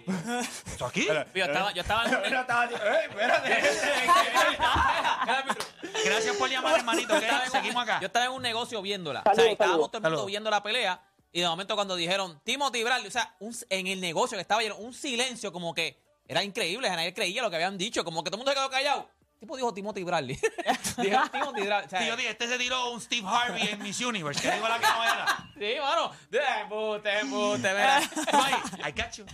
¿Eso 0.74 0.86
aquí? 0.86 1.06
Yo 1.34 1.44
estaba, 1.44 1.70
yo 1.72 1.82
estaba 1.82 2.04
en 2.06 2.14
un- 2.16 2.22
Gracias 6.04 6.36
por 6.36 6.48
llamar, 6.48 6.78
hermanito. 6.78 7.14
yo 7.14 7.20
estaba 7.20 7.46
Seguimos 7.50 7.82
acá. 7.82 8.00
Yo 8.00 8.06
estaba 8.06 8.26
en 8.26 8.32
un 8.32 8.42
negocio 8.42 8.80
viéndola. 8.82 9.22
O 9.30 9.34
sea, 9.34 9.50
estábamos 9.50 9.90
todo 9.90 9.98
el 9.98 10.02
mundo 10.12 10.26
viendo 10.26 10.50
la 10.50 10.62
pelea. 10.62 11.00
Y 11.32 11.40
de 11.40 11.48
momento 11.48 11.74
cuando 11.74 11.96
dijeron 11.96 12.40
Timothy 12.44 12.82
Bradley, 12.84 13.08
o 13.08 13.10
sea, 13.10 13.34
un- 13.40 13.54
en 13.68 13.86
el 13.86 14.00
negocio 14.00 14.36
que 14.38 14.42
estaba 14.42 14.62
lleno, 14.62 14.76
un 14.76 14.94
silencio 14.94 15.52
como 15.52 15.74
que 15.74 16.00
era 16.26 16.42
increíble, 16.42 16.88
nadie 16.90 17.12
creía 17.12 17.42
lo 17.42 17.50
que 17.50 17.56
habían 17.56 17.76
dicho, 17.76 18.04
como 18.04 18.24
que 18.24 18.30
todo 18.30 18.36
el 18.36 18.38
mundo 18.38 18.52
se 18.52 18.56
quedó 18.56 18.70
callado. 18.70 19.08
El 19.36 19.40
tipo 19.40 19.56
dijo 19.56 19.74
Timothy 19.74 20.02
Bradley. 20.02 20.40
Dijeron 20.96 21.28
Timothy 21.30 21.62
Bradley. 21.66 21.86
o 21.86 21.90
sea, 21.90 22.00
Sí, 22.00 22.06
yo 22.06 22.16
dije, 22.16 22.30
este 22.30 22.48
se 22.48 22.56
tiró 22.56 22.90
un 22.90 23.02
Steve 23.02 23.28
Harvey 23.28 23.68
en 23.68 23.82
Miss 23.82 24.00
Universe, 24.00 24.40
que 24.40 24.50
digo 24.50 24.66
la 24.66 24.78
que 24.78 24.86
no 24.86 25.04
era. 25.04 25.50
Sí, 25.58 25.74
mano. 25.78 26.10
De 26.30 26.40
embuste, 26.62 27.18
embuste, 27.20 27.68
mira. 27.68 27.98
Ay, 28.32 28.54
I 28.88 28.92
got 28.98 29.12
you. 29.12 29.26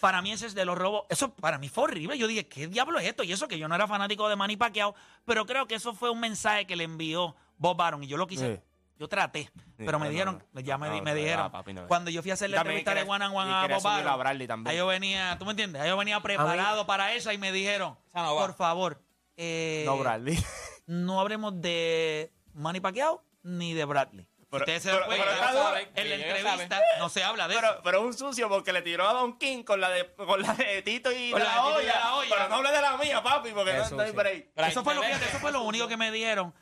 Para 0.00 0.22
mí 0.22 0.32
ese 0.32 0.46
es 0.46 0.54
de 0.54 0.64
los 0.64 0.78
robos. 0.78 1.04
Eso 1.10 1.34
para 1.34 1.58
mí 1.58 1.68
fue 1.68 1.84
horrible. 1.84 2.16
Yo 2.16 2.26
dije, 2.26 2.48
¿qué 2.48 2.66
diablo 2.66 2.98
es 2.98 3.06
esto? 3.08 3.22
Y 3.24 3.32
eso 3.32 3.46
que 3.46 3.58
yo 3.58 3.68
no 3.68 3.74
era 3.74 3.86
fanático 3.86 4.26
de 4.30 4.36
Manny 4.36 4.56
Pacquiao, 4.56 4.94
pero 5.26 5.44
creo 5.44 5.66
que 5.66 5.74
eso 5.74 5.92
fue 5.92 6.08
un 6.10 6.20
mensaje 6.20 6.66
que 6.66 6.76
le 6.76 6.84
envió 6.84 7.36
Bob 7.58 7.76
Baron 7.76 8.02
y 8.02 8.06
yo 8.06 8.16
lo 8.16 8.26
quise. 8.26 8.56
Sí. 8.56 8.62
Yo 9.00 9.08
traté, 9.08 9.50
pero 9.78 9.98
me 9.98 10.10
dijeron, 10.10 10.44
no. 10.52 10.60
ya 10.60 10.76
me, 10.76 10.90
di- 10.90 11.00
me 11.00 11.14
dijeron, 11.14 11.44
no, 11.46 11.50
papi, 11.52 11.72
no. 11.72 11.86
cuando 11.88 12.10
yo 12.10 12.20
fui 12.20 12.30
a 12.32 12.34
hacer 12.34 12.50
la 12.50 12.58
entrevista 12.58 12.90
de 12.90 12.98
quería- 13.00 13.10
One 13.14 13.24
and 13.24 13.34
One 13.34 13.50
y 13.50 13.54
a 13.54 13.60
quería 13.62 13.76
Bob 13.76 13.82
subir 13.82 13.94
a 13.94 14.02
Baron, 14.04 14.18
Bradley 14.20 14.46
también. 14.46 14.70
ahí 14.72 14.76
yo 14.76 14.86
venía, 14.86 15.36
¿tú 15.38 15.46
me 15.46 15.52
entiendes? 15.52 15.80
Ahí 15.80 15.88
yo 15.88 15.96
venía 15.96 16.20
preparado 16.20 16.86
para 16.86 17.14
esa 17.14 17.32
y 17.32 17.38
me 17.38 17.50
dijeron, 17.50 17.96
Esa 18.10 18.22
no 18.24 18.34
va. 18.36 18.46
por 18.46 18.54
favor, 18.56 19.02
eh, 19.38 19.84
No, 19.86 19.96
Bradley. 19.96 20.38
no 20.86 21.18
hablemos 21.18 21.58
de 21.62 22.30
Manny 22.52 22.80
Pacquiao 22.80 23.24
ni 23.42 23.72
de 23.72 23.86
Bradley. 23.86 24.28
Pero- 24.50 24.64
Ustedes 24.64 24.82
se 24.82 24.88
dan 24.90 24.98
pero- 24.98 25.06
cuenta, 25.06 25.24
pero 25.24 25.36
está 25.36 25.52
duro. 25.52 25.76
en 25.94 26.08
la 26.10 26.14
ellos 26.16 26.26
entrevista 26.26 26.80
no 26.98 27.08
se 27.08 27.22
habla 27.24 27.48
de 27.48 27.54
eso. 27.54 27.62
Pero, 27.62 27.80
pero 27.84 27.98
es 28.00 28.04
un 28.04 28.12
sucio 28.14 28.48
porque 28.50 28.72
le 28.74 28.82
tiró 28.82 29.08
a 29.08 29.12
Don 29.14 29.38
King 29.38 29.62
con 29.62 29.80
la 29.80 29.88
de, 29.90 30.12
con 30.14 30.42
la 30.42 30.52
de 30.54 30.82
Tito 30.82 31.10
y, 31.12 31.30
Con 31.30 31.38
de 31.40 31.46
la 31.46 31.52
Tito 31.52 31.70
y 31.70 31.72
olla, 31.72 31.92
de 31.94 31.98
la 32.00 32.14
olla. 32.16 32.28
Pero 32.36 32.48
no 32.50 32.54
hable 32.56 32.72
de 32.72 32.82
la 32.82 32.96
mía, 32.98 33.22
papi, 33.22 33.50
porque 33.52 33.70
Qué 33.70 33.76
no, 33.78 33.90
no 33.90 34.02
hay 34.02 34.08
sucio. 34.08 34.12
break. 34.14 34.48
Pero 34.54 34.64
ahí 34.66 34.70
eso 34.72 34.84
fue 34.84 34.94
lo 34.94 35.02
fíjate, 35.04 35.24
eso 35.24 35.38
fue 35.38 35.52
lo 35.52 35.62
único 35.62 35.88
que 35.88 35.96
me 35.96 36.10
dieron. 36.12 36.52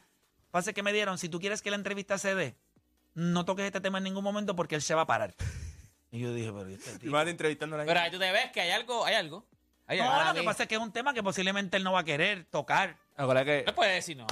Pasa 0.51 0.73
que 0.73 0.83
me 0.83 0.93
dieron, 0.93 1.19
si 1.19 1.29
tú 1.29 1.39
quieres 1.41 1.61
que 1.63 1.71
la 1.71 1.77
entrevista 1.77 2.19
se 2.19 2.35
dé, 2.35 2.57
no 3.15 3.45
toques 3.45 3.65
este 3.67 3.81
tema 3.81 3.99
en 3.99 4.05
ningún 4.05 4.25
momento 4.25 4.57
porque 4.57 4.75
él 4.75 4.83
se 4.83 4.95
va 4.95 5.03
a 5.03 5.07
parar. 5.07 5.35
Y 6.11 6.21
yo 6.21 6.33
dije, 6.33 6.51
pero 6.53 6.71
¿y 6.71 6.75
este 6.75 6.91
Y 6.93 6.99
tipo? 6.99 7.13
van 7.13 7.29
entrevistándola 7.29 7.83
ahí. 7.83 7.87
Pero 7.87 8.01
ahí 8.01 8.11
tú 8.11 8.19
te 8.19 8.33
ves 8.33 8.51
que 8.53 8.61
hay 8.63 8.71
algo, 8.71 9.05
hay 9.05 9.15
algo. 9.17 9.45
Hay 9.87 9.99
algo. 10.01 10.13
No, 10.15 10.25
lo 10.25 10.35
que 10.35 10.43
pasa 10.43 10.63
es 10.65 10.69
que 10.69 10.75
es 10.77 10.81
un 10.81 10.93
tema 10.93 11.13
que 11.15 11.23
posiblemente 11.23 11.77
él 11.77 11.85
no 11.85 11.93
va 11.93 12.01
a 12.01 12.05
querer 12.05 12.45
tocar. 12.51 12.97
Acuérdate 13.17 13.61
que 13.61 13.65
No 13.67 13.75
puede 13.75 13.93
decir 13.95 14.17
no. 14.17 14.27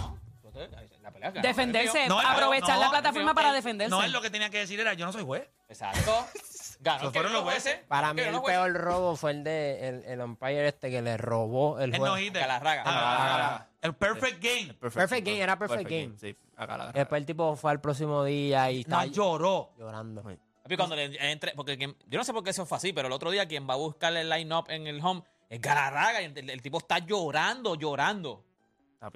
La 1.02 1.10
pelea 1.10 1.30
Defenderse, 1.30 2.08
No, 2.08 2.18
aprovechar 2.18 2.76
no, 2.76 2.80
la 2.80 2.84
no, 2.86 2.90
plataforma 2.92 3.30
él- 3.32 3.34
para 3.34 3.52
defenderse. 3.52 3.90
No, 3.90 4.02
él 4.02 4.10
lo 4.10 4.22
que 4.22 4.30
tenía 4.30 4.48
que 4.48 4.58
decir 4.58 4.80
era, 4.80 4.94
yo 4.94 5.04
no 5.04 5.12
soy 5.12 5.22
juez. 5.22 5.46
Exacto. 5.68 6.26
Ganó. 6.80 7.12
Fueron 7.12 7.32
los 7.34 7.42
jueces. 7.42 7.78
Para 7.88 8.14
mí 8.14 8.22
el 8.22 8.32
no, 8.32 8.42
peor 8.42 8.72
robo 8.72 9.16
fue 9.16 9.32
el 9.32 9.44
de 9.44 9.88
el, 9.88 10.04
el 10.04 10.20
umpire 10.22 10.68
este 10.68 10.90
que 10.90 11.02
le 11.02 11.16
robó 11.18 11.78
el 11.78 11.92
Él 11.92 11.98
juego. 11.98 12.14
no 12.16 13.65
El 13.86 13.94
perfect 13.94 14.42
game. 14.42 14.74
Perfect 14.74 15.26
game, 15.26 15.40
era 15.40 15.58
perfect 15.58 15.88
game. 15.88 16.12
Sí, 16.18 16.36
acá 16.56 16.76
la 16.76 16.92
Después 16.92 17.20
el 17.20 17.26
tipo 17.26 17.56
fue 17.56 17.70
al 17.70 17.80
próximo 17.80 18.24
día 18.24 18.70
y 18.70 18.84
No 18.84 19.00
está 19.00 19.06
lloró. 19.06 19.72
llorando. 19.78 20.22
Papi, 20.62 20.76
cuando 20.76 20.96
le 20.96 21.30
entre, 21.30 21.52
porque 21.54 21.78
quien- 21.78 21.96
yo 22.08 22.18
no 22.18 22.24
sé 22.24 22.32
por 22.32 22.42
qué 22.42 22.50
eso 22.50 22.66
fue 22.66 22.76
así, 22.76 22.92
pero 22.92 23.06
el 23.06 23.12
otro 23.12 23.30
día 23.30 23.46
quien 23.46 23.68
va 23.68 23.74
a 23.74 23.76
buscar 23.76 24.14
el 24.16 24.28
line-up 24.28 24.64
en 24.68 24.86
el 24.88 25.00
home 25.04 25.22
es 25.48 25.60
Galarraga 25.60 26.20
y 26.22 26.24
el, 26.24 26.50
el 26.50 26.60
tipo 26.62 26.78
está 26.78 26.98
llorando, 26.98 27.76
llorando. 27.76 28.44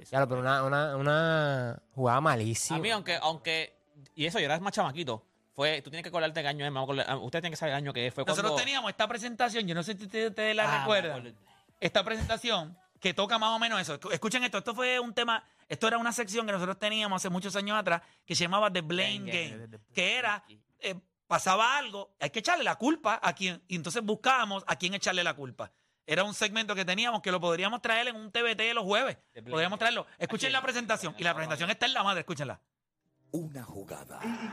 Ya, 0.09 0.25
pero 0.25 0.39
una, 0.39 0.63
una, 0.63 0.95
una 0.95 1.81
jugada 1.93 2.21
malísima. 2.21 2.77
A 2.77 2.81
mí, 2.81 2.89
aunque, 2.91 3.17
aunque, 3.21 3.75
y 4.15 4.25
eso, 4.25 4.39
yo 4.39 4.45
era 4.45 4.57
más 4.61 4.71
chamaquito, 4.71 5.25
fue, 5.53 5.81
tú 5.81 5.89
tienes 5.89 6.03
que 6.03 6.09
acordarte 6.09 6.41
qué 6.41 6.47
año 6.47 6.65
es, 6.65 6.71
me 6.71 6.79
acuerdo- 6.79 7.03
ah, 7.05 7.17
usted 7.17 7.41
tiene 7.41 7.49
que 7.51 7.57
saber 7.57 7.73
el 7.73 7.77
año 7.79 7.91
que 7.91 8.09
fue 8.11 8.23
Nosotros 8.23 8.51
cuando... 8.51 8.63
teníamos 8.63 8.89
esta 8.89 9.05
presentación, 9.09 9.67
yo 9.67 9.75
no 9.75 9.83
sé 9.83 9.97
si 9.97 10.03
ustedes, 10.05 10.29
ustedes 10.29 10.55
la 10.55 10.63
Ah, 10.63 10.71
me 10.71 10.79
recuerdan. 10.79 11.17
acuerdo. 11.19 11.37
Esta 11.81 12.03
presentación 12.05 12.77
que 13.01 13.13
toca 13.13 13.37
más 13.37 13.49
o 13.49 13.59
menos 13.59 13.81
eso. 13.81 13.99
Escu- 13.99 14.13
Escuchen 14.13 14.43
esto, 14.45 14.59
esto 14.59 14.73
fue 14.73 14.97
un 14.99 15.13
tema, 15.13 15.43
esto 15.67 15.87
era 15.87 15.97
una 15.97 16.13
sección 16.13 16.45
que 16.45 16.53
nosotros 16.53 16.79
teníamos 16.79 17.17
hace 17.21 17.29
muchos 17.29 17.53
años 17.57 17.77
atrás 17.77 18.01
que 18.25 18.35
se 18.35 18.43
llamaba 18.45 18.71
The 18.71 18.81
Blame 18.81 19.19
Game, 19.31 19.79
que 19.93 20.15
era, 20.17 20.43
eh, 20.79 20.95
pasaba 21.27 21.77
algo, 21.77 22.15
hay 22.19 22.29
que 22.29 22.39
echarle 22.39 22.63
la 22.63 22.75
culpa 22.75 23.19
a 23.21 23.33
quien, 23.33 23.61
y 23.67 23.75
entonces 23.75 24.01
buscábamos 24.03 24.63
a 24.67 24.75
quién 24.77 24.93
echarle 24.93 25.23
la 25.23 25.33
culpa. 25.33 25.71
Era 26.05 26.23
un 26.23 26.33
segmento 26.33 26.75
que 26.75 26.83
teníamos 26.85 27.21
que 27.21 27.31
lo 27.31 27.39
podríamos 27.39 27.81
traer 27.81 28.07
en 28.09 28.15
un 28.15 28.31
TBT 28.31 28.73
los 28.73 28.83
jueves. 28.83 29.17
Podríamos 29.49 29.79
traerlo. 29.79 30.05
Escuchen 30.17 30.47
Aquí. 30.47 30.53
la 30.53 30.61
presentación. 30.61 31.15
Y 31.17 31.23
la 31.23 31.33
presentación 31.33 31.69
está 31.69 31.85
en 31.85 31.93
la 31.93 32.03
madre, 32.03 32.19
escúchenla. 32.21 32.59
Una 33.31 33.63
jugada. 33.63 34.19
He, 34.21 34.27
he 34.27 34.49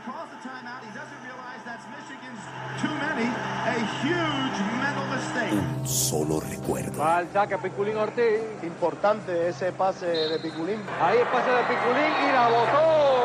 calls 1.69 1.77
the 1.77 1.77
timeout. 1.77 1.77
He 1.77 1.77
doesn't 1.77 1.77
realize 1.77 1.77
that's 1.77 1.85
Michigan's 1.93 2.43
too 2.81 2.93
many. 3.05 3.27
A 3.65 3.77
huge 4.01 4.59
mental 4.79 5.05
mistake. 5.07 5.53
Un 5.53 5.87
solo 5.87 6.39
recuerdo. 6.39 6.99
Va 6.99 7.17
al 7.17 7.27
saque 7.31 7.57
Piculín 7.57 7.97
Ortiz. 7.97 8.63
Importante 8.63 9.49
ese 9.49 9.71
pase 9.71 10.05
de 10.05 10.39
Piculín. 10.39 10.81
Ahí 11.01 11.19
el 11.19 11.27
pase 11.27 11.49
de 11.49 11.63
Piculín 11.63 12.13
y 12.27 12.31
la 12.31 12.47
botó. 12.49 13.19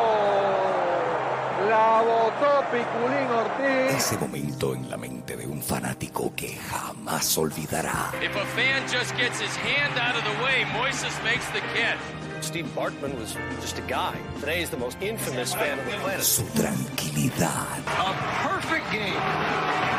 La 1.69 2.03
botó 2.03 2.65
Piculín 2.71 3.29
Ortiz. 3.31 3.97
Ese 3.97 4.19
momento 4.19 4.75
en 4.75 4.91
la 4.91 4.97
mente 4.97 5.37
de 5.37 5.47
un 5.47 5.63
fanático 5.63 6.33
que 6.37 6.57
jamás 6.57 7.39
olvidará. 7.39 8.13
If 8.23 8.37
a 8.37 8.45
fan 8.55 8.83
just 8.91 9.17
gets 9.17 9.41
his 9.41 9.57
hand 9.57 9.99
out 9.99 10.17
of 10.17 10.25
the 10.25 10.43
way, 10.43 10.65
Moises 10.73 11.23
makes 11.25 11.47
the 11.53 11.61
catch. 11.73 12.24
Steve 12.45 12.67
Bartman 12.77 13.19
was 13.19 13.35
just 13.61 13.79
a 13.79 13.83
guy. 13.83 14.15
Today 14.41 14.61
he's 14.61 14.71
the 14.71 14.77
most 14.77 14.97
infamous 15.01 15.55
fan 15.55 15.79
of 15.79 15.85
the 15.87 15.93
planet. 15.99 16.23
Su 16.23 16.43
tranquilidad. 16.55 17.81
A 17.87 18.15
perfect 18.47 18.93
game. 18.93 19.21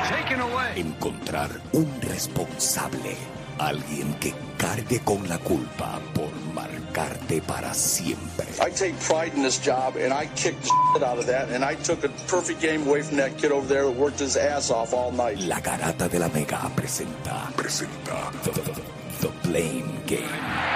Taken 0.10 0.40
away. 0.42 0.74
Encontrar 0.78 1.50
un 1.74 2.00
responsable. 2.02 3.16
Alguien 3.58 4.14
que 4.20 4.34
cargue 4.58 5.00
con 5.04 5.28
la 5.30 5.38
culpa 5.40 6.00
por 6.14 6.30
marcarte 6.54 7.42
para 7.42 7.74
siempre. 7.74 8.46
I 8.62 8.70
take 8.70 8.94
pride 9.00 9.34
in 9.36 9.42
this 9.44 9.58
job, 9.60 9.96
and 9.98 10.14
I 10.14 10.28
kicked 10.36 10.62
the 10.64 10.70
shit 10.94 11.04
out 11.04 11.18
of 11.18 11.26
that, 11.28 11.50
and 11.50 11.64
I 11.64 11.76
took 11.76 12.04
a 12.04 12.10
perfect 12.28 12.62
game 12.62 12.86
away 12.88 13.02
from 13.02 13.18
that 13.18 13.38
kid 13.38 13.52
over 13.54 13.66
there 13.68 13.86
that 13.86 13.96
worked 13.96 14.20
his 14.20 14.36
ass 14.38 14.70
off 14.72 14.94
all 14.94 15.12
night. 15.12 15.40
La 15.40 15.60
Garata 15.62 16.10
de 16.10 16.20
la 16.20 16.28
Mega 16.30 16.70
presenta. 16.76 17.50
Presenta. 17.56 18.32
The, 18.44 18.52
the- 18.52 18.62
the- 18.72 18.82
the 19.22 19.30
Blame 19.48 20.02
Game. 20.06 20.75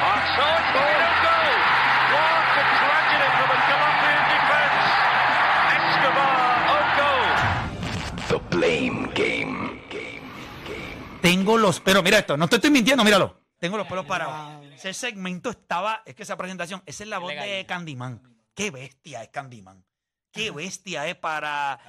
Tengo 11.29 11.57
los 11.57 11.79
pelos, 11.79 12.03
mira 12.03 12.17
esto, 12.19 12.35
no 12.37 12.47
te 12.47 12.55
estoy 12.55 12.71
mintiendo, 12.71 13.03
míralo. 13.03 13.39
Tengo 13.59 13.77
los 13.77 13.87
pelos 13.87 14.05
parados. 14.05 14.65
Ese 14.73 14.93
segmento 14.93 15.49
estaba, 15.49 16.01
es 16.05 16.15
que 16.15 16.23
esa 16.23 16.37
presentación, 16.37 16.81
esa 16.85 17.03
es 17.03 17.09
la 17.09 17.19
voz 17.19 17.31
de 17.33 17.65
Candyman. 17.67 18.21
Qué 18.55 18.71
bestia 18.71 19.21
es 19.23 19.29
Candyman. 19.29 19.83
Qué 20.31 20.51
bestia 20.51 21.07
es 21.07 21.15
para 21.15 21.79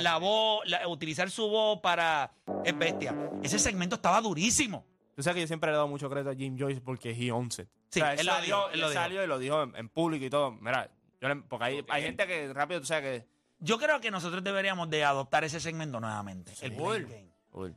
la 0.00 0.16
voz, 0.18 0.62
la- 0.66 0.86
utilizar 0.88 1.30
su 1.30 1.48
voz 1.48 1.80
para. 1.80 2.30
Es 2.64 2.76
bestia. 2.78 3.14
Ese 3.42 3.58
segmento 3.58 3.96
estaba 3.96 4.20
durísimo. 4.20 4.86
Tú 5.16 5.22
sabes 5.22 5.34
que 5.36 5.40
yo 5.42 5.46
siempre 5.48 5.68
le 5.70 5.72
he 5.74 5.76
dado 5.76 5.88
mucho 5.88 6.08
crédito 6.08 6.30
a 6.30 6.34
Jim 6.34 6.56
Joyce 6.58 6.80
porque 6.80 7.10
he 7.10 7.30
owns 7.32 7.58
it. 7.58 7.68
Sí, 7.90 8.00
él 8.00 8.24
lo 8.26 8.32
salió, 8.32 8.42
dijo, 8.44 8.70
él 8.70 8.80
lo 8.80 8.88
dijo. 8.90 9.02
salió 9.02 9.24
y 9.24 9.26
lo 9.26 9.38
dijo 9.38 9.62
en, 9.64 9.74
en 9.76 9.88
público 9.88 10.24
y 10.24 10.30
todo. 10.30 10.52
Mira, 10.52 10.90
yo 11.20 11.28
le- 11.28 11.36
porque 11.36 11.64
hay, 11.64 11.84
hay 11.88 12.02
gente 12.02 12.26
que 12.26 12.52
rápido, 12.52 12.80
tú 12.80 12.86
sabes 12.86 13.22
que... 13.22 13.28
Yo 13.60 13.78
creo 13.78 14.00
que 14.00 14.10
nosotros 14.12 14.44
deberíamos 14.44 14.88
de 14.90 15.04
adoptar 15.04 15.42
ese 15.44 15.58
segmento 15.58 15.98
nuevamente. 15.98 16.52
el 16.60 16.70
blame 16.70 17.00
game. 17.04 17.28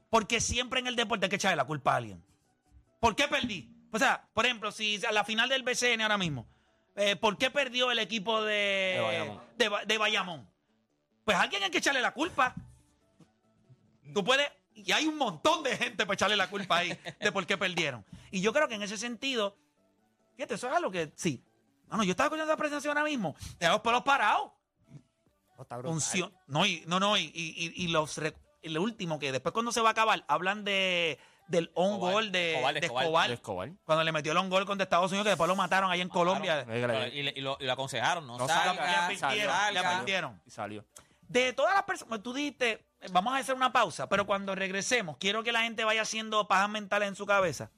Porque 0.09 0.39
siempre 0.41 0.79
en 0.79 0.87
el 0.87 0.95
deporte 0.95 1.25
hay 1.25 1.29
que 1.29 1.35
echarle 1.37 1.55
la 1.55 1.65
culpa 1.65 1.93
a 1.93 1.97
alguien. 1.97 2.23
¿Por 2.99 3.15
qué 3.15 3.27
perdí? 3.27 3.69
O 3.91 3.99
sea, 3.99 4.27
por 4.33 4.45
ejemplo, 4.45 4.71
si 4.71 5.03
a 5.05 5.11
la 5.11 5.23
final 5.25 5.49
del 5.49 5.63
BCN 5.63 6.01
ahora 6.01 6.17
mismo, 6.17 6.47
eh, 6.95 7.15
¿por 7.15 7.37
qué 7.37 7.49
perdió 7.49 7.91
el 7.91 7.99
equipo 7.99 8.41
de, 8.43 8.53
De 8.95 9.01
Bayamón. 9.01 9.41
de 9.57 9.69
Ba- 9.69 9.85
de 9.85 9.97
Bayamón? 9.97 10.49
Pues 11.25 11.37
a 11.37 11.41
alguien 11.41 11.63
hay 11.63 11.71
que 11.71 11.79
echarle 11.79 12.01
la 12.01 12.13
culpa. 12.13 12.53
Tú 14.13 14.23
puedes, 14.23 14.47
y 14.75 14.91
hay 14.91 15.07
un 15.07 15.17
montón 15.17 15.63
de 15.63 15.77
gente 15.77 16.05
para 16.05 16.13
echarle 16.15 16.35
la 16.35 16.49
culpa 16.49 16.77
ahí 16.77 16.97
de 17.19 17.31
por 17.31 17.45
qué 17.45 17.57
perdieron. 17.57 18.05
Y 18.29 18.41
yo 18.41 18.51
creo 18.53 18.67
que 18.67 18.75
en 18.75 18.81
ese 18.81 18.97
sentido, 18.97 19.55
fíjate, 20.35 20.55
eso 20.55 20.67
es 20.69 20.73
algo 20.75 20.91
que 20.91 21.11
sí. 21.15 21.43
No, 21.89 21.97
no, 21.97 22.03
yo 22.03 22.11
estaba 22.11 22.27
escuchando 22.27 22.51
esa 22.51 22.57
presentación 22.57 22.97
ahora 22.97 23.09
mismo, 23.09 23.35
te 23.57 23.67
los 23.67 23.81
pelos 23.81 24.03
parados. 24.03 24.51
No, 26.47 26.65
y, 26.65 26.83
no, 26.87 26.99
no, 26.99 27.17
y, 27.17 27.23
y- 27.33 27.73
y 27.83 27.87
los 27.89 28.17
lo 28.63 28.81
último 28.81 29.19
que 29.19 29.31
después 29.31 29.53
cuando 29.53 29.71
se 29.71 29.81
va 29.81 29.89
a 29.89 29.91
acabar, 29.91 30.23
hablan 30.27 30.63
de 30.63 31.19
del 31.47 31.69
on 31.73 31.93
Escobar, 31.95 32.13
goal 32.13 32.31
de, 32.31 32.51
Escobar, 32.53 32.73
de 32.73 32.79
Escobar. 32.79 33.03
Escobar, 33.03 33.27
de 33.27 33.33
Escobar. 33.33 33.71
cuando 33.83 34.03
le 34.05 34.11
metió 34.13 34.31
el 34.31 34.37
on 34.37 34.49
goal 34.49 34.65
contra 34.65 34.83
Estados 34.83 35.11
Unidos, 35.11 35.25
que 35.25 35.29
después 35.31 35.49
lo 35.49 35.55
mataron 35.57 35.91
ahí 35.91 35.99
en 35.99 36.07
Colombia. 36.07 36.63
Pero- 36.65 37.07
Y, 37.07 37.23
le- 37.23 37.33
y 37.35 37.41
lo, 37.41 37.57
y 37.59 37.65
lo 37.65 37.73
aconsejaron, 37.73 38.25
no, 38.25 38.37
No 38.37 38.47
salga, 38.47 38.63
salga, 38.75 38.85
le 38.85 38.95
advirtieron, 38.95 39.53
salga. 39.55 39.71
le 39.71 39.79
advirtieron. 39.79 40.41
Y 40.45 40.49
salió. 40.51 40.85
De 41.27 41.51
todas 41.51 41.73
las 41.73 41.83
personas, 41.83 42.21
tú 42.23 42.33
dijiste, 42.33 42.85
vamos 43.11 43.33
a 43.33 43.37
hacer 43.37 43.55
una 43.55 43.71
pausa, 43.73 44.07
pero 44.07 44.25
cuando 44.25 44.55
regresemos, 44.55 45.17
quiero 45.17 45.43
que 45.43 45.51
la 45.51 45.61
gente 45.63 45.83
vaya 45.83 46.03
haciendo 46.03 46.47
pajas 46.47 46.69
mentales 46.69 47.09
en 47.09 47.15
su 47.15 47.25
cabeza. 47.25 47.69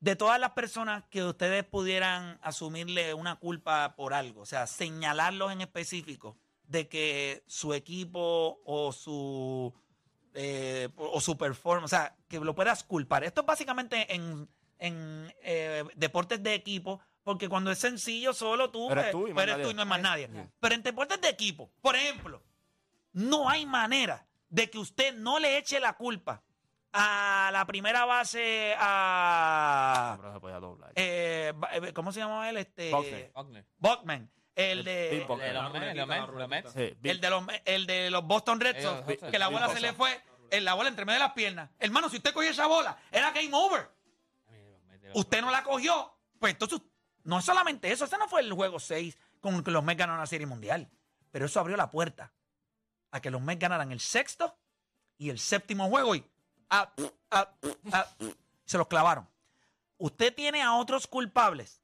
De 0.00 0.14
todas 0.16 0.38
las 0.40 0.52
personas 0.52 1.02
que 1.10 1.24
ustedes 1.24 1.64
pudieran 1.64 2.38
asumirle 2.42 3.12
una 3.14 3.36
culpa 3.36 3.94
por 3.96 4.14
algo, 4.14 4.42
o 4.42 4.46
sea, 4.46 4.66
señalarlos 4.66 5.50
en 5.52 5.60
específico 5.60 6.36
de 6.68 6.88
que 6.88 7.42
su 7.48 7.74
equipo 7.74 8.60
o 8.64 8.92
su 8.92 9.74
eh, 10.40 10.88
o 10.96 11.20
su 11.20 11.36
performance, 11.36 11.92
o 11.92 11.96
sea, 11.96 12.14
que 12.28 12.38
lo 12.38 12.54
puedas 12.54 12.84
culpar. 12.84 13.24
Esto 13.24 13.40
es 13.40 13.46
básicamente 13.48 14.14
en, 14.14 14.48
en 14.78 15.34
eh, 15.42 15.82
deportes 15.96 16.40
de 16.44 16.54
equipo, 16.54 17.00
porque 17.24 17.48
cuando 17.48 17.72
es 17.72 17.78
sencillo, 17.78 18.32
solo 18.32 18.70
tú, 18.70 18.88
Eres 18.92 19.06
eh, 19.06 19.10
tú 19.10 19.26
y 19.26 19.32
eres 19.36 19.60
tú 19.62 19.70
y 19.70 19.74
no 19.74 19.82
es 19.82 19.88
más 19.88 20.00
nadie. 20.00 20.30
Pero 20.60 20.74
en 20.76 20.82
deportes 20.84 21.20
de 21.20 21.28
equipo, 21.28 21.72
por 21.80 21.96
ejemplo, 21.96 22.40
no 23.12 23.48
hay 23.50 23.66
manera 23.66 24.28
de 24.48 24.70
que 24.70 24.78
usted 24.78 25.12
no 25.16 25.40
le 25.40 25.58
eche 25.58 25.80
la 25.80 25.94
culpa 25.94 26.44
a 26.92 27.50
la 27.52 27.66
primera 27.66 28.04
base 28.04 28.74
a 28.78 30.16
Pero 30.20 30.34
se 30.34 30.40
podía 30.40 30.60
doblar. 30.60 30.92
eh, 30.94 31.52
¿cómo 31.94 32.12
se 32.12 32.20
llama 32.20 32.48
él? 32.48 32.58
Este 32.58 32.92
Buckner. 32.92 33.32
Buckner. 33.34 33.66
Buckman, 33.78 34.30
el 34.58 34.84
de 34.84 35.24
los 35.28 35.38
Mets, 35.72 35.96
los 35.96 36.06
Mets, 36.08 36.28
los 36.34 36.48
Mets. 36.48 36.72
Sí, 36.72 36.96
Bill- 37.00 37.12
el 37.12 37.20
de 37.20 37.30
los 37.30 37.44
el 37.64 37.86
de 37.86 38.10
los 38.10 38.24
Boston 38.24 38.60
Red 38.60 38.82
Sox, 38.82 39.30
que 39.30 39.38
la 39.38 39.48
bola 39.48 39.68
se 39.68 39.80
le 39.80 39.92
fue, 39.92 40.20
en 40.50 40.64
la 40.64 40.74
bola 40.74 40.88
entre 40.88 41.04
medio 41.04 41.20
de 41.20 41.26
las 41.26 41.32
piernas. 41.32 41.70
Hermano, 41.78 42.08
si 42.08 42.16
usted 42.16 42.32
cogió 42.32 42.50
esa 42.50 42.66
bola, 42.66 42.98
era 43.10 43.30
game 43.30 43.50
over. 43.52 43.88
Usted 45.14 45.40
no 45.40 45.50
la 45.50 45.62
cogió, 45.62 46.12
pues 46.38 46.52
entonces 46.52 46.80
no 47.24 47.38
es 47.38 47.44
solamente 47.44 47.90
eso, 47.90 48.04
ese 48.04 48.18
no 48.18 48.28
fue 48.28 48.40
el 48.40 48.52
juego 48.52 48.78
6 48.78 49.16
con 49.40 49.62
que 49.62 49.70
los 49.70 49.82
Mets 49.84 49.98
ganaron 49.98 50.20
la 50.20 50.26
Serie 50.26 50.46
Mundial, 50.46 50.90
pero 51.30 51.46
eso 51.46 51.60
abrió 51.60 51.76
la 51.76 51.90
puerta 51.90 52.32
a 53.10 53.20
que 53.20 53.30
los 53.30 53.40
Mets 53.40 53.60
ganaran 53.60 53.92
el 53.92 54.00
sexto 54.00 54.58
y 55.16 55.30
el 55.30 55.38
séptimo 55.38 55.88
juego 55.88 56.14
y 56.14 56.24
ah, 56.70 56.92
ah, 57.30 57.50
ah, 57.92 58.06
se 58.64 58.76
los 58.76 58.86
clavaron. 58.86 59.28
Usted 59.98 60.34
tiene 60.34 60.62
a 60.62 60.74
otros 60.74 61.06
culpables. 61.06 61.80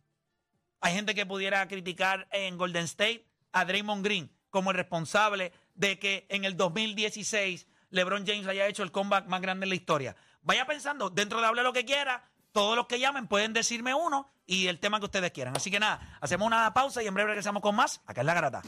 Hay 0.84 0.92
gente 0.92 1.14
que 1.14 1.24
pudiera 1.24 1.66
criticar 1.66 2.28
en 2.30 2.58
Golden 2.58 2.84
State 2.84 3.26
a 3.52 3.64
Draymond 3.64 4.04
Green 4.04 4.30
como 4.50 4.70
el 4.70 4.76
responsable 4.76 5.50
de 5.74 5.98
que 5.98 6.26
en 6.28 6.44
el 6.44 6.58
2016 6.58 7.66
LeBron 7.88 8.26
James 8.26 8.46
haya 8.46 8.66
hecho 8.66 8.82
el 8.82 8.92
comeback 8.92 9.26
más 9.26 9.40
grande 9.40 9.64
en 9.64 9.70
la 9.70 9.76
historia. 9.76 10.14
Vaya 10.42 10.66
pensando, 10.66 11.08
dentro 11.08 11.40
de 11.40 11.46
hable 11.46 11.62
lo 11.62 11.72
que 11.72 11.86
quiera, 11.86 12.28
todos 12.52 12.76
los 12.76 12.86
que 12.86 13.00
llamen 13.00 13.28
pueden 13.28 13.54
decirme 13.54 13.94
uno 13.94 14.30
y 14.44 14.66
el 14.66 14.78
tema 14.78 14.98
que 14.98 15.06
ustedes 15.06 15.30
quieran. 15.30 15.56
Así 15.56 15.70
que 15.70 15.80
nada, 15.80 16.18
hacemos 16.20 16.46
una 16.46 16.74
pausa 16.74 17.02
y 17.02 17.06
en 17.06 17.14
breve 17.14 17.28
regresamos 17.28 17.62
con 17.62 17.74
más. 17.74 18.02
Acá 18.04 18.20
es 18.20 18.26
la 18.26 18.34
garata. 18.34 18.60